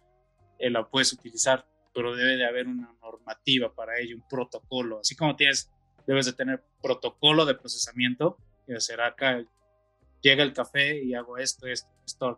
eh, 0.57 0.69
la 0.69 0.87
puedes 0.89 1.11
utilizar, 1.11 1.67
pero 1.93 2.15
debe 2.15 2.37
de 2.37 2.45
haber 2.45 2.67
una 2.67 2.95
normativa 3.01 3.73
para 3.75 3.99
ello, 3.99 4.15
un 4.15 4.27
protocolo, 4.27 4.99
así 5.01 5.15
como 5.17 5.35
tienes, 5.35 5.69
debes 6.07 6.25
de 6.27 6.33
tener 6.33 6.63
protocolo 6.81 7.45
de 7.45 7.55
procesamiento, 7.55 8.37
será 8.77 9.07
acá, 9.07 9.43
llega 10.21 10.43
el 10.43 10.53
café 10.53 11.03
y 11.03 11.13
hago 11.13 11.37
esto, 11.37 11.67
esto, 11.67 11.89
esto, 12.05 12.37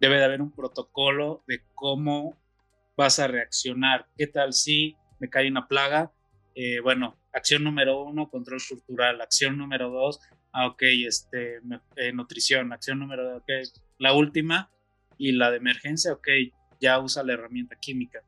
debe 0.00 0.16
de 0.16 0.24
haber 0.24 0.40
un 0.40 0.52
protocolo 0.52 1.44
de 1.46 1.62
cómo 1.74 2.40
vas 2.96 3.18
a 3.18 3.26
reaccionar, 3.26 4.08
qué 4.16 4.26
tal 4.26 4.54
si 4.54 4.96
me 5.18 5.28
cae 5.28 5.50
una 5.50 5.68
plaga, 5.68 6.12
eh, 6.54 6.80
bueno, 6.80 7.18
acción 7.38 7.64
número 7.64 8.02
uno, 8.02 8.28
control 8.28 8.60
cultural, 8.68 9.20
acción 9.20 9.56
número 9.56 9.90
dos, 9.90 10.20
ah, 10.52 10.66
ok, 10.66 10.82
este, 11.06 11.60
eh, 11.96 12.12
nutrición, 12.12 12.72
acción 12.72 12.98
número, 12.98 13.36
ok, 13.38 13.50
la 13.98 14.12
última 14.12 14.70
y 15.16 15.32
la 15.32 15.50
de 15.50 15.56
emergencia, 15.56 16.12
ok, 16.12 16.28
ya 16.80 17.00
usa 17.00 17.22
la 17.22 17.32
herramienta 17.32 17.76
química, 17.76 18.22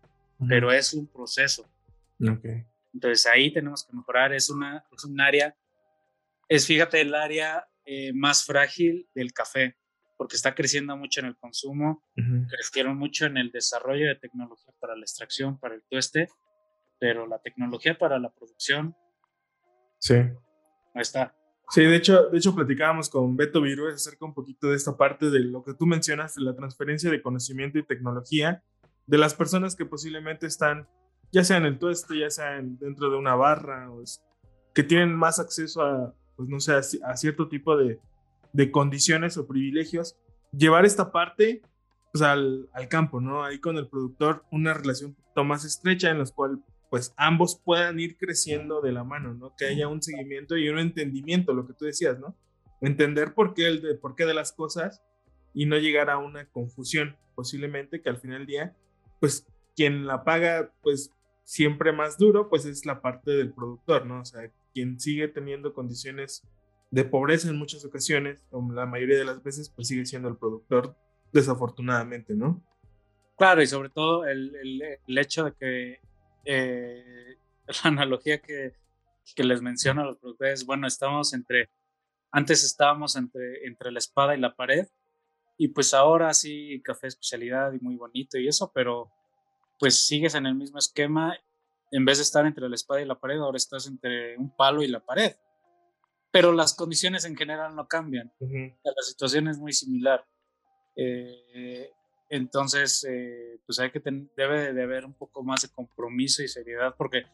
pero 0.48 0.72
es 0.72 0.94
un 0.94 1.06
proceso. 1.06 1.70
Entonces 2.92 3.26
ahí 3.26 3.52
tenemos 3.52 3.86
que 3.86 3.96
mejorar, 3.96 4.32
es, 4.32 4.50
una, 4.50 4.84
es 4.96 5.04
un 5.04 5.20
área, 5.20 5.54
es 6.48 6.66
fíjate 6.66 7.00
el 7.00 7.14
área 7.14 7.68
eh, 7.84 8.12
más 8.12 8.44
frágil 8.44 9.08
del 9.14 9.32
café, 9.32 9.76
porque 10.16 10.36
está 10.36 10.54
creciendo 10.54 10.96
mucho 10.96 11.20
en 11.20 11.26
el 11.26 11.36
consumo, 11.36 12.04
crecieron 12.48 12.98
mucho 12.98 13.24
en 13.26 13.38
el 13.38 13.50
desarrollo 13.50 14.06
de 14.06 14.16
tecnología 14.16 14.74
para 14.78 14.94
la 14.94 15.02
extracción, 15.02 15.58
para 15.58 15.76
el 15.76 15.82
tueste, 15.88 16.28
pero 17.00 17.26
la 17.26 17.38
tecnología 17.38 17.98
para 17.98 18.18
la 18.20 18.30
producción 18.30 18.94
sí. 19.98 20.14
no 20.94 21.00
está. 21.00 21.34
Sí, 21.70 21.82
de 21.82 21.96
hecho, 21.96 22.28
de 22.28 22.38
hecho 22.38 22.54
platicábamos 22.54 23.08
con 23.08 23.36
Beto 23.36 23.60
Virués 23.60 23.94
acerca 23.94 24.24
un 24.24 24.34
poquito 24.34 24.68
de 24.68 24.76
esta 24.76 24.96
parte 24.96 25.30
de 25.30 25.40
lo 25.40 25.64
que 25.64 25.74
tú 25.74 25.86
mencionas, 25.86 26.34
de 26.34 26.42
la 26.42 26.54
transferencia 26.54 27.10
de 27.10 27.22
conocimiento 27.22 27.78
y 27.78 27.86
tecnología 27.86 28.62
de 29.06 29.18
las 29.18 29.34
personas 29.34 29.74
que 29.74 29.86
posiblemente 29.86 30.46
están, 30.46 30.88
ya 31.32 31.42
sea 31.42 31.56
en 31.56 31.64
el 31.64 31.78
tueste, 31.78 32.18
ya 32.18 32.30
sea 32.30 32.60
dentro 32.62 33.10
de 33.10 33.16
una 33.16 33.34
barra, 33.34 33.90
o 33.90 34.02
que 34.74 34.82
tienen 34.82 35.14
más 35.14 35.40
acceso 35.40 35.82
a, 35.82 36.14
pues 36.36 36.48
no 36.48 36.60
sé, 36.60 36.74
a, 36.74 37.16
cierto 37.16 37.48
tipo 37.48 37.76
de, 37.76 37.98
de, 38.52 38.70
condiciones 38.70 39.36
o 39.36 39.46
privilegios, 39.46 40.16
llevar 40.52 40.84
esta 40.84 41.10
parte 41.10 41.62
pues, 42.12 42.22
al, 42.22 42.68
al, 42.72 42.88
campo, 42.88 43.20
¿no? 43.20 43.44
Ahí 43.44 43.58
con 43.58 43.76
el 43.78 43.88
productor, 43.88 44.44
una 44.50 44.74
relación 44.74 45.16
un 45.34 45.46
más 45.46 45.64
estrecha 45.64 46.10
en 46.10 46.18
la 46.18 46.24
cual 46.26 46.62
pues 46.90 47.14
ambos 47.16 47.60
puedan 47.64 48.00
ir 48.00 48.16
creciendo 48.16 48.80
de 48.80 48.90
la 48.90 49.04
mano, 49.04 49.32
¿no? 49.32 49.54
Que 49.56 49.66
haya 49.66 49.86
un 49.86 50.02
seguimiento 50.02 50.56
y 50.56 50.68
un 50.68 50.80
entendimiento, 50.80 51.54
lo 51.54 51.66
que 51.66 51.72
tú 51.72 51.84
decías, 51.84 52.18
¿no? 52.18 52.34
Entender 52.80 53.32
por 53.32 53.54
qué, 53.54 53.68
el 53.68 53.80
de, 53.80 53.94
por 53.94 54.16
qué 54.16 54.26
de 54.26 54.34
las 54.34 54.52
cosas 54.52 55.00
y 55.54 55.66
no 55.66 55.78
llegar 55.78 56.10
a 56.10 56.18
una 56.18 56.46
confusión, 56.46 57.16
posiblemente 57.36 58.02
que 58.02 58.08
al 58.08 58.18
final 58.18 58.38
del 58.38 58.46
día, 58.46 58.76
pues 59.20 59.46
quien 59.76 60.04
la 60.04 60.24
paga, 60.24 60.72
pues 60.82 61.12
siempre 61.44 61.92
más 61.92 62.18
duro, 62.18 62.48
pues 62.48 62.64
es 62.64 62.84
la 62.84 63.00
parte 63.00 63.30
del 63.30 63.52
productor, 63.52 64.04
¿no? 64.04 64.22
O 64.22 64.24
sea, 64.24 64.50
quien 64.74 64.98
sigue 64.98 65.28
teniendo 65.28 65.72
condiciones 65.72 66.42
de 66.90 67.04
pobreza 67.04 67.48
en 67.48 67.56
muchas 67.56 67.84
ocasiones, 67.84 68.42
o 68.50 68.68
la 68.72 68.86
mayoría 68.86 69.16
de 69.16 69.24
las 69.24 69.44
veces, 69.44 69.70
pues 69.70 69.86
sigue 69.86 70.04
siendo 70.06 70.28
el 70.28 70.36
productor, 70.36 70.96
desafortunadamente, 71.32 72.34
¿no? 72.34 72.60
Claro, 73.38 73.62
y 73.62 73.68
sobre 73.68 73.90
todo 73.90 74.26
el, 74.26 74.56
el 75.06 75.18
hecho 75.18 75.44
de 75.44 75.52
que 75.52 76.09
eh, 76.44 77.36
la 77.66 77.90
analogía 77.90 78.40
que, 78.40 78.74
que, 79.34 79.44
les 79.44 79.62
menciono 79.62 80.02
a 80.02 80.06
los 80.06 80.18
productores, 80.18 80.66
bueno, 80.66 80.86
estamos 80.86 81.32
entre, 81.34 81.70
antes 82.30 82.64
estábamos 82.64 83.16
entre, 83.16 83.66
entre 83.66 83.92
la 83.92 83.98
espada 83.98 84.34
y 84.34 84.40
la 84.40 84.54
pared, 84.54 84.86
y 85.56 85.68
pues 85.68 85.92
ahora 85.92 86.32
sí, 86.32 86.80
café 86.82 87.08
especialidad 87.08 87.72
y 87.72 87.80
muy 87.80 87.96
bonito 87.96 88.38
y 88.38 88.48
eso, 88.48 88.72
pero 88.74 89.10
pues 89.78 90.06
sigues 90.06 90.34
en 90.34 90.46
el 90.46 90.54
mismo 90.54 90.78
esquema, 90.78 91.36
en 91.90 92.04
vez 92.04 92.18
de 92.18 92.22
estar 92.22 92.46
entre 92.46 92.68
la 92.68 92.74
espada 92.74 93.00
y 93.00 93.04
la 93.04 93.18
pared, 93.18 93.38
ahora 93.38 93.56
estás 93.56 93.86
entre 93.86 94.36
un 94.36 94.54
palo 94.54 94.82
y 94.82 94.88
la 94.88 95.00
pared. 95.00 95.34
Pero 96.30 96.52
las 96.52 96.74
condiciones 96.74 97.24
en 97.24 97.36
general 97.36 97.74
no 97.74 97.88
cambian. 97.88 98.32
La 98.38 99.02
situación 99.02 99.48
es 99.48 99.58
muy 99.58 99.72
similar. 99.72 100.24
Eh, 100.94 101.90
entonces, 102.30 103.04
eh, 103.08 103.58
pues 103.66 103.80
hay 103.80 103.90
que 103.90 104.00
debe 104.36 104.72
de 104.72 104.82
haber 104.82 105.04
un 105.04 105.14
poco 105.14 105.42
más 105.42 105.62
de 105.62 105.68
compromiso 105.68 106.42
y 106.42 106.48
seriedad, 106.48 106.94
porque 106.96 107.24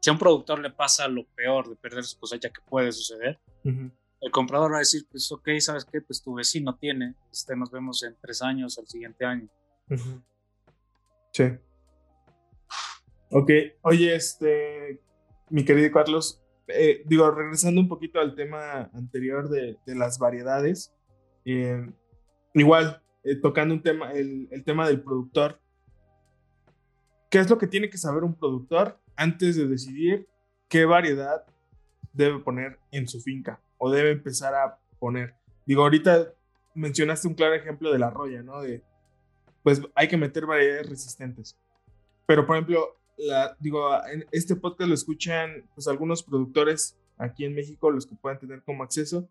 si 0.00 0.10
a 0.10 0.12
un 0.12 0.18
productor 0.18 0.60
le 0.60 0.70
pasa 0.70 1.08
lo 1.08 1.26
peor 1.34 1.68
de 1.68 1.76
perder 1.76 2.04
su 2.04 2.18
cosecha 2.18 2.50
que 2.50 2.60
puede 2.60 2.92
suceder, 2.92 3.40
el 3.64 4.30
comprador 4.30 4.72
va 4.72 4.76
a 4.76 4.80
decir, 4.80 5.06
pues 5.10 5.30
ok, 5.32 5.48
¿sabes 5.58 5.84
qué? 5.84 6.00
Pues 6.00 6.22
tu 6.22 6.34
vecino 6.34 6.76
tiene, 6.76 7.14
este, 7.32 7.56
nos 7.56 7.70
vemos 7.70 8.02
en 8.04 8.16
tres 8.20 8.42
años, 8.42 8.78
al 8.78 8.86
siguiente 8.86 9.24
año. 9.24 9.48
Sí. 11.32 11.44
Ok, 13.30 13.50
oye, 13.82 14.14
este, 14.14 15.00
mi 15.50 15.64
querido 15.64 15.90
Carlos, 15.90 16.40
eh, 16.68 17.02
digo, 17.06 17.30
regresando 17.30 17.80
un 17.80 17.88
poquito 17.88 18.20
al 18.20 18.34
tema 18.34 18.90
anterior 18.94 19.48
de, 19.48 19.76
de 19.84 19.94
las 19.94 20.18
variedades, 20.18 20.94
eh, 21.44 21.90
igual, 22.54 23.02
eh, 23.24 23.36
tocando 23.36 23.74
un 23.74 23.82
tema, 23.82 24.12
el, 24.12 24.48
el, 24.50 24.64
tema 24.64 24.86
del 24.86 25.00
productor. 25.00 25.60
¿Qué 27.30 27.38
es 27.38 27.50
lo 27.50 27.58
que 27.58 27.66
tiene 27.66 27.90
que 27.90 27.98
saber 27.98 28.22
un 28.22 28.34
productor 28.34 29.00
antes 29.16 29.56
de 29.56 29.66
decidir 29.66 30.28
qué 30.68 30.84
variedad 30.84 31.44
debe 32.12 32.38
poner 32.38 32.78
en 32.92 33.08
su 33.08 33.20
finca 33.20 33.60
o 33.78 33.90
debe 33.90 34.10
empezar 34.10 34.54
a 34.54 34.78
poner? 34.98 35.34
Digo, 35.66 35.82
ahorita 35.82 36.32
mencionaste 36.74 37.28
un 37.28 37.34
claro 37.34 37.54
ejemplo 37.54 37.92
de 37.92 37.98
la 37.98 38.10
roya, 38.10 38.42
¿no? 38.42 38.60
De, 38.60 38.82
pues 39.62 39.80
hay 39.94 40.08
que 40.08 40.16
meter 40.16 40.46
variedades 40.46 40.88
resistentes. 40.88 41.58
Pero, 42.26 42.46
por 42.46 42.56
ejemplo, 42.56 42.98
la, 43.16 43.56
digo, 43.58 43.88
en 44.06 44.26
este 44.30 44.56
podcast 44.56 44.88
lo 44.88 44.94
escuchan 44.94 45.64
pues 45.74 45.88
algunos 45.88 46.22
productores 46.22 46.98
aquí 47.16 47.44
en 47.44 47.54
México, 47.54 47.90
los 47.90 48.06
que 48.06 48.16
puedan 48.16 48.38
tener 48.38 48.62
como 48.62 48.82
acceso, 48.82 49.28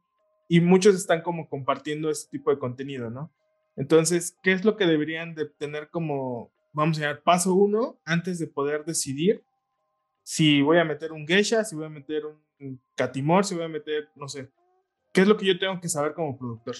y 0.48 0.62
muchos 0.62 0.96
están 0.96 1.22
como 1.22 1.48
compartiendo 1.50 2.10
este 2.10 2.32
tipo 2.32 2.52
de 2.52 2.60
contenido, 2.60 3.10
¿no? 3.10 3.32
Entonces, 3.76 4.38
¿qué 4.44 4.52
es 4.52 4.66
lo 4.66 4.78
que 4.78 4.86
deberían 4.86 5.36
de 5.36 5.46
tener 5.46 5.90
como, 5.90 6.52
vamos 6.74 6.98
a 6.98 7.02
llamar, 7.02 7.24
paso 7.24 7.54
uno 7.54 8.00
antes 8.06 8.40
de 8.40 8.48
poder 8.48 8.86
decidir 8.86 9.44
si 10.24 10.62
voy 10.62 10.78
a 10.78 10.86
meter 10.86 11.12
un 11.12 11.28
geisha, 11.28 11.64
si 11.64 11.76
voy 11.76 11.86
a 11.86 11.90
meter 11.90 12.24
un 12.26 12.82
catimor, 12.96 13.46
si 13.46 13.56
voy 13.56 13.66
a 13.66 13.70
meter, 13.70 14.10
no 14.16 14.28
sé, 14.28 14.50
¿qué 15.12 15.22
es 15.22 15.28
lo 15.28 15.38
que 15.38 15.46
yo 15.46 15.60
tengo 15.60 15.80
que 15.82 15.90
saber 15.90 16.14
como 16.14 16.38
productor? 16.38 16.76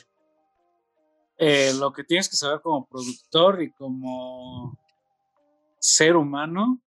Eh, 1.38 1.74
lo 1.78 1.92
que 1.92 2.04
tienes 2.04 2.30
que 2.30 2.38
saber 2.38 2.62
como 2.62 2.88
productor 2.88 3.62
y 3.62 3.72
como 3.72 4.78
ser 5.80 6.16
humano 6.16 6.82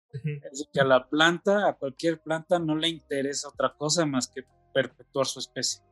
es 0.50 0.66
que 0.72 0.80
a 0.80 0.84
la 0.84 1.06
planta, 1.06 1.68
a 1.68 1.74
cualquier 1.74 2.22
planta, 2.22 2.58
no 2.58 2.74
le 2.74 2.88
interesa 2.88 3.48
otra 3.48 3.74
cosa 3.76 4.06
más 4.06 4.28
que 4.28 4.44
perpetuar 4.72 5.26
su 5.26 5.40
especie. 5.40 5.82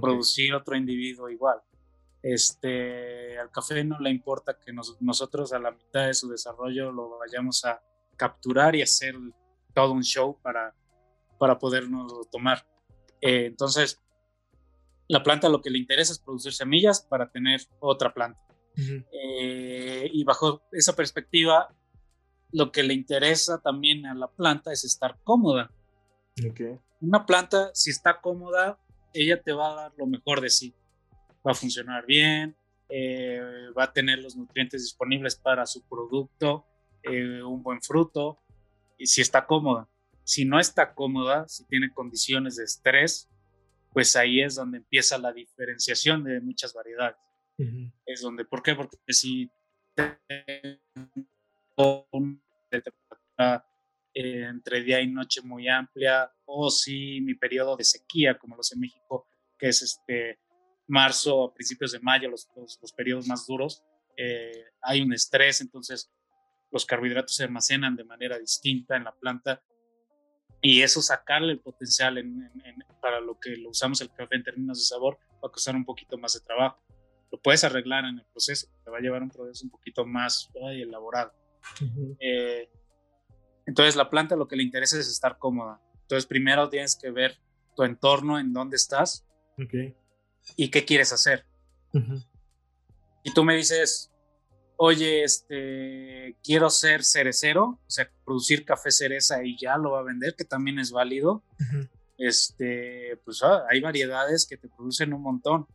Producir 0.00 0.54
otro 0.54 0.76
individuo 0.76 1.28
igual. 1.28 1.60
Este, 2.22 3.38
al 3.38 3.50
café 3.50 3.84
no 3.84 3.98
le 4.00 4.10
importa 4.10 4.58
que 4.58 4.72
nosotros 4.72 5.52
a 5.52 5.58
la 5.58 5.70
mitad 5.70 6.06
de 6.06 6.14
su 6.14 6.28
desarrollo 6.28 6.90
lo 6.90 7.18
vayamos 7.18 7.64
a 7.64 7.80
capturar 8.16 8.74
y 8.74 8.82
hacer 8.82 9.14
todo 9.74 9.92
un 9.92 10.02
show 10.02 10.38
para, 10.42 10.74
para 11.38 11.58
podernos 11.58 12.28
tomar. 12.30 12.66
Eh, 13.20 13.46
entonces, 13.46 14.02
la 15.08 15.22
planta 15.22 15.48
lo 15.48 15.62
que 15.62 15.70
le 15.70 15.78
interesa 15.78 16.12
es 16.12 16.18
producir 16.18 16.52
semillas 16.52 17.00
para 17.02 17.30
tener 17.30 17.60
otra 17.80 18.12
planta. 18.12 18.40
Eh, 18.76 20.10
y 20.12 20.24
bajo 20.24 20.62
esa 20.72 20.94
perspectiva, 20.94 21.74
lo 22.52 22.72
que 22.72 22.82
le 22.82 22.94
interesa 22.94 23.60
también 23.60 24.06
a 24.06 24.14
la 24.14 24.28
planta 24.28 24.72
es 24.72 24.84
estar 24.84 25.18
cómoda. 25.22 25.70
Una 27.00 27.24
planta, 27.24 27.70
si 27.72 27.90
está 27.90 28.20
cómoda, 28.20 28.78
ella 29.14 29.40
te 29.40 29.52
va 29.52 29.70
a 29.70 29.74
dar 29.74 29.92
lo 29.96 30.06
mejor 30.06 30.40
de 30.40 30.50
sí 30.50 30.74
va 31.46 31.52
a 31.52 31.54
funcionar 31.54 32.04
bien, 32.06 32.56
eh, 32.88 33.40
va 33.76 33.84
a 33.84 33.92
tener 33.92 34.18
los 34.18 34.36
nutrientes 34.36 34.82
disponibles 34.82 35.36
para 35.36 35.66
su 35.66 35.86
producto, 35.86 36.66
eh, 37.02 37.42
un 37.42 37.62
buen 37.62 37.80
fruto, 37.80 38.38
y 38.98 39.06
si 39.06 39.20
está 39.20 39.46
cómoda. 39.46 39.88
Si 40.24 40.44
no 40.44 40.58
está 40.58 40.94
cómoda, 40.94 41.46
si 41.48 41.64
tiene 41.66 41.92
condiciones 41.92 42.56
de 42.56 42.64
estrés, 42.64 43.28
pues 43.92 44.16
ahí 44.16 44.42
es 44.42 44.56
donde 44.56 44.78
empieza 44.78 45.18
la 45.18 45.32
diferenciación 45.32 46.24
de 46.24 46.40
muchas 46.40 46.74
variedades. 46.74 47.16
Es 48.04 48.20
donde, 48.20 48.44
¿por 48.44 48.62
qué? 48.62 48.74
Porque 48.74 48.98
si 49.08 49.50
temperatura 52.68 53.66
eh, 54.12 54.46
entre 54.48 54.82
día 54.82 55.00
y 55.00 55.06
noche 55.06 55.40
muy 55.42 55.68
amplia, 55.68 56.30
o 56.44 56.70
si 56.70 57.20
mi 57.20 57.34
periodo 57.34 57.76
de 57.76 57.84
sequía, 57.84 58.36
como 58.36 58.56
lo 58.56 58.62
sé 58.62 58.74
en 58.74 58.80
México, 58.80 59.26
que 59.58 59.68
es 59.68 59.80
este 59.82 60.38
marzo 60.88 61.44
a 61.44 61.54
principios 61.54 61.92
de 61.92 62.00
mayo, 62.00 62.28
los, 62.30 62.48
los, 62.56 62.92
periodos 62.92 63.26
más 63.26 63.46
duros, 63.46 63.82
eh, 64.16 64.64
hay 64.82 65.02
un 65.02 65.12
estrés, 65.12 65.60
entonces 65.60 66.10
los 66.70 66.86
carbohidratos 66.86 67.34
se 67.34 67.44
almacenan 67.44 67.96
de 67.96 68.04
manera 68.04 68.38
distinta 68.38 68.96
en 68.96 69.04
la 69.04 69.14
planta 69.14 69.62
y 70.60 70.82
eso 70.82 71.02
sacarle 71.02 71.52
el 71.52 71.60
potencial 71.60 72.22
para 73.00 73.20
lo 73.20 73.38
que 73.38 73.56
lo 73.56 73.70
usamos 73.70 74.00
el 74.00 74.12
café 74.12 74.36
en 74.36 74.42
términos 74.42 74.78
de 74.78 74.84
sabor 74.84 75.18
va 75.34 75.48
a 75.48 75.52
costar 75.52 75.76
un 75.76 75.84
poquito 75.84 76.18
más 76.18 76.32
de 76.32 76.40
trabajo. 76.40 76.82
Lo 77.30 77.40
puedes 77.40 77.62
arreglar 77.62 78.04
en 78.04 78.18
el 78.18 78.24
proceso, 78.26 78.68
te 78.84 78.90
va 78.90 78.98
a 78.98 79.00
llevar 79.00 79.22
un 79.22 79.30
proceso 79.30 79.64
un 79.64 79.70
poquito 79.70 80.06
más 80.06 80.50
elaborado. 80.54 81.32
Eh, 82.20 82.70
entonces 83.66 83.96
la 83.96 84.08
planta 84.08 84.36
lo 84.36 84.48
que 84.48 84.56
le 84.56 84.62
interesa 84.62 84.98
es 84.98 85.08
estar 85.08 85.38
cómoda. 85.38 85.80
Entonces 86.02 86.26
primero 86.26 86.68
tienes 86.68 86.96
que 86.96 87.10
ver 87.10 87.38
tu 87.74 87.82
entorno, 87.82 88.38
en 88.38 88.52
dónde 88.52 88.76
estás. 88.76 89.26
Okay 89.62 89.94
y 90.54 90.70
qué 90.70 90.84
quieres 90.84 91.12
hacer. 91.12 91.44
Y 93.22 93.32
tú 93.32 93.42
me 93.42 93.56
dices, 93.56 94.10
oye, 94.76 95.24
este, 95.24 96.36
quiero 96.44 96.68
ser 96.70 97.04
cerecero, 97.04 97.64
o 97.64 97.90
sea, 97.90 98.10
producir 98.24 98.64
café 98.64 98.90
cereza 98.90 99.42
y 99.42 99.58
ya 99.58 99.78
lo 99.78 99.92
va 99.92 100.00
a 100.00 100.04
vender, 100.04 100.34
que 100.36 100.44
también 100.44 100.78
es 100.78 100.90
válido. 100.90 101.42
Este, 102.18 103.18
pues 103.24 103.42
ah, 103.42 103.64
hay 103.70 103.80
variedades 103.80 104.46
que 104.46 104.56
te 104.56 104.68
producen 104.68 105.14
un 105.14 105.22
montón. 105.22 105.66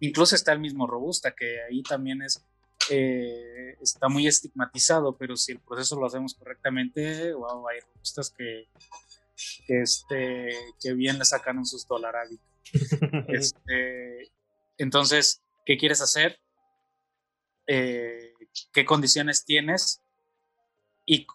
Incluso 0.00 0.34
está 0.34 0.52
el 0.52 0.60
mismo 0.60 0.86
robusta, 0.86 1.32
que 1.32 1.60
ahí 1.62 1.82
también 1.82 2.22
es, 2.22 2.44
eh, 2.90 3.76
está 3.80 4.08
muy 4.08 4.26
estigmatizado, 4.26 5.16
pero 5.16 5.36
si 5.36 5.52
el 5.52 5.58
proceso 5.58 5.98
lo 5.98 6.06
hacemos 6.06 6.34
correctamente, 6.34 7.32
wow, 7.32 7.68
hay 7.68 7.80
robustas 7.80 8.30
que 8.30 8.68
que, 9.66 9.82
este, 9.82 10.50
que 10.80 10.94
bien 10.94 11.18
le 11.18 11.24
sacan 11.24 11.58
un 11.58 11.66
susto 11.66 11.96
al 11.96 12.04
arábica. 12.04 12.42
Este, 13.28 14.32
entonces, 14.78 15.42
¿qué 15.64 15.76
quieres 15.76 16.00
hacer? 16.00 16.38
Eh, 17.66 18.32
¿Qué 18.72 18.84
condiciones 18.84 19.44
tienes? 19.44 20.00
Y, 21.06 21.26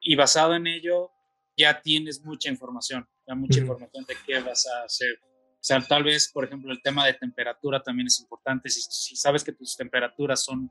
y, 0.00 0.16
basado 0.16 0.54
en 0.54 0.66
ello, 0.66 1.10
ya 1.56 1.80
tienes 1.80 2.22
mucha 2.24 2.48
información, 2.48 3.06
ya 3.26 3.34
mucha 3.34 3.60
información 3.60 4.04
de 4.06 4.16
qué 4.26 4.40
vas 4.40 4.66
a 4.66 4.84
hacer. 4.84 5.18
O 5.22 5.64
sea, 5.64 5.80
tal 5.80 6.04
vez, 6.04 6.30
por 6.32 6.44
ejemplo, 6.44 6.72
el 6.72 6.82
tema 6.82 7.06
de 7.06 7.14
temperatura 7.14 7.82
también 7.82 8.06
es 8.06 8.20
importante. 8.20 8.68
Si, 8.70 8.80
si 8.82 9.16
sabes 9.16 9.44
que 9.44 9.52
tus 9.52 9.76
temperaturas 9.76 10.44
son, 10.44 10.70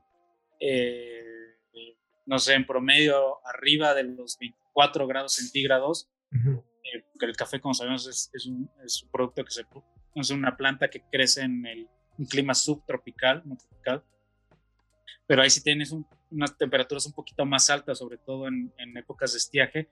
eh, 0.60 1.24
no 2.26 2.38
sé, 2.38 2.54
en 2.54 2.66
promedio 2.66 3.38
arriba 3.46 3.94
de 3.94 4.04
los 4.04 4.38
24 4.38 5.06
grados 5.06 5.34
centígrados, 5.34 6.08
eh, 6.94 7.04
porque 7.12 7.26
el 7.26 7.36
café, 7.36 7.60
como 7.60 7.74
sabemos, 7.74 8.06
es, 8.06 8.30
es, 8.32 8.46
un, 8.46 8.70
es, 8.84 9.02
un, 9.02 9.10
producto 9.10 9.44
que 9.44 9.50
se 9.50 9.64
es 10.14 10.30
una 10.30 10.56
planta 10.56 10.88
que 10.88 11.02
crece 11.10 11.42
en 11.42 11.64
el, 11.66 11.88
un 12.18 12.26
clima 12.26 12.54
subtropical, 12.54 13.42
no 13.44 13.56
tropical. 13.56 14.04
Pero 15.26 15.42
ahí 15.42 15.50
si 15.50 15.62
tienes 15.62 15.94
unas 16.30 16.56
temperaturas 16.56 17.06
un 17.06 17.12
poquito 17.12 17.44
más 17.44 17.68
altas, 17.70 17.98
sobre 17.98 18.18
todo 18.18 18.48
en, 18.48 18.72
en, 18.78 18.96
épocas 18.96 19.32
de 19.32 19.38
estiaje, 19.38 19.90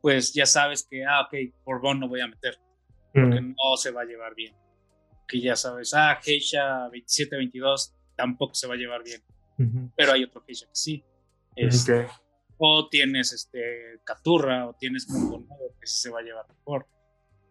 pues 0.00 0.32
ya 0.32 0.46
sabes 0.46 0.86
que, 0.88 1.04
ah, 1.04 1.22
ok, 1.22 1.34
Borbón 1.64 2.00
no 2.00 2.08
voy 2.08 2.20
a 2.20 2.28
meter, 2.28 2.58
porque 3.12 3.40
no 3.40 3.76
se 3.76 3.90
va 3.90 4.02
a 4.02 4.04
llevar 4.04 4.34
bien. 4.34 4.54
Que 5.26 5.40
ya 5.40 5.56
sabes, 5.56 5.92
ah, 5.94 6.18
Geisha 6.22 6.84
2722 6.92 7.94
tampoco 8.14 8.54
se 8.54 8.68
va 8.68 8.74
a 8.74 8.76
llevar 8.76 9.02
bien. 9.02 9.22
Pero 9.96 10.12
hay 10.12 10.24
otro 10.24 10.42
Geisha 10.42 10.66
que 10.66 10.74
sí. 10.74 11.04
Este, 11.56 12.06
o 12.58 12.88
tienes 12.88 13.32
este 13.32 14.00
caturra 14.04 14.68
o 14.68 14.74
tienes 14.74 15.08
mungo 15.08 15.44
que 15.80 15.86
se 15.86 16.10
va 16.10 16.20
a 16.20 16.22
llevar 16.22 16.46
mejor. 16.48 16.86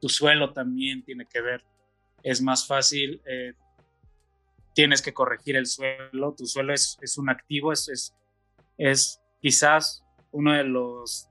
Tu 0.01 0.09
suelo 0.09 0.53
también 0.53 1.03
tiene 1.03 1.25
que 1.25 1.41
ver. 1.41 1.63
Es 2.23 2.41
más 2.41 2.67
fácil, 2.67 3.21
eh, 3.25 3.53
tienes 4.73 5.01
que 5.01 5.13
corregir 5.13 5.55
el 5.55 5.67
suelo. 5.67 6.33
Tu 6.35 6.45
suelo 6.45 6.73
es, 6.73 7.17
un 7.17 7.29
activo, 7.29 7.71
es, 7.71 7.87
es, 7.89 8.15
es, 8.77 9.21
quizás 9.41 10.03
uno 10.31 10.53
de 10.53 10.63
los 10.63 11.29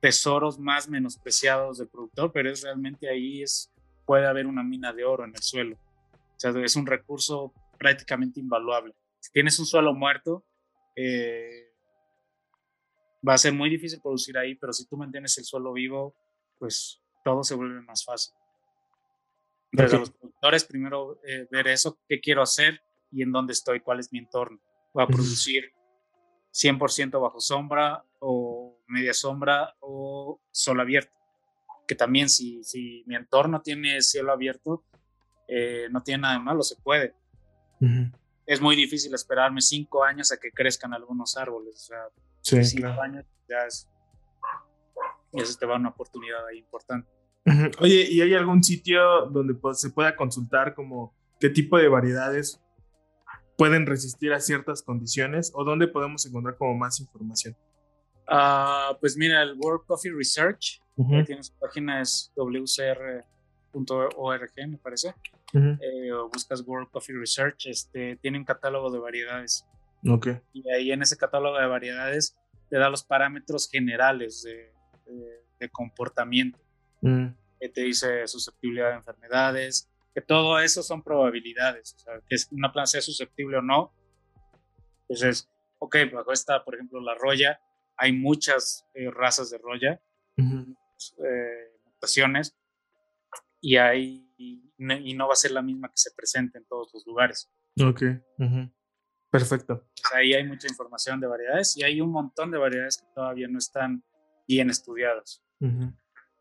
tesoros 0.00 0.58
más 0.58 0.88
menospreciados 0.88 1.78
del 1.78 1.88
productor, 1.88 2.32
pero 2.32 2.50
es 2.50 2.62
realmente 2.62 3.08
ahí 3.08 3.42
es, 3.42 3.70
puede 4.06 4.26
haber 4.26 4.46
una 4.46 4.62
mina 4.62 4.92
de 4.92 5.04
oro 5.04 5.24
en 5.24 5.34
el 5.34 5.42
suelo. 5.42 5.76
O 5.76 6.38
sea, 6.38 6.52
es 6.62 6.76
un 6.76 6.86
recurso 6.86 7.52
prácticamente 7.78 8.40
invaluable. 8.40 8.94
Si 9.18 9.30
tienes 9.32 9.58
un 9.58 9.66
suelo 9.66 9.92
muerto, 9.92 10.44
eh, 10.96 11.69
va 13.26 13.34
a 13.34 13.38
ser 13.38 13.52
muy 13.52 13.70
difícil 13.70 14.00
producir 14.00 14.36
ahí, 14.38 14.54
pero 14.54 14.72
si 14.72 14.86
tú 14.86 14.96
mantienes 14.96 15.36
el 15.38 15.44
suelo 15.44 15.72
vivo, 15.72 16.14
pues 16.58 17.00
todo 17.24 17.42
se 17.42 17.54
vuelve 17.54 17.80
más 17.82 18.04
fácil. 18.04 18.34
Desde 19.72 19.98
los 19.98 20.10
productores, 20.10 20.64
primero 20.64 21.20
eh, 21.24 21.46
ver 21.50 21.68
eso, 21.68 21.98
qué 22.08 22.20
quiero 22.20 22.42
hacer 22.42 22.82
y 23.12 23.22
en 23.22 23.32
dónde 23.32 23.52
estoy, 23.52 23.80
cuál 23.80 24.00
es 24.00 24.12
mi 24.12 24.18
entorno. 24.18 24.58
¿Va 24.96 25.04
a 25.04 25.06
producir 25.06 25.72
100% 26.52 27.20
bajo 27.20 27.40
sombra 27.40 28.04
o 28.18 28.80
media 28.88 29.14
sombra 29.14 29.76
o 29.80 30.40
sol 30.50 30.80
abierto? 30.80 31.12
Que 31.86 31.94
también 31.94 32.28
si, 32.28 32.64
si 32.64 33.04
mi 33.06 33.14
entorno 33.14 33.62
tiene 33.62 34.00
cielo 34.02 34.32
abierto, 34.32 34.84
eh, 35.46 35.88
no 35.90 36.02
tiene 36.02 36.22
nada 36.22 36.34
de 36.34 36.40
malo, 36.40 36.62
se 36.62 36.76
puede. 36.76 37.14
Es 38.46 38.60
muy 38.60 38.76
difícil 38.76 39.14
esperarme 39.14 39.60
cinco 39.60 40.02
años 40.02 40.32
a 40.32 40.36
que 40.36 40.50
crezcan 40.50 40.92
algunos 40.92 41.36
árboles. 41.36 41.76
O 41.76 41.86
sea, 41.86 42.02
Sí, 42.42 42.64
cinco 42.64 43.00
años 43.00 43.24
ya 43.48 43.66
es, 43.66 43.88
y 45.32 45.40
eso 45.40 45.58
te 45.58 45.66
va 45.66 45.74
a 45.74 45.78
una 45.78 45.90
oportunidad 45.90 46.46
ahí 46.46 46.58
importante. 46.58 47.08
Oye, 47.80 48.06
¿y 48.08 48.20
hay 48.20 48.34
algún 48.34 48.62
sitio 48.62 49.26
donde 49.26 49.56
se 49.74 49.90
pueda 49.90 50.14
consultar 50.14 50.74
como 50.74 51.14
qué 51.38 51.48
tipo 51.48 51.78
de 51.78 51.88
variedades 51.88 52.60
pueden 53.56 53.86
resistir 53.86 54.32
a 54.32 54.40
ciertas 54.40 54.82
condiciones 54.82 55.52
o 55.54 55.64
dónde 55.64 55.88
podemos 55.88 56.26
encontrar 56.26 56.56
como 56.56 56.74
más 56.74 57.00
información? 57.00 57.56
Uh, 58.28 58.94
pues 59.00 59.16
mira, 59.16 59.42
el 59.42 59.54
World 59.58 59.84
Coffee 59.86 60.12
Research, 60.12 60.80
tiene 61.26 61.42
su 61.42 61.52
página 61.58 62.02
es 62.02 62.32
wcr.org, 62.36 63.24
me 64.68 64.78
parece. 64.78 65.14
eh, 65.54 66.12
o 66.12 66.28
buscas 66.28 66.62
World 66.66 66.90
Coffee 66.90 67.16
Research, 67.16 67.66
este, 67.66 68.16
tiene 68.16 68.38
un 68.38 68.44
catálogo 68.44 68.90
de 68.90 68.98
variedades. 68.98 69.66
Okay. 70.06 70.40
Y 70.52 70.68
ahí 70.70 70.92
en 70.92 71.02
ese 71.02 71.16
catálogo 71.16 71.58
de 71.58 71.66
variedades 71.66 72.36
te 72.68 72.78
da 72.78 72.88
los 72.88 73.04
parámetros 73.04 73.68
generales 73.70 74.42
de, 74.42 74.72
de, 75.58 75.68
comportamiento. 75.70 76.58
Mm. 77.02 77.26
Que 77.60 77.68
te 77.68 77.82
dice 77.82 78.26
susceptibilidad 78.26 78.92
a 78.92 78.96
enfermedades, 78.96 79.90
que 80.14 80.20
todo 80.22 80.58
eso 80.58 80.82
son 80.82 81.02
probabilidades. 81.02 81.94
O 81.94 81.98
sea, 81.98 82.14
que 82.26 82.36
una 82.52 82.72
planta 82.72 82.86
sea 82.86 83.00
susceptible 83.02 83.58
o 83.58 83.62
no. 83.62 83.92
Entonces, 85.02 85.48
ok, 85.78 85.96
bajo 86.12 86.32
esta, 86.32 86.64
por 86.64 86.74
ejemplo, 86.74 87.00
la 87.00 87.14
roya, 87.14 87.60
hay 87.96 88.12
muchas 88.12 88.86
eh, 88.94 89.10
razas 89.10 89.50
de 89.50 89.58
roya, 89.58 90.00
eh, 90.38 91.72
mutaciones, 91.84 92.56
y, 93.60 93.76
hay, 93.76 94.26
y 94.38 95.14
no 95.14 95.26
va 95.26 95.34
a 95.34 95.36
ser 95.36 95.50
la 95.50 95.60
misma 95.60 95.88
que 95.88 95.96
se 95.96 96.10
presente 96.12 96.56
en 96.56 96.64
todos 96.64 96.90
los 96.94 97.06
lugares. 97.06 97.50
Ok. 97.78 98.02
Perfecto. 99.30 99.86
Ahí 100.12 100.34
hay 100.34 100.44
mucha 100.46 100.66
información 100.66 101.20
de 101.20 101.28
variedades 101.28 101.76
y 101.76 101.84
hay 101.84 102.00
un 102.00 102.10
montón 102.10 102.50
de 102.50 102.58
variedades 102.58 102.98
que 102.98 103.06
todavía 103.14 103.46
no 103.48 103.58
están 103.58 104.02
bien 104.48 104.70
estudiadas. 104.70 105.42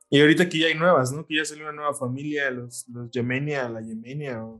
Y 0.10 0.20
ahorita 0.20 0.44
aquí 0.44 0.60
ya 0.60 0.68
hay 0.68 0.74
nuevas, 0.74 1.12
¿no? 1.12 1.26
Que 1.26 1.36
ya 1.36 1.46
salió 1.46 1.66
una 1.66 1.74
nueva 1.74 1.94
familia, 1.94 2.50
los, 2.50 2.88
los 2.90 3.12
Yemenia, 3.12 3.70
la 3.70 3.82
Yemenia, 3.82 4.44
o... 4.44 4.60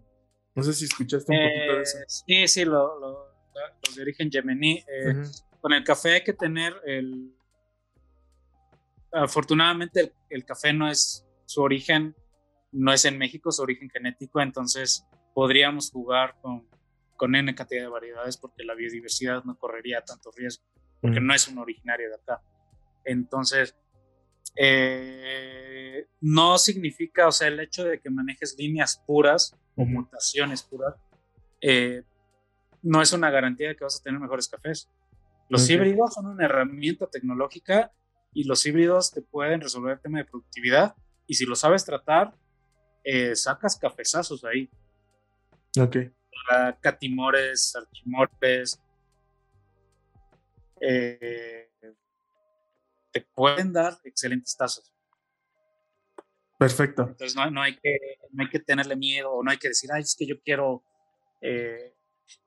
no 0.54 0.64
sé 0.64 0.74
si 0.74 0.86
escuchaste 0.86 1.32
un 1.32 1.40
poquito 1.40 1.76
de 1.76 1.82
eso. 1.82 1.98
Eh, 1.98 2.06
sí, 2.08 2.48
sí, 2.48 2.66
lo, 2.66 3.00
los 3.00 3.96
de 3.96 4.02
origen 4.04 4.30
yemení. 4.30 4.84
Eh, 4.88 5.24
con 5.60 5.74
el 5.74 5.84
café 5.84 6.14
hay 6.14 6.24
que 6.24 6.34
tener 6.34 6.76
el... 6.86 7.34
Afortunadamente 9.12 10.02
el, 10.02 10.14
el 10.30 10.46
café 10.46 10.72
no 10.72 10.88
es 10.88 11.26
su 11.46 11.64
origen, 11.64 12.16
no 12.72 12.94
es 12.94 13.06
en 13.06 13.18
México, 13.18 13.52
su 13.52 13.64
origen 13.64 13.90
genético, 13.90 14.40
entonces 14.40 15.04
podríamos 15.34 15.90
jugar 15.90 16.36
con 16.42 16.69
con 17.20 17.36
N 17.36 17.54
cantidad 17.54 17.82
de 17.82 17.90
variedades 17.90 18.38
porque 18.38 18.64
la 18.64 18.74
biodiversidad 18.74 19.44
no 19.44 19.60
correría 19.60 20.02
tanto 20.06 20.32
riesgo, 20.32 20.64
porque 21.02 21.20
no 21.20 21.36
es 21.36 21.50
un 21.50 21.58
originario 21.58 22.08
de 22.08 22.16
acá. 22.16 22.42
Entonces, 23.04 23.76
eh, 24.56 26.08
no 26.22 26.58
significa, 26.58 27.28
o 27.28 27.32
sea, 27.34 27.50
el 27.50 27.60
hecho 27.60 27.84
de 27.84 28.00
que 28.00 28.10
manejes 28.10 28.56
líneas 28.58 29.04
puras 29.06 29.54
o 29.76 29.86
mutaciones 29.86 30.64
puras, 30.64 30.96
eh, 31.60 32.04
no 32.82 33.02
es 33.02 33.12
una 33.12 33.30
garantía 33.30 33.68
de 33.68 33.76
que 33.76 33.84
vas 33.84 34.00
a 34.00 34.04
tener 34.04 34.20
mejores 34.20 34.48
cafés. 34.48 34.90
Los 35.50 35.70
híbridos 35.70 36.14
son 36.14 36.28
una 36.28 36.46
herramienta 36.46 37.08
tecnológica 37.08 37.92
y 38.34 38.46
los 38.46 38.66
híbridos 38.66 39.12
te 39.12 39.22
pueden 39.22 39.60
resolver 39.60 39.96
el 39.96 40.00
tema 40.00 40.20
de 40.20 40.26
productividad 40.26 40.96
y 41.28 41.34
si 41.34 41.46
lo 41.46 41.56
sabes 41.56 41.84
tratar, 41.84 42.34
eh, 43.04 43.36
sacas 43.36 43.78
cafezazos 43.78 44.46
ahí. 44.46 44.70
Ok 45.78 45.98
catimores, 46.82 47.76
archimores, 47.76 48.80
eh, 50.82 51.70
te 53.12 53.22
pueden 53.34 53.74
dar 53.74 53.98
excelentes 54.04 54.56
tazas. 54.56 54.94
Perfecto. 56.58 57.04
Entonces 57.04 57.36
no, 57.36 57.62
hay 57.62 57.78
que, 57.78 57.98
no 58.32 58.44
hay 58.44 58.50
que 58.50 58.60
tenerle 58.60 58.96
miedo 58.96 59.32
o 59.32 59.44
no 59.44 59.52
hay 59.52 59.58
que 59.58 59.70
decir, 59.70 59.90
ay, 59.94 60.02
es 60.02 60.16
que 60.18 60.28
yo 60.28 60.42
quiero, 60.42 60.84
eh, 61.42 61.96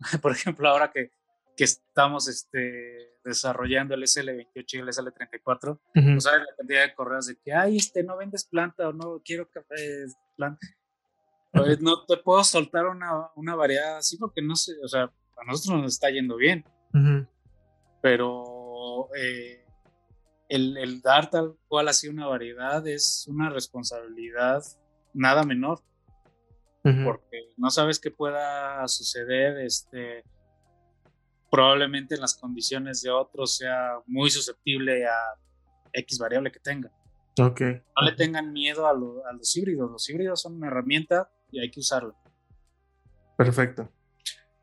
por 0.23 0.33
ejemplo, 0.33 0.69
ahora 0.69 0.91
que, 0.91 1.11
que 1.57 1.65
estamos 1.65 2.29
este, 2.29 3.17
desarrollando 3.25 3.95
el 3.95 4.03
SL28 4.03 4.75
y 4.75 4.79
el 4.79 4.89
SL34, 4.89 5.81
no 5.95 6.21
sabes 6.21 6.41
la 6.41 6.57
cantidad 6.57 6.87
de 6.87 6.95
correos 6.95 7.27
de 7.27 7.37
que, 7.37 7.53
ay, 7.53 7.77
este, 7.79 8.03
no 8.03 8.17
vendes 8.17 8.45
planta 8.45 8.89
o 8.89 8.93
no 8.93 9.21
quiero 9.25 9.49
café, 9.51 10.05
planta 10.37 10.67
no 11.53 12.05
te 12.05 12.17
puedo 12.17 12.43
soltar 12.45 12.87
una, 12.87 13.31
una, 13.37 13.55
variedad 13.55 13.99
así 13.99 14.17
porque 14.17 14.41
no 14.43 14.57
sé, 14.57 14.73
o 14.83 14.89
sea, 14.89 15.03
a 15.03 15.45
nosotros 15.47 15.83
nos 15.83 15.95
está 15.95 16.11
yendo 16.11 16.37
bien. 16.37 16.65
Pero 18.01 19.09
eh, 19.17 19.65
el, 20.49 20.77
el, 20.77 21.01
dar 21.01 21.31
tal 21.31 21.57
cual 21.69 21.89
así 21.89 22.09
una 22.09 22.27
variedad 22.27 22.87
es 22.87 23.27
una 23.29 23.49
responsabilidad 23.51 24.63
nada 25.15 25.45
menor. 25.45 25.81
Porque 26.83 27.53
no 27.57 27.71
sabes 27.71 28.01
qué 28.01 28.11
pueda 28.11 28.89
suceder, 28.89 29.59
este, 29.59 30.25
probablemente 31.49 32.17
en 32.17 32.21
las 32.21 32.35
condiciones 32.35 33.03
de 33.03 33.11
otros 33.11 33.57
sea 33.57 34.01
muy 34.07 34.31
susceptible 34.31 35.07
a 35.07 35.17
X 35.93 36.19
variable 36.19 36.51
que 36.51 36.59
tenga. 36.59 36.91
Okay. 37.41 37.81
No 37.97 38.05
le 38.05 38.13
tengan 38.13 38.53
miedo 38.53 38.87
a, 38.87 38.91
a, 38.91 39.33
los 39.33 39.57
híbridos. 39.57 39.93
Los 39.93 40.11
híbridos 40.11 40.43
son 40.43 40.57
una 40.57 40.67
herramienta 40.67 41.31
y 41.53 41.61
hay 41.61 41.71
que 41.71 41.81
usarlo. 41.81 42.17
Perfecto. 43.37 43.89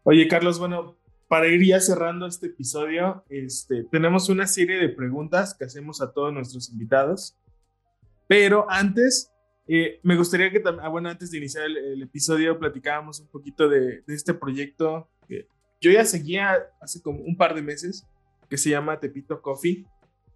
Oye, 0.03 0.27
Carlos, 0.27 0.59
bueno, 0.59 0.97
para 1.29 1.47
ir 1.47 1.63
ya 1.63 1.79
cerrando 1.79 2.25
este 2.25 2.47
episodio, 2.47 3.23
este, 3.29 3.83
tenemos 3.83 4.29
una 4.29 4.47
serie 4.47 4.79
de 4.79 4.89
preguntas 4.89 5.53
que 5.53 5.65
hacemos 5.65 6.01
a 6.01 6.11
todos 6.11 6.33
nuestros 6.33 6.69
invitados. 6.69 7.37
Pero 8.27 8.65
antes, 8.69 9.31
eh, 9.67 9.99
me 10.01 10.15
gustaría 10.15 10.51
que 10.51 10.59
también, 10.59 10.85
ah, 10.85 10.89
bueno, 10.89 11.09
antes 11.09 11.29
de 11.29 11.37
iniciar 11.37 11.65
el, 11.65 12.01
episodio, 12.01 12.57
platicábamos 12.57 13.19
un 13.19 13.27
poquito 13.27 13.69
de, 13.69 14.03
este 14.07 14.33
proyecto 14.33 15.07
que 15.27 15.47
yo 15.79 15.91
ya 15.91 16.03
seguía 16.03 16.57
hace 16.81 17.01
como 17.01 17.21
un 17.21 17.37
par 17.37 17.53
de 17.53 17.61
meses, 17.61 18.07
que 18.49 18.57
se 18.57 18.71
llama 18.71 18.99
Tepito 18.99 19.41
Coffee. 19.41 19.85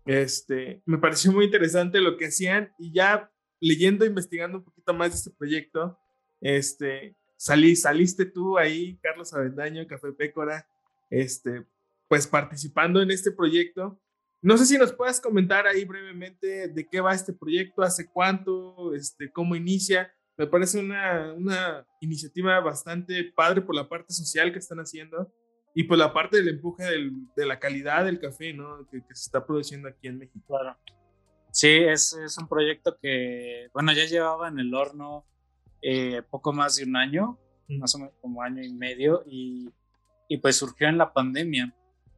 Este, 0.06 0.84
me 0.86 1.00
pareció 1.00 1.32
muy 1.32 1.46
interesante 1.46 2.02
lo 2.02 2.18
que 2.18 2.28
hacían 2.28 2.72
y 2.78 2.94
ya 2.94 3.32
leyendo, 3.60 4.06
investigando 4.06 4.60
un 4.60 4.64
poquito 4.64 4.94
más 4.94 5.10
de 5.10 5.16
este 5.16 5.32
proyecto, 5.32 5.98
este, 6.44 7.16
salí, 7.38 7.76
saliste 7.76 8.26
tú 8.26 8.58
ahí, 8.58 8.98
Carlos 9.02 9.34
Avendaño, 9.34 9.88
Café 9.88 10.12
Pécora, 10.12 10.68
este, 11.10 11.66
pues 12.10 12.28
participando 12.28 13.02
en 13.02 13.12
este 13.12 13.32
proyecto. 13.32 14.00
No 14.42 14.58
sé 14.58 14.66
si 14.66 14.78
nos 14.78 14.92
puedas 14.92 15.22
comentar 15.22 15.66
ahí 15.66 15.86
brevemente 15.86 16.68
de 16.68 16.88
qué 16.90 17.00
va 17.00 17.14
este 17.14 17.32
proyecto, 17.32 17.82
hace 17.82 18.12
cuánto, 18.12 18.94
este, 18.94 19.32
cómo 19.32 19.56
inicia. 19.56 20.14
Me 20.36 20.46
parece 20.46 20.80
una, 20.80 21.32
una 21.34 21.88
iniciativa 22.02 22.60
bastante 22.60 23.24
padre 23.34 23.62
por 23.62 23.74
la 23.74 23.88
parte 23.88 24.14
social 24.14 24.52
que 24.52 24.60
están 24.60 24.80
haciendo 24.80 25.34
y 25.74 25.84
por 25.84 25.98
la 25.98 26.12
parte 26.12 26.38
del 26.38 26.50
empuje 26.50 26.84
del, 26.84 27.12
de 27.38 27.46
la 27.46 27.58
calidad 27.58 28.04
del 28.04 28.20
café, 28.20 28.54
¿no? 28.54 28.86
Que, 28.92 29.00
que, 29.00 29.16
se 29.16 29.24
está 29.24 29.46
produciendo 29.46 29.88
aquí 29.88 30.08
en 30.10 30.18
México. 30.18 30.46
Claro. 30.46 30.78
Sí, 31.52 31.70
es, 31.70 32.12
es, 32.14 32.38
un 32.38 32.50
proyecto 32.50 32.98
que, 33.02 33.70
bueno, 33.74 33.94
ya 33.94 34.06
llevaba 34.06 34.50
en 34.50 34.60
el 34.60 34.74
horno 34.74 35.26
eh, 35.84 36.22
poco 36.30 36.54
más 36.54 36.78
de 36.78 36.86
un 36.86 36.96
año, 36.96 37.38
más 37.68 37.94
o 37.96 38.00
menos 38.00 38.14
como 38.22 38.42
año 38.42 38.64
y 38.64 38.74
medio, 38.74 39.24
y, 39.28 39.70
y, 40.28 40.38
pues 40.38 40.56
surgió 40.56 40.88
en 40.88 40.98
la 40.98 41.12
pandemia. 41.12 41.74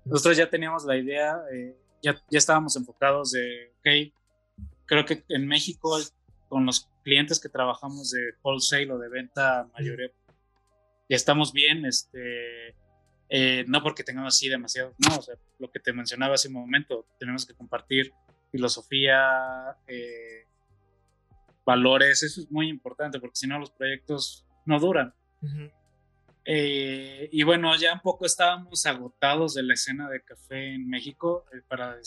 Nosotros 0.05 0.37
ya 0.37 0.49
teníamos 0.49 0.85
la 0.85 0.97
idea, 0.97 1.41
eh, 1.51 1.75
ya, 2.01 2.15
ya 2.29 2.37
estábamos 2.37 2.75
enfocados 2.75 3.31
de, 3.31 3.73
ok, 3.79 4.13
creo 4.85 5.05
que 5.05 5.23
en 5.29 5.47
México 5.47 5.97
con 6.47 6.65
los 6.65 6.89
clientes 7.03 7.39
que 7.39 7.49
trabajamos 7.49 8.11
de 8.11 8.35
wholesale 8.43 8.91
o 8.91 8.99
de 8.99 9.09
venta 9.09 9.67
mayoreo, 9.73 10.11
ya 11.09 11.15
estamos 11.15 11.51
bien, 11.51 11.85
este, 11.85 12.75
eh, 13.29 13.65
no 13.67 13.81
porque 13.81 14.03
tengamos 14.03 14.35
así 14.35 14.47
demasiado, 14.49 14.93
no, 14.99 15.17
o 15.17 15.21
sea, 15.21 15.35
lo 15.59 15.71
que 15.71 15.79
te 15.79 15.93
mencionaba 15.93 16.35
hace 16.35 16.47
un 16.47 16.55
momento, 16.55 17.07
tenemos 17.19 17.45
que 17.45 17.55
compartir 17.55 18.13
filosofía, 18.51 19.75
eh, 19.87 20.45
valores, 21.65 22.23
eso 22.23 22.41
es 22.41 22.51
muy 22.51 22.69
importante 22.69 23.19
porque 23.19 23.35
si 23.35 23.47
no 23.47 23.59
los 23.59 23.71
proyectos 23.71 24.45
no 24.65 24.79
duran. 24.79 25.13
Eh, 26.45 27.27
y 27.31 27.43
bueno, 27.43 27.75
ya 27.75 27.93
un 27.93 28.01
poco 28.01 28.25
estábamos 28.25 28.85
agotados 28.85 29.55
de 29.55 29.63
la 29.63 29.73
escena 29.73 30.09
de 30.09 30.21
café 30.21 30.73
en 30.73 30.87
México, 30.87 31.45
para 31.67 31.97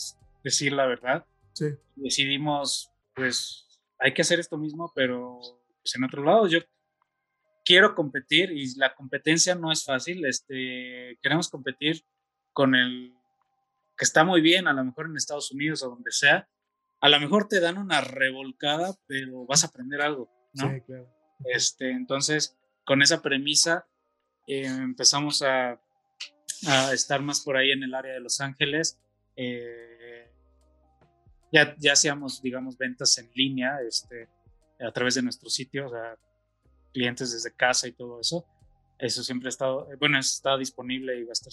decir 0.45 0.73
la 0.73 0.87
verdad. 0.87 1.27
Sí. 1.53 1.67
Decidimos, 1.97 2.93
pues, 3.15 3.67
hay 3.99 4.15
que 4.15 4.23
hacer 4.23 4.39
esto 4.39 4.57
mismo, 4.57 4.93
pero 4.95 5.41
pues, 5.83 5.95
en 5.97 6.05
otro 6.05 6.23
lado. 6.23 6.47
Yo 6.47 6.61
quiero 7.65 7.95
competir 7.95 8.53
y 8.53 8.75
la 8.77 8.95
competencia 8.95 9.55
no 9.55 9.73
es 9.73 9.85
fácil. 9.85 10.25
Este, 10.25 11.19
queremos 11.21 11.49
competir 11.49 12.05
con 12.53 12.75
el 12.75 13.15
que 13.97 14.05
está 14.05 14.25
muy 14.25 14.41
bien, 14.41 14.69
a 14.69 14.73
lo 14.73 14.85
mejor 14.85 15.07
en 15.07 15.17
Estados 15.17 15.51
Unidos 15.51 15.83
o 15.83 15.91
donde 15.91 16.13
sea. 16.13 16.49
A 17.01 17.09
lo 17.09 17.21
mejor 17.21 17.49
te 17.49 17.61
dan 17.61 17.79
una 17.79 18.01
revolcada, 18.01 18.95
pero 19.07 19.47
vas 19.47 19.65
a 19.65 19.69
aprender 19.69 20.01
algo, 20.01 20.31
¿no? 20.55 20.71
Sí, 20.73 20.81
claro. 20.81 21.09
Este, 21.45 21.91
entonces, 21.91 22.59
con 22.85 23.03
esa 23.03 23.23
premisa, 23.23 23.87
eh, 24.47 24.67
empezamos 24.67 25.43
a, 25.43 25.81
a, 26.67 26.93
estar 26.93 27.23
más 27.23 27.43
por 27.43 27.57
ahí 27.57 27.71
en 27.71 27.83
el 27.85 27.95
área 27.95 28.15
de 28.15 28.21
Los 28.21 28.41
Ángeles. 28.41 28.99
Eh, 29.37 30.31
ya, 31.53 31.77
ya 31.79 31.93
hacíamos, 31.93 32.43
digamos, 32.43 32.77
ventas 32.77 33.17
en 33.19 33.31
línea 33.35 33.79
este, 33.87 34.29
a 34.81 34.93
través 34.93 35.15
de 35.15 35.23
nuestro 35.23 35.49
sitio, 35.49 35.87
o 35.87 35.91
sea, 35.91 36.17
clientes 36.93 37.33
desde 37.33 37.55
casa 37.55 37.87
y 37.89 37.93
todo 37.93 38.21
eso. 38.21 38.45
Eso 38.99 39.23
siempre 39.23 39.49
ha 39.49 39.51
estado, 39.51 39.89
bueno, 40.01 40.19
está 40.19 40.57
disponible 40.57 41.19
y 41.19 41.25
va 41.25 41.31
a 41.31 41.33
estar 41.33 41.53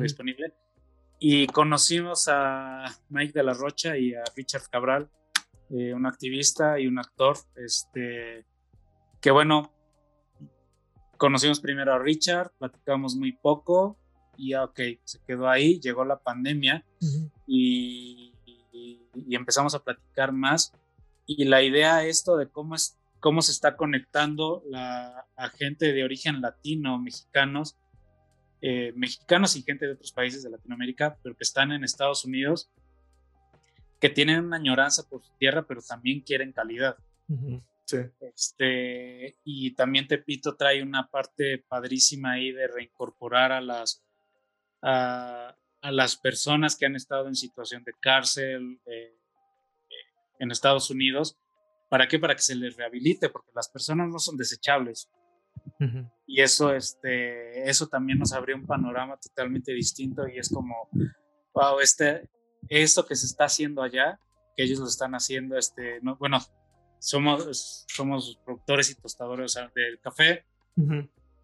disponible. 0.00 0.54
Y 1.20 1.46
conocimos 1.48 2.28
a 2.28 2.86
Mike 3.10 3.34
de 3.34 3.42
la 3.44 3.52
Rocha 3.52 3.96
y 3.96 4.14
a 4.14 4.24
Richard 4.34 4.62
Cabral, 4.70 5.10
eh, 5.68 5.92
un 5.92 6.06
activista 6.06 6.80
y 6.80 6.86
un 6.86 6.98
actor, 6.98 7.36
este, 7.56 8.46
que 9.20 9.30
bueno, 9.30 9.70
conocimos 11.18 11.60
primero 11.60 11.92
a 11.92 11.98
Richard, 11.98 12.50
platicamos 12.58 13.16
muy 13.16 13.32
poco 13.32 13.98
y 14.38 14.54
ok, 14.54 14.80
se 15.04 15.20
quedó 15.26 15.48
ahí, 15.48 15.78
llegó 15.78 16.06
la 16.06 16.18
pandemia 16.18 16.86
y, 17.46 18.32
y, 18.72 19.02
y, 19.14 19.36
empezamos 19.36 19.74
a 19.74 19.84
platicar 19.84 20.32
más. 20.32 20.72
Y 21.26 21.44
la 21.44 21.62
idea 21.62 22.04
esto 22.06 22.38
de 22.38 22.48
cómo 22.48 22.74
es 22.74 22.98
cómo 23.20 23.42
se 23.42 23.52
está 23.52 23.76
conectando 23.76 24.62
la, 24.66 25.26
a 25.36 25.48
gente 25.50 25.92
de 25.92 26.02
origen 26.02 26.40
latino, 26.40 26.98
mexicanos, 26.98 27.76
eh, 28.62 28.92
mexicanos 28.94 29.56
y 29.56 29.62
gente 29.62 29.86
de 29.86 29.92
otros 29.92 30.12
países 30.12 30.42
de 30.42 30.50
Latinoamérica, 30.50 31.18
pero 31.22 31.36
que 31.36 31.44
están 31.44 31.72
en 31.72 31.84
Estados 31.84 32.24
Unidos, 32.24 32.70
que 34.00 34.08
tienen 34.08 34.44
una 34.44 34.56
añoranza 34.56 35.08
por 35.08 35.22
su 35.22 35.32
tierra, 35.38 35.66
pero 35.66 35.82
también 35.82 36.20
quieren 36.20 36.52
calidad. 36.52 36.96
Sí. 37.84 37.98
Este, 38.20 39.36
y 39.44 39.72
también 39.74 40.06
Tepito 40.06 40.56
trae 40.56 40.82
una 40.82 41.08
parte 41.08 41.58
padrísima 41.58 42.32
ahí 42.32 42.52
de 42.52 42.68
reincorporar 42.68 43.52
a 43.52 43.60
las, 43.60 44.04
a, 44.82 45.56
a 45.80 45.92
las 45.92 46.16
personas 46.16 46.76
que 46.76 46.86
han 46.86 46.96
estado 46.96 47.28
en 47.28 47.34
situación 47.34 47.82
de 47.84 47.92
cárcel 48.00 48.80
eh, 48.86 49.16
en 50.38 50.50
Estados 50.50 50.90
Unidos 50.90 51.36
¿Para 51.90 52.06
qué? 52.06 52.20
Para 52.20 52.36
que 52.36 52.42
se 52.42 52.54
les 52.54 52.76
rehabilite, 52.76 53.28
porque 53.30 53.50
las 53.52 53.68
personas 53.68 54.08
no 54.08 54.20
son 54.20 54.36
desechables. 54.36 55.10
Y 56.26 56.42
eso, 56.42 56.74
este, 56.74 57.68
eso 57.68 57.86
también 57.86 58.18
nos 58.18 58.32
abrió 58.32 58.54
un 58.54 58.66
panorama 58.66 59.16
totalmente 59.16 59.72
distinto 59.72 60.28
y 60.28 60.38
es 60.38 60.48
como, 60.48 60.88
wow, 61.54 61.80
este, 61.80 62.28
esto 62.68 63.06
que 63.06 63.16
se 63.16 63.26
está 63.26 63.44
haciendo 63.44 63.82
allá, 63.82 64.18
que 64.56 64.64
ellos 64.64 64.78
lo 64.78 64.86
están 64.86 65.14
haciendo, 65.14 65.56
este, 65.56 66.00
no, 66.02 66.16
bueno, 66.16 66.38
somos, 66.98 67.86
somos 67.88 68.38
productores 68.44 68.90
y 68.90 68.94
tostadores 68.94 69.58
del 69.74 69.98
café. 70.00 70.44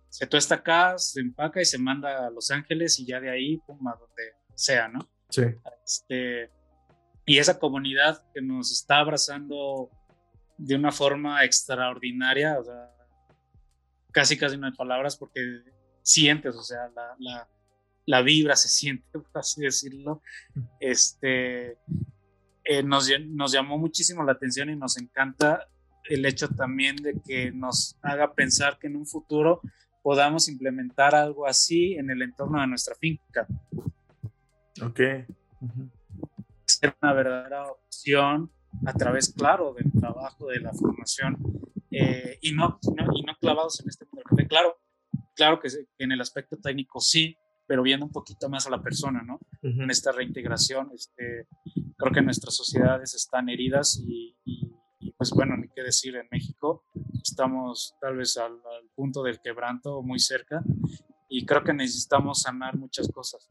Se 0.08 0.26
tuesta 0.26 0.56
acá, 0.56 0.98
se 0.98 1.20
empaca 1.20 1.60
y 1.60 1.64
se 1.64 1.78
manda 1.78 2.26
a 2.26 2.30
Los 2.30 2.50
Ángeles 2.50 2.98
y 3.00 3.06
ya 3.06 3.20
de 3.20 3.30
ahí, 3.30 3.58
pum, 3.66 3.86
a 3.88 3.96
donde 3.96 4.34
sea, 4.54 4.88
¿no? 4.88 5.00
Sí. 5.30 5.42
Este, 5.84 6.50
y 7.24 7.38
esa 7.38 7.58
comunidad 7.58 8.22
que 8.32 8.40
nos 8.40 8.70
está 8.70 8.98
abrazando 8.98 9.90
de 10.58 10.74
una 10.74 10.92
forma 10.92 11.44
extraordinaria, 11.44 12.58
o 12.58 12.64
sea, 12.64 12.95
casi 14.16 14.38
casi 14.38 14.56
no 14.56 14.66
hay 14.66 14.72
palabras 14.72 15.14
porque 15.14 15.42
sientes, 16.00 16.56
o 16.56 16.62
sea, 16.62 16.88
la, 16.96 17.14
la, 17.18 17.48
la 18.06 18.22
vibra 18.22 18.56
se 18.56 18.70
siente, 18.70 19.04
por 19.12 19.28
así 19.34 19.60
decirlo. 19.60 20.22
Este, 20.80 21.76
eh, 22.64 22.82
nos, 22.82 23.10
nos 23.28 23.52
llamó 23.52 23.76
muchísimo 23.76 24.24
la 24.24 24.32
atención 24.32 24.70
y 24.70 24.76
nos 24.76 24.96
encanta 24.96 25.68
el 26.08 26.24
hecho 26.24 26.48
también 26.48 26.96
de 26.96 27.20
que 27.26 27.52
nos 27.52 27.98
haga 28.00 28.32
pensar 28.32 28.78
que 28.78 28.86
en 28.86 28.96
un 28.96 29.06
futuro 29.06 29.60
podamos 30.02 30.48
implementar 30.48 31.14
algo 31.14 31.46
así 31.46 31.92
en 31.96 32.08
el 32.08 32.22
entorno 32.22 32.62
de 32.62 32.68
nuestra 32.68 32.94
finca. 32.94 33.46
Ok. 34.82 35.00
Ser 36.64 36.96
una 37.02 37.12
verdadera 37.12 37.70
opción 37.70 38.50
a 38.86 38.94
través, 38.94 39.30
claro, 39.34 39.74
del 39.74 39.92
trabajo, 39.92 40.46
de 40.46 40.60
la 40.60 40.72
formación, 40.72 41.36
eh, 42.00 42.38
y, 42.42 42.52
no, 42.52 42.78
y 43.14 43.22
no 43.22 43.34
clavados 43.40 43.80
en 43.80 43.88
este 43.88 44.04
mundo 44.06 44.22
del 44.24 44.36
café. 44.36 44.48
Claro, 44.48 44.76
claro 45.34 45.60
que 45.60 45.68
en 45.98 46.12
el 46.12 46.20
aspecto 46.20 46.56
técnico 46.56 47.00
sí, 47.00 47.36
pero 47.66 47.82
viendo 47.82 48.06
un 48.06 48.12
poquito 48.12 48.48
más 48.48 48.66
a 48.66 48.70
la 48.70 48.82
persona, 48.82 49.22
¿no? 49.22 49.40
En 49.62 49.90
esta 49.90 50.12
reintegración, 50.12 50.90
este, 50.94 51.48
creo 51.96 52.12
que 52.12 52.22
nuestras 52.22 52.54
sociedades 52.54 53.14
están 53.14 53.48
heridas 53.48 54.00
y, 54.06 54.36
pues 55.16 55.30
bueno, 55.30 55.56
ni 55.56 55.68
qué 55.74 55.82
decir, 55.82 56.14
en 56.16 56.28
México 56.30 56.84
estamos 57.22 57.96
tal 58.00 58.16
vez 58.18 58.36
al, 58.36 58.52
al 58.52 58.88
punto 58.94 59.22
del 59.22 59.40
quebranto, 59.40 60.02
muy 60.02 60.20
cerca, 60.20 60.62
y 61.28 61.44
creo 61.44 61.64
que 61.64 61.72
necesitamos 61.72 62.42
sanar 62.42 62.76
muchas 62.76 63.08
cosas. 63.08 63.48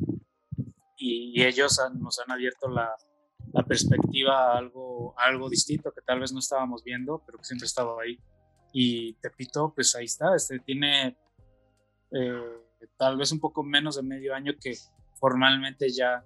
Y, 0.97 1.37
y 1.37 1.43
ellos 1.43 1.77
nos 1.99 2.19
han 2.19 2.31
abierto 2.31 2.69
la, 2.69 2.95
la 3.51 3.63
perspectiva 3.63 4.53
a 4.53 4.57
algo, 4.57 5.13
algo 5.17 5.49
distinto 5.49 5.91
que 5.91 6.01
tal 6.01 6.21
vez 6.21 6.31
no 6.31 6.39
estábamos 6.39 6.83
viendo, 6.83 7.21
pero 7.25 7.37
que 7.37 7.43
siempre 7.43 7.65
ha 7.65 7.67
estado 7.67 7.99
ahí. 7.99 8.17
Y 8.77 9.13
Tepito, 9.13 9.71
pues 9.73 9.95
ahí 9.95 10.03
está, 10.03 10.35
este 10.35 10.59
tiene 10.59 11.15
eh, 12.11 12.41
tal 12.97 13.15
vez 13.15 13.31
un 13.31 13.39
poco 13.39 13.63
menos 13.63 13.95
de 13.95 14.03
medio 14.03 14.35
año 14.35 14.51
que 14.61 14.75
formalmente 15.17 15.89
ya, 15.89 16.25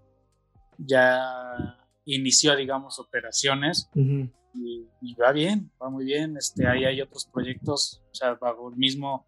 ya 0.79 1.77
inició, 2.05 2.55
digamos, 2.55 2.97
operaciones 2.97 3.87
y, 3.93 5.13
va 5.13 5.31
bien, 5.31 5.71
va 5.79 5.91
muy 5.91 6.05
bien. 6.05 6.37
Este, 6.37 6.67
ahí 6.67 6.85
hay 6.85 7.01
otros 7.01 7.27
proyectos, 7.27 8.01
o 8.11 8.15
sea, 8.15 8.33
bajo 8.33 8.71
el 8.71 8.77
mismo 8.77 9.27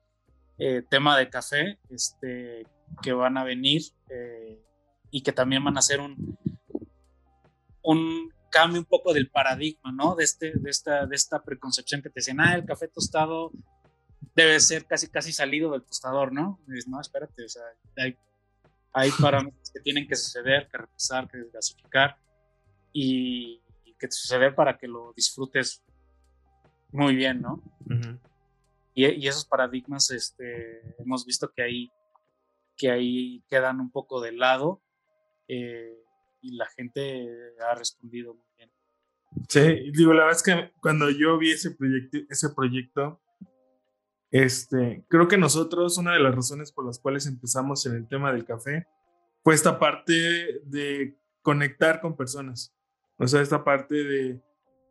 eh, 0.57 0.81
tema 0.89 1.15
de 1.15 1.29
café, 1.29 1.77
este, 1.91 2.65
que 3.03 3.13
van 3.13 3.37
a 3.37 3.43
venir 3.43 3.83
eh, 4.09 4.59
y 5.11 5.21
que 5.21 5.31
también 5.31 5.63
van 5.63 5.77
a 5.77 5.83
ser 5.83 5.99
un, 5.99 6.39
un 7.83 8.33
cambio 8.51 8.79
un 8.79 8.85
poco 8.85 9.13
del 9.13 9.29
paradigma, 9.29 9.91
¿no? 9.91 10.13
De, 10.13 10.23
este, 10.23 10.51
de, 10.55 10.69
esta, 10.69 11.07
de 11.07 11.15
esta 11.15 11.41
preconcepción 11.41 12.01
que 12.01 12.09
te 12.09 12.19
decían, 12.19 12.39
ah, 12.39 12.53
el 12.53 12.65
café 12.65 12.87
tostado 12.87 13.51
debe 14.35 14.59
ser 14.59 14.85
casi, 14.85 15.07
casi 15.07 15.33
salido 15.33 15.71
del 15.71 15.83
tostador, 15.83 16.31
¿no? 16.31 16.59
dices, 16.67 16.87
no, 16.87 17.01
espérate, 17.01 17.43
o 17.43 17.49
sea, 17.49 17.63
hay, 17.97 18.15
hay 18.93 19.09
parámetros 19.21 19.71
que 19.71 19.79
tienen 19.79 20.07
que 20.07 20.15
suceder, 20.15 20.67
que 20.69 20.77
repasar, 20.77 21.27
que 21.27 21.37
desgasificar 21.39 22.17
y, 22.93 23.59
que 23.97 24.09
suceder 24.09 24.55
para 24.55 24.79
que 24.79 24.87
lo 24.87 25.13
disfrutes 25.15 25.83
muy 26.91 27.15
bien, 27.15 27.39
¿no? 27.39 27.61
y, 28.95 29.05
y, 29.05 29.27
esos 29.27 29.45
paradigmas, 29.45 30.09
este, 30.09 30.95
hemos 30.97 31.23
visto 31.23 31.51
que 31.51 31.61
ahí, 31.61 31.91
que 32.75 32.89
ahí 32.89 33.43
quedan 33.47 33.79
un 33.79 33.91
poco 33.91 34.19
de 34.19 34.31
lado. 34.31 34.81
Eh, 35.47 36.01
y 36.41 36.55
la 36.55 36.67
gente 36.67 37.27
ha 37.69 37.75
respondido 37.75 38.33
muy 38.33 38.45
bien. 38.57 38.71
Sí, 39.47 39.91
digo, 39.91 40.13
la 40.13 40.25
verdad 40.25 40.37
es 40.37 40.43
que 40.43 40.71
cuando 40.81 41.09
yo 41.09 41.37
vi 41.37 41.51
ese 41.51 41.71
proyecto, 41.71 42.17
ese 42.29 42.49
proyecto, 42.49 43.21
este, 44.31 45.05
creo 45.09 45.27
que 45.27 45.37
nosotros, 45.37 45.97
una 45.97 46.13
de 46.13 46.19
las 46.19 46.35
razones 46.35 46.71
por 46.71 46.85
las 46.85 46.99
cuales 46.99 47.27
empezamos 47.27 47.85
en 47.85 47.95
el 47.95 48.07
tema 48.07 48.31
del 48.31 48.45
café, 48.45 48.87
fue 49.43 49.55
esta 49.55 49.79
parte 49.79 50.13
de 50.65 51.17
conectar 51.41 52.01
con 52.01 52.15
personas. 52.15 52.73
O 53.17 53.27
sea, 53.27 53.41
esta 53.41 53.63
parte 53.63 53.95
de 53.95 54.41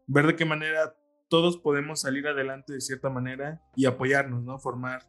ver 0.07 0.27
de 0.27 0.37
qué 0.37 0.45
manera 0.45 0.95
todos 1.29 1.57
podemos 1.57 2.01
salir 2.01 2.27
adelante 2.27 2.73
de 2.73 2.81
cierta 2.81 3.09
manera 3.09 3.63
y 3.77 3.87
apoyarnos, 3.87 4.43
¿no? 4.43 4.59
Formar 4.59 5.09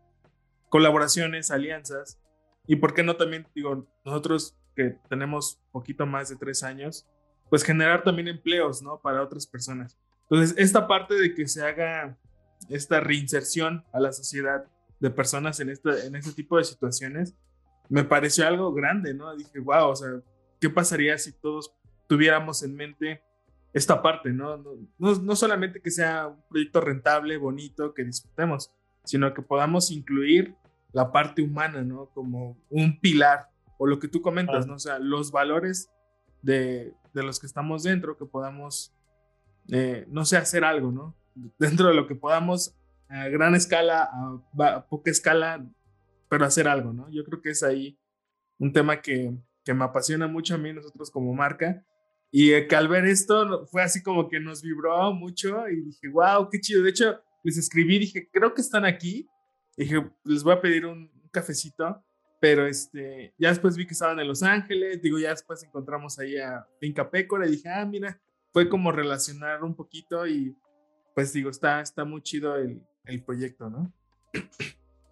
colaboraciones, 0.70 1.52
alianzas. 1.52 2.20
Y 2.68 2.78
por 2.78 2.94
qué 2.94 3.04
no 3.04 3.18
también, 3.18 3.48
digo, 3.56 3.88
nosotros 4.06 4.56
que 4.76 4.98
tenemos 5.10 5.60
poquito 5.72 6.06
más 6.06 6.30
de 6.30 6.36
tres 6.36 6.64
años, 6.64 7.08
pues 7.50 7.64
generar 7.64 8.04
también 8.04 8.28
empleos, 8.28 8.82
¿no? 8.82 9.00
Para 9.00 9.22
otras 9.22 9.46
personas. 9.46 9.98
Entonces, 10.30 10.56
esta 10.58 10.88
parte 10.88 11.16
de 11.16 11.34
que 11.34 11.48
se 11.48 11.64
haga 11.64 12.18
esta 12.70 13.00
reinserción 13.02 13.84
a 13.92 14.00
la 14.00 14.14
sociedad 14.14 14.66
de 15.00 15.10
personas 15.10 15.60
en 15.60 15.70
este, 15.70 16.06
en 16.06 16.16
este 16.16 16.32
tipo 16.32 16.58
de 16.58 16.64
situaciones, 16.64 17.36
me 17.90 18.06
pareció 18.06 18.48
algo 18.48 18.72
grande, 18.72 19.14
¿no? 19.14 19.36
Dije, 19.36 19.60
wow, 19.60 19.90
o 19.90 19.96
sea, 19.96 20.10
¿qué 20.60 20.70
pasaría 20.70 21.18
si 21.18 21.34
todos 21.34 21.76
tuviéramos 22.08 22.64
en 22.64 22.76
mente 22.76 23.22
esta 23.74 24.02
parte, 24.02 24.32
¿no? 24.32 24.58
No, 24.58 24.76
no, 24.98 25.16
no 25.16 25.36
solamente 25.36 25.82
que 25.82 25.92
sea 25.92 26.28
un 26.28 26.42
proyecto 26.50 26.80
rentable, 26.80 27.36
bonito, 27.38 27.94
que 27.94 28.06
disfrutemos, 28.06 28.72
sino 29.04 29.34
que 29.34 29.42
podamos 29.42 29.92
incluir 29.92 30.56
la 30.94 31.12
parte 31.12 31.42
humana, 31.42 31.82
¿no? 31.82 32.08
Como 32.14 32.58
un 32.70 33.00
pilar 33.00 33.51
o 33.82 33.88
lo 33.88 33.98
que 33.98 34.08
tú 34.08 34.22
comentas, 34.22 34.68
¿no? 34.68 34.76
O 34.76 34.80
sea, 34.80 35.00
los 35.00 35.32
valores 35.32 35.90
de, 36.44 36.94
de 37.16 37.24
los 37.24 37.40
que 37.40 37.48
estamos 37.48 37.82
dentro, 37.82 38.16
que 38.16 38.28
podamos, 38.28 38.94
eh, 39.70 40.06
no 40.08 40.24
sé, 40.24 40.38
hacer 40.38 40.64
algo, 40.64 40.92
¿no? 40.92 41.16
Dentro 41.58 41.88
de 41.88 41.96
lo 41.96 42.06
que 42.06 42.14
podamos, 42.14 42.76
a 43.10 43.28
gran 43.30 43.56
escala, 43.56 44.08
a, 44.60 44.86
poca 44.88 45.10
escala, 45.10 45.66
pero 46.30 46.46
hacer 46.46 46.68
algo, 46.68 46.94
¿no? 46.94 47.10
Yo 47.10 47.24
creo 47.24 47.42
que 47.42 47.50
es 47.50 47.64
ahí 47.64 47.98
un 48.60 48.72
tema 48.72 49.02
que, 49.02 49.34
que 49.66 49.74
me 49.74 49.84
apasiona 49.84 50.28
mucho 50.28 50.54
a 50.54 50.60
mí, 50.60 50.72
nosotros 50.72 51.10
como 51.10 51.34
marca. 51.34 51.84
Y 52.30 52.68
que 52.68 52.76
al 52.76 52.88
ver 52.88 53.06
esto 53.06 53.66
fue 53.66 53.82
así 53.82 54.04
como 54.04 54.30
que 54.30 54.40
nos 54.40 54.62
vibró 54.62 55.12
mucho 55.12 55.68
y 55.68 55.82
dije, 55.82 56.08
wow, 56.08 56.48
qué 56.52 56.60
chido. 56.60 56.84
De 56.84 56.92
hecho, 56.92 57.20
les 57.44 57.58
escribí, 57.58 57.98
dije, 57.98 58.30
creo 58.32 58.54
que 58.54 58.62
están 58.62 58.86
aquí. 58.86 59.28
dije, 59.76 60.08
les 60.24 60.44
voy 60.44 60.54
a 60.54 60.62
pedir 60.62 60.86
un 60.86 61.10
cafecito 61.32 62.06
pero 62.42 62.66
este, 62.66 63.36
ya 63.38 63.50
después 63.50 63.78
vi 63.78 63.86
que 63.86 63.94
estaban 63.94 64.20
en 64.20 64.28
Los 64.28 64.42
Ángeles, 64.42 65.00
digo, 65.00 65.20
ya 65.20 65.30
después 65.30 65.64
encontramos 65.64 66.18
ahí 66.18 66.38
a 66.38 66.66
Finca 66.80 67.08
Pécora 67.08 67.46
y 67.46 67.52
dije, 67.52 67.70
ah, 67.70 67.86
mira, 67.86 68.20
fue 68.52 68.68
como 68.68 68.92
relacionar 68.92 69.64
un 69.64 69.76
poquito 69.76 70.26
y 70.26 70.58
pues 71.14 71.34
digo, 71.34 71.52
está, 71.52 71.82
está 71.82 72.04
muy 72.04 72.24
chido 72.24 72.56
el, 72.56 72.82
el 73.06 73.24
proyecto, 73.24 73.70
¿no? 73.70 73.94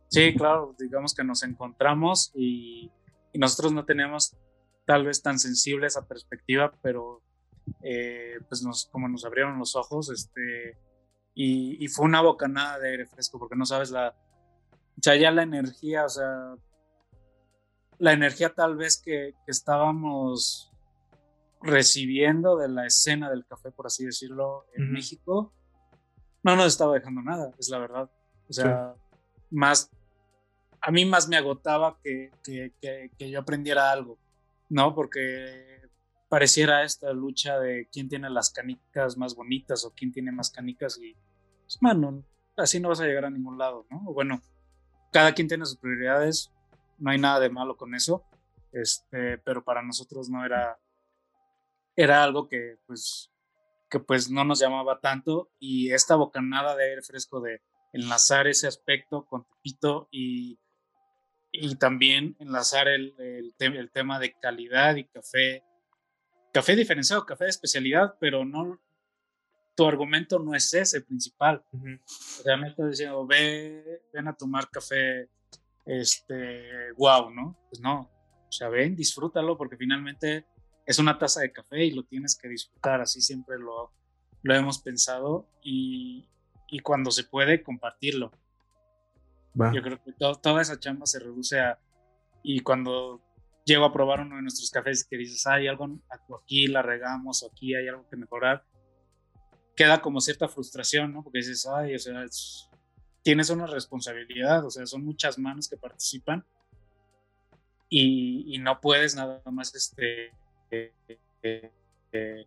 Sí, 0.08 0.34
claro, 0.34 0.76
digamos 0.80 1.14
que 1.14 1.24
nos 1.24 1.44
encontramos 1.44 2.32
y, 2.34 2.92
y 3.32 3.38
nosotros 3.38 3.74
no 3.74 3.86
teníamos 3.86 4.36
tal 4.88 5.06
vez 5.06 5.22
tan 5.22 5.38
sensible 5.38 5.86
esa 5.86 6.08
perspectiva, 6.08 6.74
pero 6.82 7.22
eh, 7.84 8.40
pues 8.48 8.64
nos, 8.64 8.88
como 8.88 9.08
nos 9.08 9.24
abrieron 9.24 9.60
los 9.60 9.76
ojos, 9.76 10.10
este, 10.10 10.80
y, 11.36 11.78
y, 11.80 11.88
fue 11.90 12.06
una 12.06 12.22
bocanada 12.22 12.80
de 12.80 12.90
aire 12.90 13.06
fresco, 13.06 13.38
porque 13.38 13.56
no 13.56 13.68
sabes 13.68 13.92
la, 13.92 14.16
o 14.74 15.02
sea, 15.02 15.16
ya 15.16 15.30
la 15.30 15.44
energía, 15.44 16.06
o 16.06 16.10
sea, 16.10 16.56
la 18.00 18.14
energía 18.14 18.54
tal 18.54 18.76
vez 18.76 19.02
que, 19.02 19.36
estábamos 19.46 20.72
recibiendo 21.62 22.58
de 22.58 22.70
la 22.70 22.88
escena 22.88 23.30
del 23.30 23.46
café, 23.46 23.72
por 23.72 23.88
así 23.88 24.06
decirlo, 24.06 24.66
en 24.74 24.92
México, 24.92 25.54
no 26.42 26.56
nos 26.56 26.68
estaba 26.68 26.94
dejando 26.94 27.22
nada, 27.22 27.52
es 27.60 27.70
la 27.70 27.80
verdad. 27.80 28.10
O 28.50 28.54
sea, 28.54 28.96
más, 29.52 29.92
a 30.82 30.92
mí 30.92 31.04
más 31.06 31.28
me 31.28 31.36
agotaba 31.36 31.98
que, 32.02 32.32
que, 32.44 33.30
yo 33.30 33.40
aprendiera 33.40 33.92
algo, 33.92 34.18
¿no? 34.70 34.96
Porque 34.96 35.82
pareciera 36.30 36.84
esta 36.84 37.12
lucha 37.12 37.60
de 37.60 37.90
quién 37.92 38.08
tiene 38.08 38.30
las 38.30 38.52
canicas 38.52 39.18
más 39.18 39.36
bonitas 39.36 39.84
o 39.84 39.92
quién 39.92 40.14
tiene 40.14 40.32
más 40.32 40.50
canicas 40.50 40.98
y, 40.98 41.14
pues, 41.64 41.78
mano, 41.82 42.24
así 42.56 42.80
no 42.80 42.88
vas 42.88 43.02
a 43.02 43.06
llegar 43.06 43.26
a 43.26 43.30
ningún 43.30 43.58
lado, 43.58 43.86
¿no? 43.90 44.00
Bueno, 44.14 44.42
cada 45.12 45.34
quien 45.34 45.50
tiene 45.50 45.66
sus 45.66 45.78
prioridades, 45.78 46.54
no 47.00 47.12
hay 47.12 47.18
nada 47.18 47.40
de 47.40 47.50
malo 47.50 47.78
con 47.78 47.96
eso, 47.96 48.24
este, 48.72 49.38
pero 49.40 49.64
para 49.64 49.82
nosotros 49.82 50.30
no 50.30 50.46
era, 50.46 50.80
era 51.96 52.24
algo 52.24 52.48
que 52.48 52.78
pues, 52.86 53.32
que 53.90 54.00
pues 54.00 54.30
no 54.30 54.44
nos 54.44 54.60
llamaba 54.60 55.00
tanto 55.00 55.52
y 55.60 55.92
esta 55.92 56.16
bocanada 56.16 56.76
de 56.76 56.90
aire 56.90 57.02
fresco 57.02 57.42
de 57.42 57.62
enlazar 57.94 58.48
ese 58.48 58.68
aspecto 58.68 59.26
con 59.26 59.46
Tepito 59.46 60.08
y, 60.12 60.60
y 61.52 61.76
también 61.76 62.36
enlazar 62.40 62.88
el, 62.88 63.16
el, 63.18 63.54
el, 63.58 63.92
tema 63.92 64.20
de 64.20 64.38
calidad 64.40 64.96
y 64.96 65.06
café, 65.06 65.64
café 66.54 66.76
diferenciado, 66.76 67.26
café 67.26 67.46
de 67.46 67.50
especialidad, 67.50 68.16
pero 68.20 68.46
no, 68.46 68.80
tu 69.76 69.88
argumento 69.88 70.40
no 70.40 70.54
es 70.54 70.74
ese 70.74 71.02
principal. 71.02 71.64
Realmente 72.46 72.86
diciendo, 72.88 73.26
ve, 73.26 74.04
ven 74.14 74.28
a 74.28 74.36
tomar 74.36 74.70
café 74.70 75.30
este, 75.90 76.94
wow, 76.98 77.32
¿no? 77.32 77.58
Pues 77.70 77.82
no, 77.82 78.02
o 78.48 78.52
sea, 78.52 78.70
ven, 78.70 78.96
disfrútalo 78.96 79.58
porque 79.58 79.76
finalmente 79.76 80.46
es 80.86 81.00
una 81.00 81.18
taza 81.18 81.42
de 81.42 81.52
café 81.52 81.84
y 81.84 81.92
lo 81.92 82.04
tienes 82.04 82.38
que 82.38 82.48
disfrutar, 82.48 83.02
así 83.02 83.22
siempre 83.22 83.58
lo, 83.58 83.92
lo 84.44 84.56
hemos 84.56 84.80
pensado 84.80 85.50
y, 85.64 86.30
y 86.68 86.80
cuando 86.80 87.10
se 87.10 87.24
puede, 87.24 87.64
compartirlo. 87.64 88.32
Yo 89.74 89.82
creo 89.82 90.02
que 90.02 90.14
toda 90.14 90.62
esa 90.62 90.80
chamba 90.80 91.08
se 91.08 91.20
reduce 91.20 91.60
a, 91.60 91.80
y 92.44 92.60
cuando 92.60 93.22
llego 93.66 93.84
a 93.84 93.92
probar 93.92 94.22
uno 94.22 94.36
de 94.36 94.44
nuestros 94.44 94.70
cafés 94.70 95.04
que 95.04 95.18
dices, 95.18 95.46
hay 95.48 95.68
algo 95.68 95.90
aquí, 96.40 96.68
la 96.68 96.84
regamos, 96.84 97.42
o 97.44 97.48
aquí 97.48 97.74
hay 97.76 97.88
algo 97.88 98.08
que 98.08 98.16
mejorar, 98.16 98.64
queda 99.76 100.02
como 100.02 100.22
cierta 100.22 100.48
frustración, 100.48 101.14
¿no? 101.14 101.24
Porque 101.24 101.40
dices, 101.40 101.68
ay, 101.68 101.96
o 101.96 102.00
sea, 102.00 102.24
es, 102.24 102.69
tienes 103.22 103.50
una 103.50 103.68
responsabilidad, 103.68 104.66
o 104.66 104.70
sea, 104.70 104.86
son 104.86 105.04
muchas 105.04 105.38
manos 105.38 105.68
que 105.68 105.78
participan 105.78 106.46
y, 107.90 108.58
no 108.60 108.80
puedes 108.80 109.16
nada 109.16 109.42
más 109.52 109.74
este, 109.74 110.32
eh, 110.70 110.94
eh, 111.42 112.46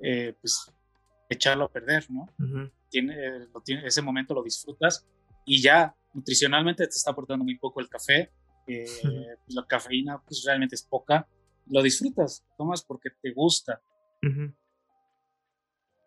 eh, 0.00 0.34
pues, 0.40 0.72
echarlo 1.28 1.64
a 1.64 1.72
perder, 1.72 2.10
¿no? 2.10 2.28
tiene, 2.88 3.48
ese 3.84 4.02
momento 4.02 4.34
lo 4.34 4.42
disfrutas 4.42 5.06
y 5.44 5.60
ya 5.60 5.94
nutricionalmente 6.12 6.86
te 6.86 6.96
está 6.96 7.10
aportando 7.10 7.44
muy 7.44 7.58
poco 7.58 7.80
el 7.80 7.88
café, 7.88 8.30
pues, 8.64 9.02
la 9.48 9.66
cafeína 9.66 10.22
pues 10.22 10.42
realmente 10.46 10.74
es 10.74 10.82
poca, 10.82 11.28
lo 11.66 11.82
disfrutas, 11.82 12.44
tomas 12.56 12.82
porque 12.82 13.10
te 13.10 13.32
gusta. 13.32 13.82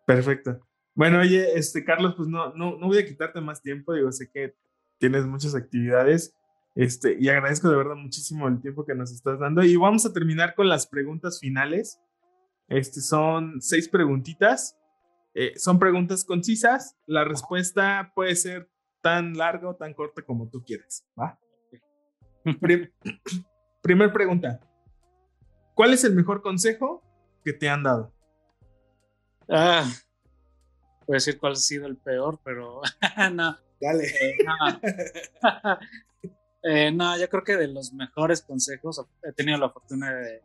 Perfecto. 0.06 0.67
Bueno, 0.98 1.20
oye, 1.20 1.56
este, 1.56 1.84
Carlos, 1.84 2.14
pues 2.16 2.28
no, 2.28 2.52
no, 2.54 2.76
no 2.76 2.88
voy 2.88 2.98
a 2.98 3.06
quitarte 3.06 3.40
más 3.40 3.62
tiempo, 3.62 3.92
digo, 3.94 4.10
sé 4.10 4.28
que 4.28 4.56
tienes 4.98 5.26
muchas 5.26 5.54
actividades, 5.54 6.34
este, 6.74 7.16
y 7.20 7.28
agradezco 7.28 7.68
de 7.68 7.76
verdad 7.76 7.94
muchísimo 7.94 8.48
el 8.48 8.60
tiempo 8.60 8.84
que 8.84 8.96
nos 8.96 9.12
estás 9.12 9.38
dando. 9.38 9.62
Y 9.62 9.76
vamos 9.76 10.04
a 10.06 10.12
terminar 10.12 10.56
con 10.56 10.68
las 10.68 10.88
preguntas 10.88 11.38
finales. 11.38 12.00
Este, 12.66 13.00
son 13.00 13.62
seis 13.62 13.88
preguntitas. 13.88 14.76
Eh, 15.34 15.52
son 15.56 15.78
preguntas 15.78 16.24
concisas. 16.24 16.96
La 17.06 17.22
respuesta 17.22 18.10
puede 18.16 18.34
ser 18.34 18.68
tan 19.00 19.34
larga 19.34 19.68
o 19.68 19.76
tan 19.76 19.94
corta 19.94 20.22
como 20.22 20.50
tú 20.50 20.64
quieras. 20.64 21.06
¿va? 21.16 21.38
primer 23.82 24.12
pregunta. 24.12 24.58
¿Cuál 25.74 25.92
es 25.92 26.02
el 26.02 26.16
mejor 26.16 26.42
consejo 26.42 27.04
que 27.44 27.52
te 27.52 27.68
han 27.68 27.84
dado? 27.84 28.12
Ah, 29.48 29.88
voy 31.08 31.14
a 31.14 31.16
decir 31.16 31.38
cuál 31.38 31.54
ha 31.54 31.56
sido 31.56 31.86
el 31.86 31.96
peor, 31.96 32.38
pero 32.44 32.80
no. 33.32 33.58
Dale. 33.80 34.04
Eh, 34.06 34.36
no. 34.44 35.78
Eh, 36.60 36.90
no, 36.90 37.16
yo 37.16 37.28
creo 37.28 37.44
que 37.44 37.56
de 37.56 37.68
los 37.68 37.92
mejores 37.92 38.42
consejos 38.42 39.00
he 39.22 39.32
tenido 39.32 39.58
la 39.58 39.70
fortuna 39.70 40.12
de, 40.12 40.42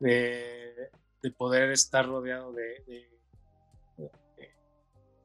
de 0.00 1.30
poder 1.30 1.70
estar 1.70 2.04
rodeado 2.04 2.52
de, 2.52 2.82
de, 2.86 4.10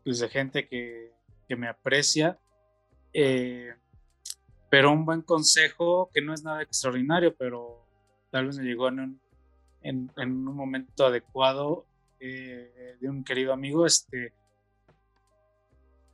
pues, 0.03 0.24
gente 0.30 0.68
que, 0.68 1.12
que, 1.47 1.56
me 1.56 1.68
aprecia. 1.68 2.38
Eh, 3.14 3.74
pero 4.70 4.91
un 4.91 5.06
buen 5.06 5.22
consejo 5.22 6.10
que 6.14 6.22
no 6.22 6.34
es 6.34 6.43
nada 6.43 6.62
extraordinario, 6.62 7.36
pero 7.36 7.86
tal 8.30 8.47
vez 8.47 8.58
me 8.58 8.66
llegó 8.66 8.89
en 8.89 8.99
un, 8.99 9.22
en, 9.82 10.12
un 10.18 10.56
momento 10.56 11.06
adecuado 11.06 11.86
eh, 12.20 12.97
de 12.99 13.10
un 13.10 13.24
querido 13.24 13.53
amigo, 13.53 13.86
este, 13.86 14.34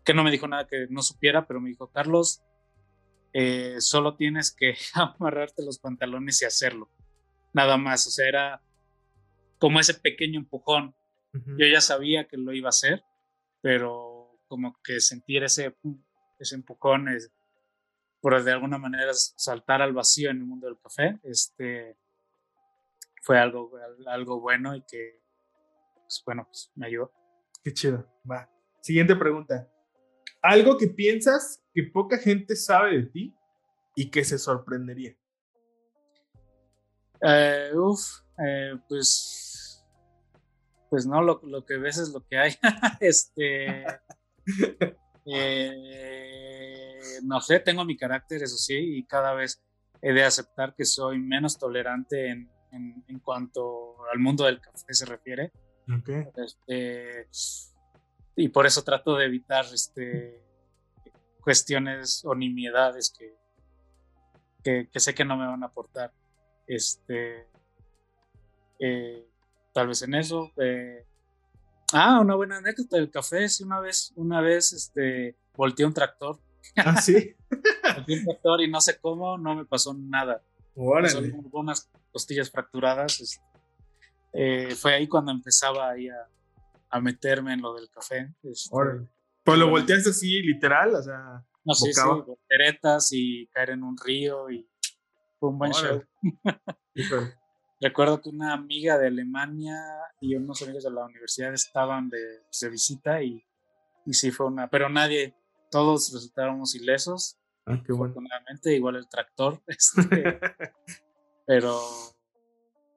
que 0.03 0.13
no 0.13 0.23
me 0.23 0.31
dijo 0.31 0.47
nada 0.47 0.67
que 0.67 0.87
no 0.89 1.01
supiera, 1.01 1.47
pero 1.47 1.61
me 1.61 1.69
dijo, 1.69 1.91
Carlos, 1.91 2.41
eh, 3.33 3.75
solo 3.79 4.15
tienes 4.15 4.51
que 4.51 4.75
amarrarte 4.93 5.63
los 5.63 5.79
pantalones 5.79 6.41
y 6.41 6.45
hacerlo. 6.45 6.89
Nada 7.53 7.77
más, 7.77 8.07
o 8.07 8.11
sea, 8.11 8.27
era 8.27 8.61
como 9.59 9.79
ese 9.79 9.93
pequeño 9.93 10.39
empujón. 10.39 10.95
Yo 11.33 11.65
ya 11.65 11.79
sabía 11.79 12.27
que 12.27 12.35
lo 12.35 12.51
iba 12.51 12.67
a 12.67 12.75
hacer, 12.75 13.05
pero 13.61 14.37
como 14.47 14.75
que 14.83 14.99
sentir 14.99 15.43
ese, 15.43 15.77
ese 16.39 16.55
empujón, 16.55 17.07
es, 17.07 17.31
por 18.19 18.43
de 18.43 18.51
alguna 18.51 18.77
manera 18.77 19.13
saltar 19.13 19.81
al 19.81 19.93
vacío 19.93 20.29
en 20.29 20.37
el 20.39 20.45
mundo 20.45 20.67
del 20.67 20.77
café, 20.77 21.19
este, 21.23 21.95
fue 23.21 23.39
algo, 23.39 23.71
algo 24.07 24.41
bueno 24.41 24.75
y 24.75 24.81
que, 24.81 25.21
pues, 26.01 26.21
bueno, 26.25 26.43
pues 26.45 26.69
me 26.75 26.87
ayudó. 26.87 27.13
Qué 27.63 27.73
chido. 27.73 28.05
Va. 28.29 28.49
Siguiente 28.81 29.15
pregunta. 29.15 29.70
Algo 30.41 30.77
que 30.77 30.87
piensas 30.87 31.63
que 31.73 31.83
poca 31.83 32.17
gente 32.17 32.55
sabe 32.55 32.97
de 32.97 33.03
ti 33.03 33.35
y 33.95 34.09
que 34.09 34.23
se 34.23 34.37
sorprendería. 34.37 35.15
Eh, 37.21 37.71
uf, 37.75 38.01
eh, 38.43 38.73
pues, 38.89 39.85
pues 40.89 41.05
no, 41.05 41.21
lo, 41.21 41.65
que 41.65 41.77
ves 41.77 41.97
es 41.97 42.09
lo 42.09 42.25
que 42.25 42.37
hay. 42.37 42.53
este, 42.99 43.85
eh, 45.25 46.99
no 47.23 47.39
sé, 47.41 47.59
tengo 47.59 47.85
mi 47.85 47.95
carácter, 47.95 48.41
eso 48.41 48.57
sí, 48.57 48.97
y 48.97 49.05
cada 49.05 49.33
vez 49.33 49.61
he 50.01 50.13
de 50.13 50.23
aceptar 50.23 50.73
que 50.75 50.85
soy 50.85 51.19
menos 51.19 51.59
tolerante 51.59 52.29
en, 52.29 52.49
en, 52.71 53.19
cuanto 53.19 54.03
al 54.11 54.19
mundo 54.19 54.45
del 54.45 54.59
café 54.59 54.93
se 54.93 55.05
refiere. 55.05 55.51
Este, 56.35 57.27
y 58.41 58.49
por 58.49 58.65
eso 58.65 58.83
trato 58.83 59.15
de 59.15 59.25
evitar 59.25 59.65
este, 59.71 60.41
cuestiones 61.41 62.23
o 62.25 62.33
nimiedades 62.33 63.13
que, 63.15 64.87
que, 64.91 64.99
sé 64.99 65.13
que 65.13 65.25
no 65.25 65.37
me 65.37 65.45
van 65.45 65.61
a 65.63 65.67
aportar. 65.67 66.11
Este, 66.65 67.47
eh, 68.79 69.27
tal 69.73 69.87
vez 69.87 70.01
en 70.01 70.15
eso. 70.15 70.51
Eh, 70.57 71.05
ah, 71.93 72.19
una 72.19 72.35
buena 72.35 72.57
anécdota 72.57 72.97
del 72.97 73.11
café. 73.11 73.47
Sí, 73.47 73.63
una 73.63 73.79
vez, 73.79 74.11
una 74.15 74.41
vez 74.41 74.73
este, 74.73 75.35
volteé 75.55 75.85
un 75.85 75.93
tractor. 75.93 76.39
Ah, 76.77 77.01
sí. 77.01 77.35
volteé 77.95 78.19
un 78.19 78.25
tractor 78.25 78.61
y 78.61 78.71
no 78.71 78.81
sé 78.81 78.99
cómo, 78.99 79.37
no 79.37 79.55
me 79.55 79.65
pasó 79.65 79.93
nada. 79.93 80.41
Son 80.73 81.49
unas 81.51 81.89
costillas 82.11 82.49
fracturadas. 82.49 83.19
Este, 83.19 83.43
eh, 84.33 84.75
fue 84.75 84.93
ahí 84.93 85.07
cuando 85.07 85.31
empezaba 85.31 85.89
ahí 85.89 86.07
a, 86.07 86.27
a 86.91 86.99
meterme 86.99 87.53
en 87.53 87.61
lo 87.61 87.73
del 87.73 87.89
café. 87.89 88.33
Este, 88.43 88.75
pues 89.43 89.57
lo 89.57 89.69
volteaste 89.69 90.09
así, 90.09 90.41
literal, 90.41 90.95
o 90.95 91.01
sea. 91.01 91.43
No, 91.63 91.73
sí, 91.73 91.93
sí, 91.93 92.01
volteretas 92.01 93.09
y 93.11 93.47
caer 93.47 93.71
en 93.71 93.83
un 93.83 93.95
río 93.97 94.49
y 94.49 94.67
fue 95.39 95.49
un 95.49 95.59
buen 95.59 95.71
show. 95.71 96.03
Recuerdo 97.79 98.21
que 98.21 98.29
una 98.29 98.53
amiga 98.53 98.97
de 98.97 99.07
Alemania 99.07 99.75
y 100.19 100.35
unos 100.35 100.61
amigos 100.61 100.83
de 100.83 100.91
la 100.91 101.05
universidad 101.05 101.53
estaban 101.53 102.09
de, 102.09 102.41
pues, 102.43 102.59
de 102.59 102.69
visita 102.69 103.23
y, 103.23 103.43
y, 104.05 104.13
sí 104.13 104.29
fue 104.29 104.47
una, 104.47 104.69
pero 104.69 104.89
nadie, 104.89 105.35
todos 105.71 106.11
resultáramos 106.13 106.75
ilesos. 106.75 107.39
Ah, 107.65 107.81
qué 107.83 107.91
bueno. 107.91 108.11
Afortunadamente, 108.11 108.75
igual 108.75 108.97
el 108.97 109.09
tractor. 109.09 109.61
Este, 109.67 110.39
pero 111.47 111.79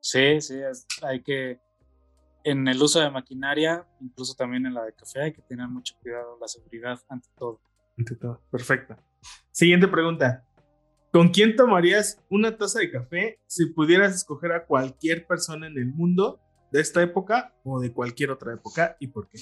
sí, 0.01 0.41
sí, 0.41 0.61
hay 1.03 1.23
que 1.23 1.61
en 2.45 2.69
el 2.69 2.81
uso 2.81 3.01
de 3.01 3.11
maquinaria, 3.11 3.87
incluso 4.01 4.35
también 4.35 4.67
en 4.67 4.75
la 4.75 4.85
de 4.85 4.93
café, 4.93 5.23
hay 5.23 5.33
que 5.33 5.43
tener 5.43 5.67
mucho 5.67 5.95
cuidado, 6.01 6.39
la 6.39 6.47
seguridad 6.47 7.01
ante 7.09 7.29
todo. 7.37 7.61
Ante 7.97 8.15
todo, 8.17 8.43
perfecto. 8.51 8.97
Siguiente 9.51 9.89
pregunta. 9.89 10.45
¿Con 11.11 11.29
quién 11.29 11.57
tomarías 11.57 12.23
una 12.29 12.57
taza 12.57 12.81
de 12.81 12.91
café 12.91 13.41
si 13.47 13.67
pudieras 13.67 14.15
escoger 14.15 14.53
a 14.53 14.67
cualquier 14.67 15.27
persona 15.27 15.67
en 15.69 15.79
el 15.79 15.87
mundo 15.87 16.41
de 16.71 16.81
esta 16.81 17.03
época 17.03 17.55
o 17.65 17.81
de 17.81 17.93
cualquier 17.93 18.31
otra 18.31 18.53
época 18.53 18.97
y 19.01 19.07
por 19.07 19.29
qué? 19.29 19.39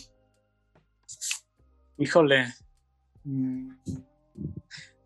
Híjole, 1.99 2.47
mm, 3.25 3.73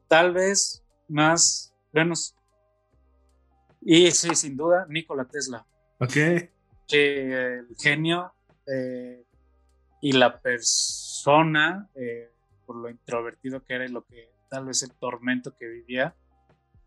tal 0.07 0.35
vez 0.35 0.85
más, 1.09 1.73
bueno, 1.93 2.15
y 3.81 4.11
sí, 4.11 4.35
sin 4.35 4.57
duda, 4.57 4.87
Nikola 4.89 5.25
Tesla. 5.25 5.65
Ok 6.01 6.56
que 6.87 7.59
el 7.59 7.77
genio 7.79 8.33
eh, 8.67 9.25
y 10.01 10.13
la 10.13 10.41
persona, 10.41 11.89
eh, 11.95 12.31
por 12.67 12.77
lo 12.77 12.91
introvertido 12.91 13.65
que 13.65 13.75
era 13.75 13.85
y 13.85 13.89
lo 13.89 14.05
que 14.05 14.31
tal 14.49 14.67
vez 14.67 14.83
el 14.83 14.93
tormento 14.93 15.57
que 15.57 15.67
vivía, 15.67 16.15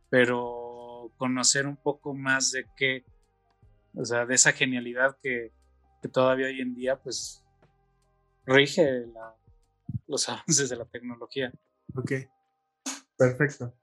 pero 0.09 1.11
conocer 1.17 1.67
un 1.67 1.77
poco 1.77 2.13
más 2.13 2.51
de 2.51 2.65
qué, 2.75 3.03
o 3.95 4.05
sea, 4.05 4.25
de 4.25 4.35
esa 4.35 4.51
genialidad 4.51 5.17
que, 5.21 5.51
todavía 6.13 6.47
hoy 6.47 6.61
en 6.61 6.75
día, 6.75 6.97
pues, 6.97 7.43
rige 8.45 9.05
los 10.07 10.29
avances 10.29 10.69
de 10.69 10.75
la 10.77 10.85
tecnología. 10.85 11.51
Ok, 11.95 12.13
perfecto. 13.17 13.73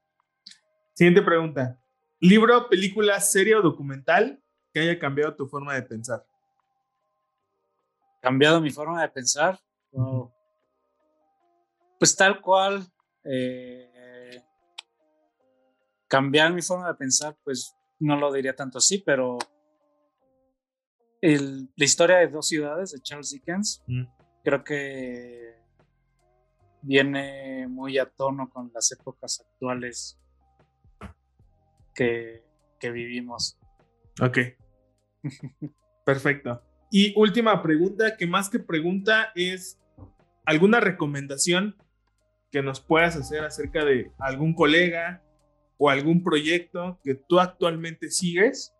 Siguiente 0.94 1.22
pregunta. 1.22 1.78
¿Libro, 2.20 2.68
película, 2.70 3.20
serie 3.20 3.54
o 3.56 3.62
documental 3.62 4.42
que 4.76 4.80
haya 4.80 4.98
cambiado 4.98 5.34
tu 5.34 5.48
forma 5.48 5.72
de 5.72 5.80
pensar? 5.80 6.22
Cambiado 8.20 8.60
mi 8.60 8.68
forma 8.68 9.00
de 9.00 9.08
pensar. 9.08 9.58
Pues 11.98 12.14
tal 12.14 12.42
cual. 12.42 12.86
Eh, 13.24 14.44
cambiar 16.06 16.52
mi 16.52 16.60
forma 16.60 16.88
de 16.88 16.94
pensar, 16.94 17.34
pues 17.42 17.74
no 17.98 18.16
lo 18.16 18.30
diría 18.30 18.54
tanto 18.54 18.76
así, 18.76 18.98
pero 18.98 19.38
la 21.22 21.84
historia 21.84 22.18
de 22.18 22.28
dos 22.28 22.46
ciudades 22.46 22.92
de 22.92 23.00
Charles 23.00 23.30
Dickens, 23.30 23.82
creo 24.44 24.62
que 24.62 25.54
viene 26.82 27.66
muy 27.66 27.96
a 27.96 28.10
tono 28.10 28.50
con 28.50 28.70
las 28.74 28.92
épocas 28.92 29.40
actuales 29.40 30.20
que, 31.94 32.44
que 32.78 32.90
vivimos. 32.90 33.58
Ok. 34.20 34.38
Perfecto. 36.04 36.62
Y 36.90 37.12
última 37.16 37.62
pregunta, 37.62 38.16
que 38.16 38.26
más 38.26 38.48
que 38.48 38.58
pregunta 38.58 39.32
es 39.34 39.78
alguna 40.44 40.80
recomendación 40.80 41.76
que 42.50 42.62
nos 42.62 42.80
puedas 42.80 43.16
hacer 43.16 43.44
acerca 43.44 43.84
de 43.84 44.12
algún 44.18 44.54
colega 44.54 45.22
o 45.78 45.90
algún 45.90 46.22
proyecto 46.22 46.98
que 47.02 47.14
tú 47.14 47.40
actualmente 47.40 48.10
sigues 48.10 48.72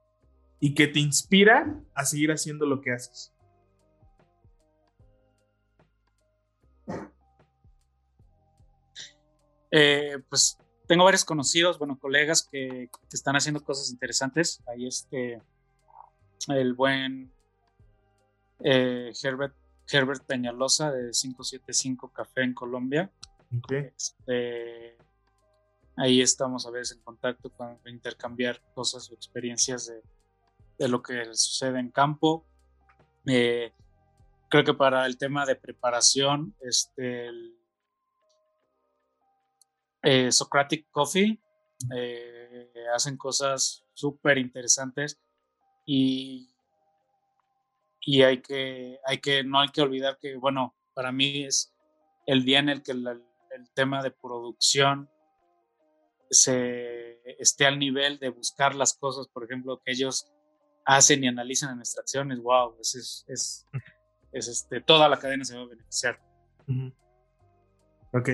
y 0.61 0.75
que 0.75 0.87
te 0.87 1.01
inspira 1.01 1.79
a 1.95 2.05
seguir 2.05 2.31
haciendo 2.31 2.65
lo 2.65 2.81
que 2.81 2.93
haces. 2.93 3.33
Eh, 9.71 10.19
pues 10.29 10.59
tengo 10.87 11.05
varios 11.05 11.25
conocidos, 11.25 11.79
bueno, 11.79 11.99
colegas 11.99 12.49
que, 12.51 12.89
que, 12.89 13.17
están 13.17 13.37
haciendo 13.37 13.63
cosas 13.63 13.91
interesantes. 13.91 14.63
Ahí 14.67 14.87
este, 14.87 15.43
el 16.49 16.75
buen 16.75 17.33
eh, 18.61 19.13
Herbert, 19.23 19.55
Herbert 19.91 20.25
Peñalosa 20.25 20.91
de 20.91 21.11
575 21.11 22.13
Café 22.13 22.43
en 22.43 22.55
Colombia. 22.55 23.11
Este, 23.69 24.97
ahí 25.97 26.21
estamos 26.21 26.67
a 26.67 26.71
veces 26.71 26.97
en 26.97 27.03
contacto 27.03 27.51
para 27.51 27.79
intercambiar 27.87 28.61
cosas 28.75 29.11
o 29.11 29.15
experiencias 29.15 29.87
de, 29.87 30.03
de 30.79 30.89
lo 30.89 31.03
que 31.03 31.25
sucede 31.35 31.79
en 31.79 31.91
campo. 31.91 32.45
Eh, 33.27 33.73
creo 34.49 34.65
que 34.65 34.75
para 34.75 35.07
el 35.07 35.19
tema 35.19 35.47
de 35.47 35.57
preparación, 35.57 36.55
este, 36.61 37.31
eh, 40.03 40.33
Socratic 40.33 40.91
Coffee 40.91 41.41
hacen 42.95 43.19
cosas 43.19 43.85
súper 43.93 44.39
interesantes 44.39 45.21
y, 45.87 46.51
y 48.01 48.23
hay, 48.23 48.43
que, 48.43 48.99
hay 49.07 49.19
que, 49.19 49.45
no 49.45 49.61
hay 49.61 49.69
que 49.69 49.81
olvidar 49.81 50.19
que, 50.21 50.37
bueno, 50.37 50.75
para 50.93 51.13
mí 51.13 51.45
es 51.45 51.75
el 52.27 52.45
día 52.45 52.59
en 52.59 52.69
el 52.69 52.83
que 52.83 52.93
el 52.93 53.71
tema 53.75 54.03
de 54.03 54.11
producción 54.11 55.09
se 56.31 57.21
esté 57.41 57.67
al 57.67 57.79
nivel 57.79 58.19
de 58.19 58.31
buscar 58.31 58.75
las 58.75 58.95
cosas, 58.95 59.29
por 59.29 59.45
ejemplo, 59.45 59.81
que 59.85 59.93
ellos 59.93 60.31
hacen 60.85 61.25
y 61.25 61.29
analizan 61.29 61.75
en 61.75 61.81
extracciones, 61.81 62.41
wow, 62.41 62.77
es, 62.81 62.95
es, 62.95 63.25
es, 63.29 63.67
es 64.33 64.49
este, 64.49 64.81
toda 64.81 65.09
la 65.09 65.19
cadena 65.19 65.45
se 65.45 65.57
va 65.57 65.63
a 65.63 65.67
beneficiar. 65.67 66.21
Ok, 68.13 68.31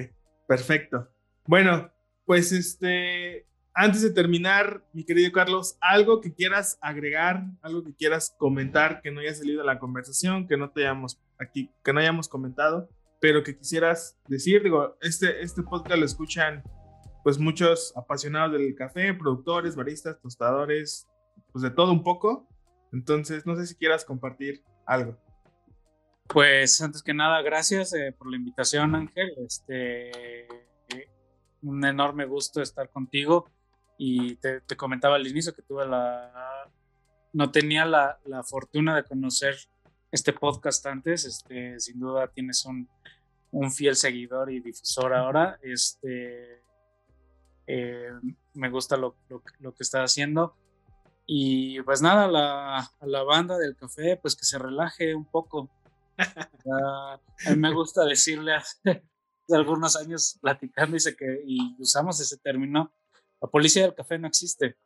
perfecto. 0.46 1.08
Bueno, 1.46 1.90
pues 2.24 2.52
este, 2.52 3.46
antes 3.74 4.02
de 4.02 4.10
terminar, 4.10 4.84
mi 4.92 5.04
querido 5.04 5.32
Carlos, 5.32 5.76
algo 5.80 6.20
que 6.20 6.32
quieras 6.32 6.78
agregar, 6.80 7.44
algo 7.62 7.82
que 7.82 7.94
quieras 7.94 8.34
comentar 8.38 9.00
que 9.00 9.10
no 9.10 9.20
haya 9.20 9.34
salido 9.34 9.60
de 9.60 9.66
la 9.66 9.78
conversación, 9.78 10.46
que 10.46 10.56
no 10.56 10.70
te 10.70 10.82
hayamos 10.82 11.20
aquí, 11.38 11.70
que 11.82 11.92
no 11.92 12.00
hayamos 12.00 12.28
comentado, 12.28 12.88
pero 13.20 13.42
que 13.42 13.56
quisieras 13.56 14.18
decir, 14.28 14.62
digo, 14.62 14.96
este, 15.00 15.42
este 15.42 15.62
podcast 15.62 15.98
lo 15.98 16.04
escuchan 16.04 16.62
pues 17.22 17.38
muchos 17.38 17.92
apasionados 17.96 18.52
del 18.52 18.74
café, 18.74 19.14
productores, 19.14 19.76
baristas, 19.76 20.20
tostadores, 20.20 21.08
pues 21.52 21.62
de 21.62 21.70
todo 21.70 21.92
un 21.92 22.02
poco. 22.02 22.48
Entonces, 22.92 23.46
no 23.46 23.56
sé 23.56 23.66
si 23.66 23.76
quieras 23.76 24.04
compartir 24.04 24.62
algo. 24.84 25.16
Pues 26.26 26.80
antes 26.82 27.02
que 27.02 27.14
nada, 27.14 27.40
gracias 27.42 27.94
eh, 27.94 28.12
por 28.12 28.30
la 28.30 28.36
invitación, 28.36 28.94
Ángel. 28.94 29.30
Este, 29.46 30.48
un 31.62 31.84
enorme 31.84 32.26
gusto 32.26 32.60
estar 32.60 32.90
contigo. 32.90 33.48
Y 33.98 34.36
te, 34.36 34.62
comentaba 34.76 35.16
al 35.16 35.26
inicio 35.26 35.54
que 35.54 35.62
tuve 35.62 35.86
la, 35.86 36.70
no 37.32 37.50
tenía 37.50 37.84
la, 37.84 38.18
la, 38.24 38.42
fortuna 38.42 38.96
de 38.96 39.04
conocer 39.04 39.56
este 40.10 40.32
podcast 40.32 40.84
antes. 40.86 41.24
Este, 41.24 41.78
sin 41.78 42.00
duda 42.00 42.28
tienes 42.28 42.64
un, 42.64 42.88
un 43.52 43.70
fiel 43.70 43.96
seguidor 43.96 44.50
y 44.50 44.60
difusor 44.60 45.14
ahora. 45.14 45.58
Este, 45.62 46.62
eh, 47.66 48.10
me 48.54 48.70
gusta 48.70 48.96
lo, 48.96 49.16
lo, 49.28 49.42
lo, 49.60 49.74
que 49.74 49.82
está 49.82 50.02
haciendo. 50.02 50.56
Y 51.26 51.80
pues 51.82 52.02
nada, 52.02 52.26
la, 52.26 52.78
a 52.78 53.06
la 53.06 53.22
banda 53.22 53.56
del 53.58 53.76
café, 53.76 54.16
pues 54.16 54.34
que 54.34 54.44
se 54.44 54.58
relaje 54.58 55.14
un 55.14 55.24
poco. 55.24 55.70
a 56.18 57.18
mí 57.50 57.56
me 57.56 57.72
gusta 57.72 58.04
decirle 58.04 58.54
hace 58.54 59.02
algunos 59.50 59.96
años 59.96 60.38
platicando 60.40 60.94
dice 60.94 61.16
que, 61.16 61.42
y 61.46 61.76
usamos 61.78 62.20
ese 62.20 62.38
término, 62.38 62.92
la 63.42 63.48
policía 63.48 63.82
del 63.82 63.94
café 63.94 64.18
no 64.18 64.28
existe. 64.28 64.76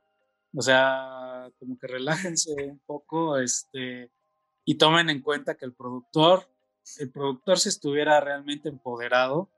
O 0.54 0.62
sea, 0.62 1.50
como 1.58 1.78
que 1.78 1.86
relájense 1.86 2.54
un 2.54 2.80
poco 2.86 3.38
este, 3.38 4.10
y 4.64 4.76
tomen 4.76 5.10
en 5.10 5.20
cuenta 5.20 5.56
que 5.56 5.66
el 5.66 5.74
productor, 5.74 6.48
el 6.98 7.12
productor 7.12 7.58
si 7.58 7.68
estuviera 7.68 8.18
realmente 8.20 8.70
empoderado, 8.70 9.50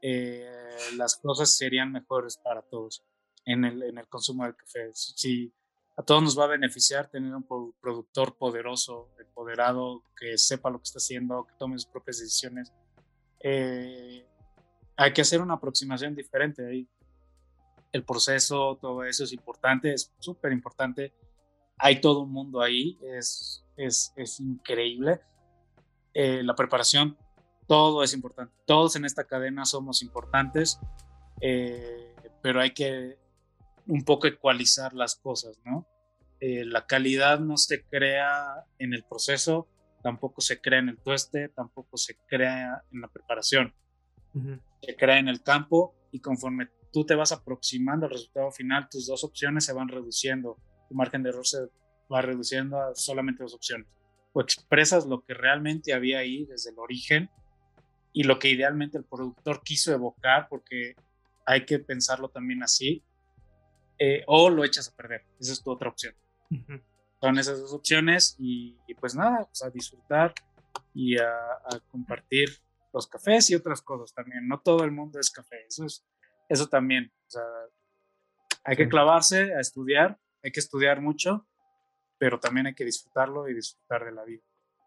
eh, 0.00 0.48
las 0.96 1.16
cosas 1.16 1.56
serían 1.56 1.90
mejores 1.90 2.36
para 2.36 2.62
todos 2.62 3.02
en 3.44 3.64
el, 3.64 3.82
en 3.82 3.98
el 3.98 4.06
consumo 4.06 4.44
del 4.44 4.54
café. 4.54 4.90
Si 4.92 5.52
a 5.96 6.02
todos 6.02 6.22
nos 6.22 6.38
va 6.38 6.44
a 6.44 6.48
beneficiar 6.48 7.08
tener 7.08 7.34
un 7.34 7.46
productor 7.80 8.36
poderoso, 8.36 9.10
empoderado, 9.18 10.02
que 10.16 10.38
sepa 10.38 10.70
lo 10.70 10.78
que 10.78 10.84
está 10.84 10.98
haciendo, 10.98 11.46
que 11.46 11.54
tome 11.58 11.78
sus 11.78 11.86
propias 11.86 12.18
decisiones. 12.18 12.72
Eh, 13.40 14.26
hay 14.96 15.12
que 15.12 15.22
hacer 15.22 15.40
una 15.40 15.54
aproximación 15.54 16.14
diferente 16.14 16.66
ahí. 16.66 16.88
El 17.94 18.02
proceso, 18.02 18.76
todo 18.80 19.04
eso 19.04 19.22
es 19.22 19.32
importante, 19.32 19.94
es 19.94 20.12
súper 20.18 20.50
importante. 20.50 21.14
Hay 21.78 22.00
todo 22.00 22.22
un 22.22 22.32
mundo 22.32 22.60
ahí, 22.60 22.98
es, 23.16 23.64
es, 23.76 24.12
es 24.16 24.40
increíble. 24.40 25.20
Eh, 26.12 26.42
la 26.42 26.56
preparación 26.56 27.16
todo 27.68 28.02
es 28.02 28.12
importante. 28.12 28.52
Todos 28.66 28.96
en 28.96 29.04
esta 29.04 29.22
cadena 29.22 29.64
somos 29.64 30.02
importantes, 30.02 30.80
eh, 31.40 32.16
pero 32.42 32.60
hay 32.60 32.72
que 32.72 33.16
un 33.86 34.02
poco 34.02 34.26
ecualizar 34.26 34.92
las 34.92 35.14
cosas, 35.14 35.56
¿no? 35.64 35.86
Eh, 36.40 36.64
la 36.64 36.86
calidad 36.86 37.38
no 37.38 37.56
se 37.56 37.84
crea 37.84 38.64
en 38.80 38.92
el 38.92 39.04
proceso, 39.04 39.68
tampoco 40.02 40.40
se 40.40 40.60
crea 40.60 40.80
en 40.80 40.88
el 40.88 40.98
tueste, 40.98 41.48
tampoco 41.48 41.96
se 41.96 42.16
crea 42.26 42.82
en 42.90 43.00
la 43.02 43.06
preparación. 43.06 43.72
Se 44.82 44.96
crea 44.96 45.18
en 45.18 45.28
el 45.28 45.44
campo 45.44 45.94
y 46.10 46.18
conforme 46.18 46.70
tú 46.94 47.04
te 47.04 47.16
vas 47.16 47.32
aproximando 47.32 48.06
al 48.06 48.12
resultado 48.12 48.52
final, 48.52 48.88
tus 48.88 49.08
dos 49.08 49.24
opciones 49.24 49.64
se 49.64 49.72
van 49.72 49.88
reduciendo, 49.88 50.56
tu 50.88 50.94
margen 50.94 51.24
de 51.24 51.30
error 51.30 51.44
se 51.44 51.58
va 52.10 52.22
reduciendo 52.22 52.80
a 52.80 52.94
solamente 52.94 53.42
dos 53.42 53.52
opciones. 53.52 53.88
O 54.32 54.40
expresas 54.40 55.04
lo 55.04 55.24
que 55.24 55.34
realmente 55.34 55.92
había 55.92 56.20
ahí 56.20 56.44
desde 56.44 56.70
el 56.70 56.78
origen 56.78 57.28
y 58.12 58.22
lo 58.22 58.38
que 58.38 58.48
idealmente 58.48 58.96
el 58.96 59.04
productor 59.04 59.62
quiso 59.64 59.92
evocar, 59.92 60.46
porque 60.48 60.94
hay 61.44 61.66
que 61.66 61.80
pensarlo 61.80 62.28
también 62.28 62.62
así, 62.62 63.02
eh, 63.98 64.22
o 64.28 64.48
lo 64.48 64.64
echas 64.64 64.88
a 64.88 64.94
perder. 64.94 65.24
Esa 65.40 65.52
es 65.52 65.62
tu 65.64 65.72
otra 65.72 65.88
opción. 65.88 66.14
Son 67.20 67.38
esas 67.38 67.60
dos 67.60 67.72
opciones 67.72 68.36
y, 68.38 68.76
pues 69.00 69.16
nada, 69.16 69.46
pues 69.46 69.64
a 69.64 69.70
disfrutar 69.70 70.32
y 70.94 71.18
a, 71.18 71.28
compartir 71.90 72.50
los 72.92 73.08
cafés 73.08 73.50
y 73.50 73.56
otras 73.56 73.82
cosas 73.82 74.14
también. 74.14 74.46
No 74.46 74.60
todo 74.60 74.84
el 74.84 74.92
mundo 74.92 75.18
es 75.18 75.30
café, 75.30 75.64
eso, 75.66 75.84
es, 75.84 76.04
eso 76.48 76.68
también. 76.68 77.12
O 77.26 77.30
sea, 77.30 77.42
hay 78.64 78.76
que 78.76 78.88
clavarse 78.88 79.54
a 79.54 79.60
estudiar, 79.60 80.18
hay 80.42 80.52
que 80.52 80.60
estudiar 80.60 81.00
mucho, 81.00 81.46
pero 82.18 82.40
también 82.40 82.66
hay 82.66 82.74
que 82.74 82.84
disfrutarlo 82.84 83.48
y 83.48 83.54
disfrutar 83.54 84.04
de 84.04 84.12
la 84.12 84.24
vida. 84.24 84.42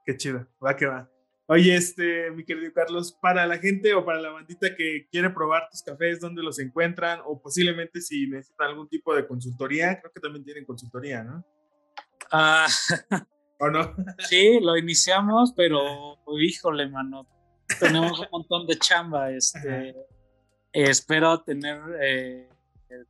Qué 0.06 0.18
chido, 0.18 0.48
va 0.64 0.76
que 0.76 0.86
va. 0.86 1.10
Oye, 1.50 1.76
este, 1.76 2.30
mi 2.32 2.44
querido 2.44 2.74
Carlos, 2.74 3.18
para 3.22 3.48
la 3.48 3.58
gente 3.58 3.94
o 3.94 4.04
para 4.04 4.20
la 4.20 4.32
bandita 4.32 4.76
que 4.76 5.08
quiere 5.10 5.30
probar 5.30 5.70
tus 5.70 5.82
cafés, 5.82 6.20
¿dónde 6.20 6.44
los 6.44 6.60
encuentran? 6.60 7.22
O 7.26 7.42
posiblemente 7.42 8.02
si 8.02 8.28
necesitan 8.28 8.68
algún 8.68 8.90
tipo 8.90 9.16
de 9.16 9.26
consultoría, 9.26 10.00
creo 10.00 10.12
que 10.12 10.20
también 10.20 10.44
tienen 10.44 10.66
consultoría, 10.66 11.24
¿no? 11.24 11.46
Ah, 12.32 12.68
¿O 13.60 13.70
no? 13.70 13.96
sí, 14.30 14.60
lo 14.62 14.78
iniciamos, 14.78 15.54
pero 15.56 16.18
híjole, 16.38 16.90
mano, 16.90 17.26
tenemos 17.80 18.20
un 18.20 18.28
montón 18.32 18.68
de 18.68 18.78
chamba. 18.78 19.32
Este, 19.32 19.96
espero 20.74 21.42
tener, 21.42 21.82
eh, 22.02 22.50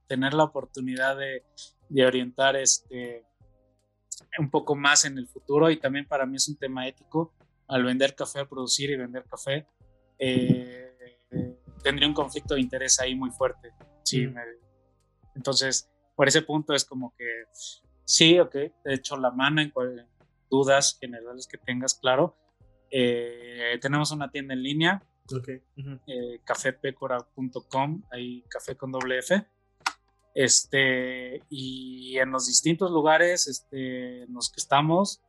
tener 0.08 0.34
la 0.34 0.44
oportunidad 0.44 1.18
de, 1.18 1.44
de 1.90 2.06
orientar 2.06 2.56
este, 2.56 3.26
un 4.40 4.50
poco 4.50 4.76
más 4.76 5.06
en 5.06 5.18
el 5.18 5.28
futuro 5.28 5.70
y 5.70 5.78
también 5.78 6.08
para 6.08 6.26
mí 6.26 6.38
es 6.38 6.48
un 6.48 6.58
tema 6.58 6.88
ético 6.88 7.34
al 7.68 7.84
vender 7.84 8.16
café, 8.16 8.46
producir 8.46 8.90
y 8.90 8.96
vender 8.96 9.26
café, 9.26 9.68
eh, 10.20 11.18
tendría 11.84 12.08
un 12.08 12.14
conflicto 12.14 12.56
de 12.56 12.62
interés 12.62 13.00
ahí 13.00 13.16
muy 13.16 13.30
fuerte. 13.32 13.72
Sí, 14.04 14.28
entonces, 15.36 15.90
por 16.16 16.28
ese 16.28 16.42
punto 16.42 16.74
es 16.74 16.86
como 16.86 17.14
que 17.18 17.44
sí, 18.06 18.40
ok, 18.40 18.52
te 18.52 18.94
echo 18.94 19.18
la 19.18 19.32
mano 19.32 19.62
en, 19.62 19.72
dudas 20.50 20.98
generales 21.00 21.46
que 21.46 21.58
tengas, 21.58 21.94
claro. 21.96 22.38
Eh, 22.90 23.78
tenemos 23.82 24.12
una 24.12 24.32
tienda 24.32 24.54
en 24.54 24.64
línea, 24.64 25.04
okay. 25.34 25.62
Eh, 26.08 26.42
cafepecora.com, 26.44 28.04
ahí 28.12 28.44
café 28.50 28.76
con 28.76 28.92
doble 28.92 29.20
F. 29.20 29.46
Este, 30.34 31.42
y 31.50 32.18
en 32.18 32.32
los 32.32 32.48
distintos 32.48 32.92
lugares 32.92 33.48
este, 33.48 34.24
en 34.24 34.34
los 34.34 34.52
que 34.52 34.60
estamos, 34.60 35.22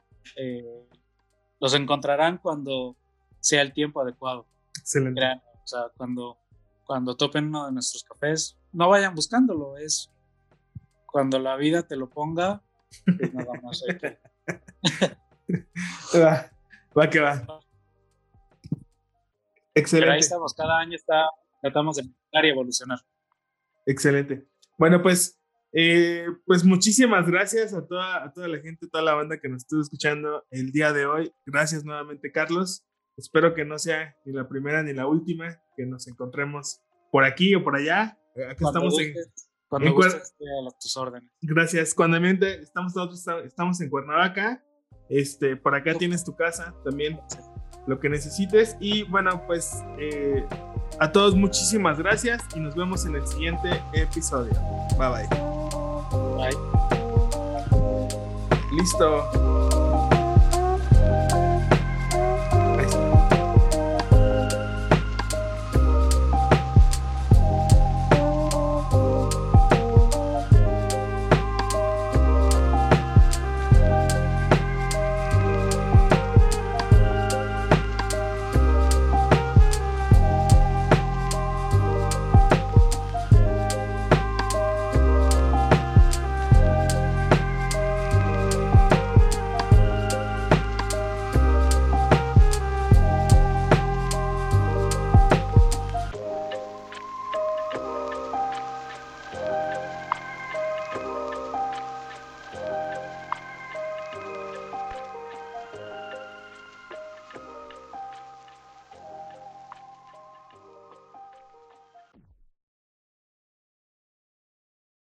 los 1.61 1.75
encontrarán 1.75 2.39
cuando 2.39 2.97
sea 3.41 3.63
el 3.63 3.73
tiempo 3.73 4.01
adecuado. 4.01 4.47
Excelente. 4.79 5.23
o 5.65 5.67
sea, 5.67 5.89
cuando, 5.97 6.39
cuando 6.85 7.17
topen 7.17 7.47
uno 7.47 7.67
de 7.67 7.73
nuestros 7.73 8.05
cafés, 8.05 8.57
no 8.73 8.89
vayan 8.89 9.15
buscándolo, 9.15 9.77
es 9.79 10.11
cuando 11.07 11.39
la 11.39 11.57
vida 11.57 11.83
te 11.83 11.97
lo 11.97 12.09
ponga, 12.09 12.63
pues 13.05 13.33
nada 13.33 13.53
más 13.63 13.83
va, 16.15 16.51
va 16.97 17.11
que 17.11 17.21
va. 17.21 17.61
Excelente. 19.79 20.05
Pero 20.05 20.13
ahí 20.13 20.21
estamos, 20.21 20.55
cada 20.55 20.79
año 20.79 20.97
está, 20.97 21.31
tratamos 21.61 21.97
de 21.97 22.05
mejorar 22.05 22.45
y 22.45 22.49
evolucionar. 22.49 22.99
Excelente. 23.87 24.47
Bueno, 24.79 25.03
pues 25.03 25.39
eh, 25.73 26.27
pues 26.47 26.65
muchísimas 26.65 27.27
gracias 27.29 27.75
a 27.75 27.87
toda, 27.87 28.25
a 28.25 28.33
toda 28.33 28.49
la 28.49 28.59
gente, 28.59 28.89
toda 28.89 29.05
la 29.05 29.15
banda 29.15 29.39
que 29.39 29.49
nos 29.49 29.63
estuvo 29.63 29.83
escuchando 29.83 30.45
el 30.51 30.73
día 30.73 30.93
de 30.93 31.07
hoy. 31.07 31.33
Gracias 31.47 31.85
nuevamente, 31.85 32.33
Carlos. 32.33 32.85
Espero 33.17 33.55
que 33.55 33.65
no 33.65 33.79
sea 33.79 34.17
ni 34.25 34.33
la 34.33 34.49
primera 34.49 34.83
ni 34.83 34.93
la 34.93 35.07
última, 35.07 35.61
que 35.77 35.85
nos 35.85 36.07
encontremos 36.07 36.81
por 37.11 37.25
aquí 37.25 37.55
o 37.55 37.63
por 37.63 37.77
allá. 37.77 38.19
Aquí 38.51 38.65
estamos 38.65 38.99
en, 39.01 39.15
cuando 39.69 39.91
a 39.91 40.79
tus 40.81 40.97
órdenes. 40.97 41.31
Gracias. 41.43 41.95
Cuando 41.95 42.17
estamos 42.17 42.95
nosotros 42.95 43.45
estamos 43.45 43.81
en 43.81 43.91
Cuernavaca. 43.91 44.65
Este, 45.11 45.57
por 45.57 45.75
acá 45.75 45.95
tienes 45.95 46.23
tu 46.23 46.37
casa 46.37 46.75
también, 46.85 47.19
lo 47.89 47.99
que 47.99 48.09
necesites. 48.09 48.77
Y 48.79 49.03
bueno, 49.05 49.43
pues 49.47 49.83
eh, 49.99 50.45
a 51.01 51.11
todos 51.11 51.35
muchísimas 51.35 51.99
gracias 51.99 52.43
y 52.55 52.61
nos 52.61 52.77
vemos 52.77 53.05
en 53.07 53.17
el 53.17 53.27
siguiente 53.27 53.83
episodio. 53.93 54.53
Bye 54.97 55.09
bye. 55.09 55.29
Bye. 56.37 56.57
Listo. 58.77 59.78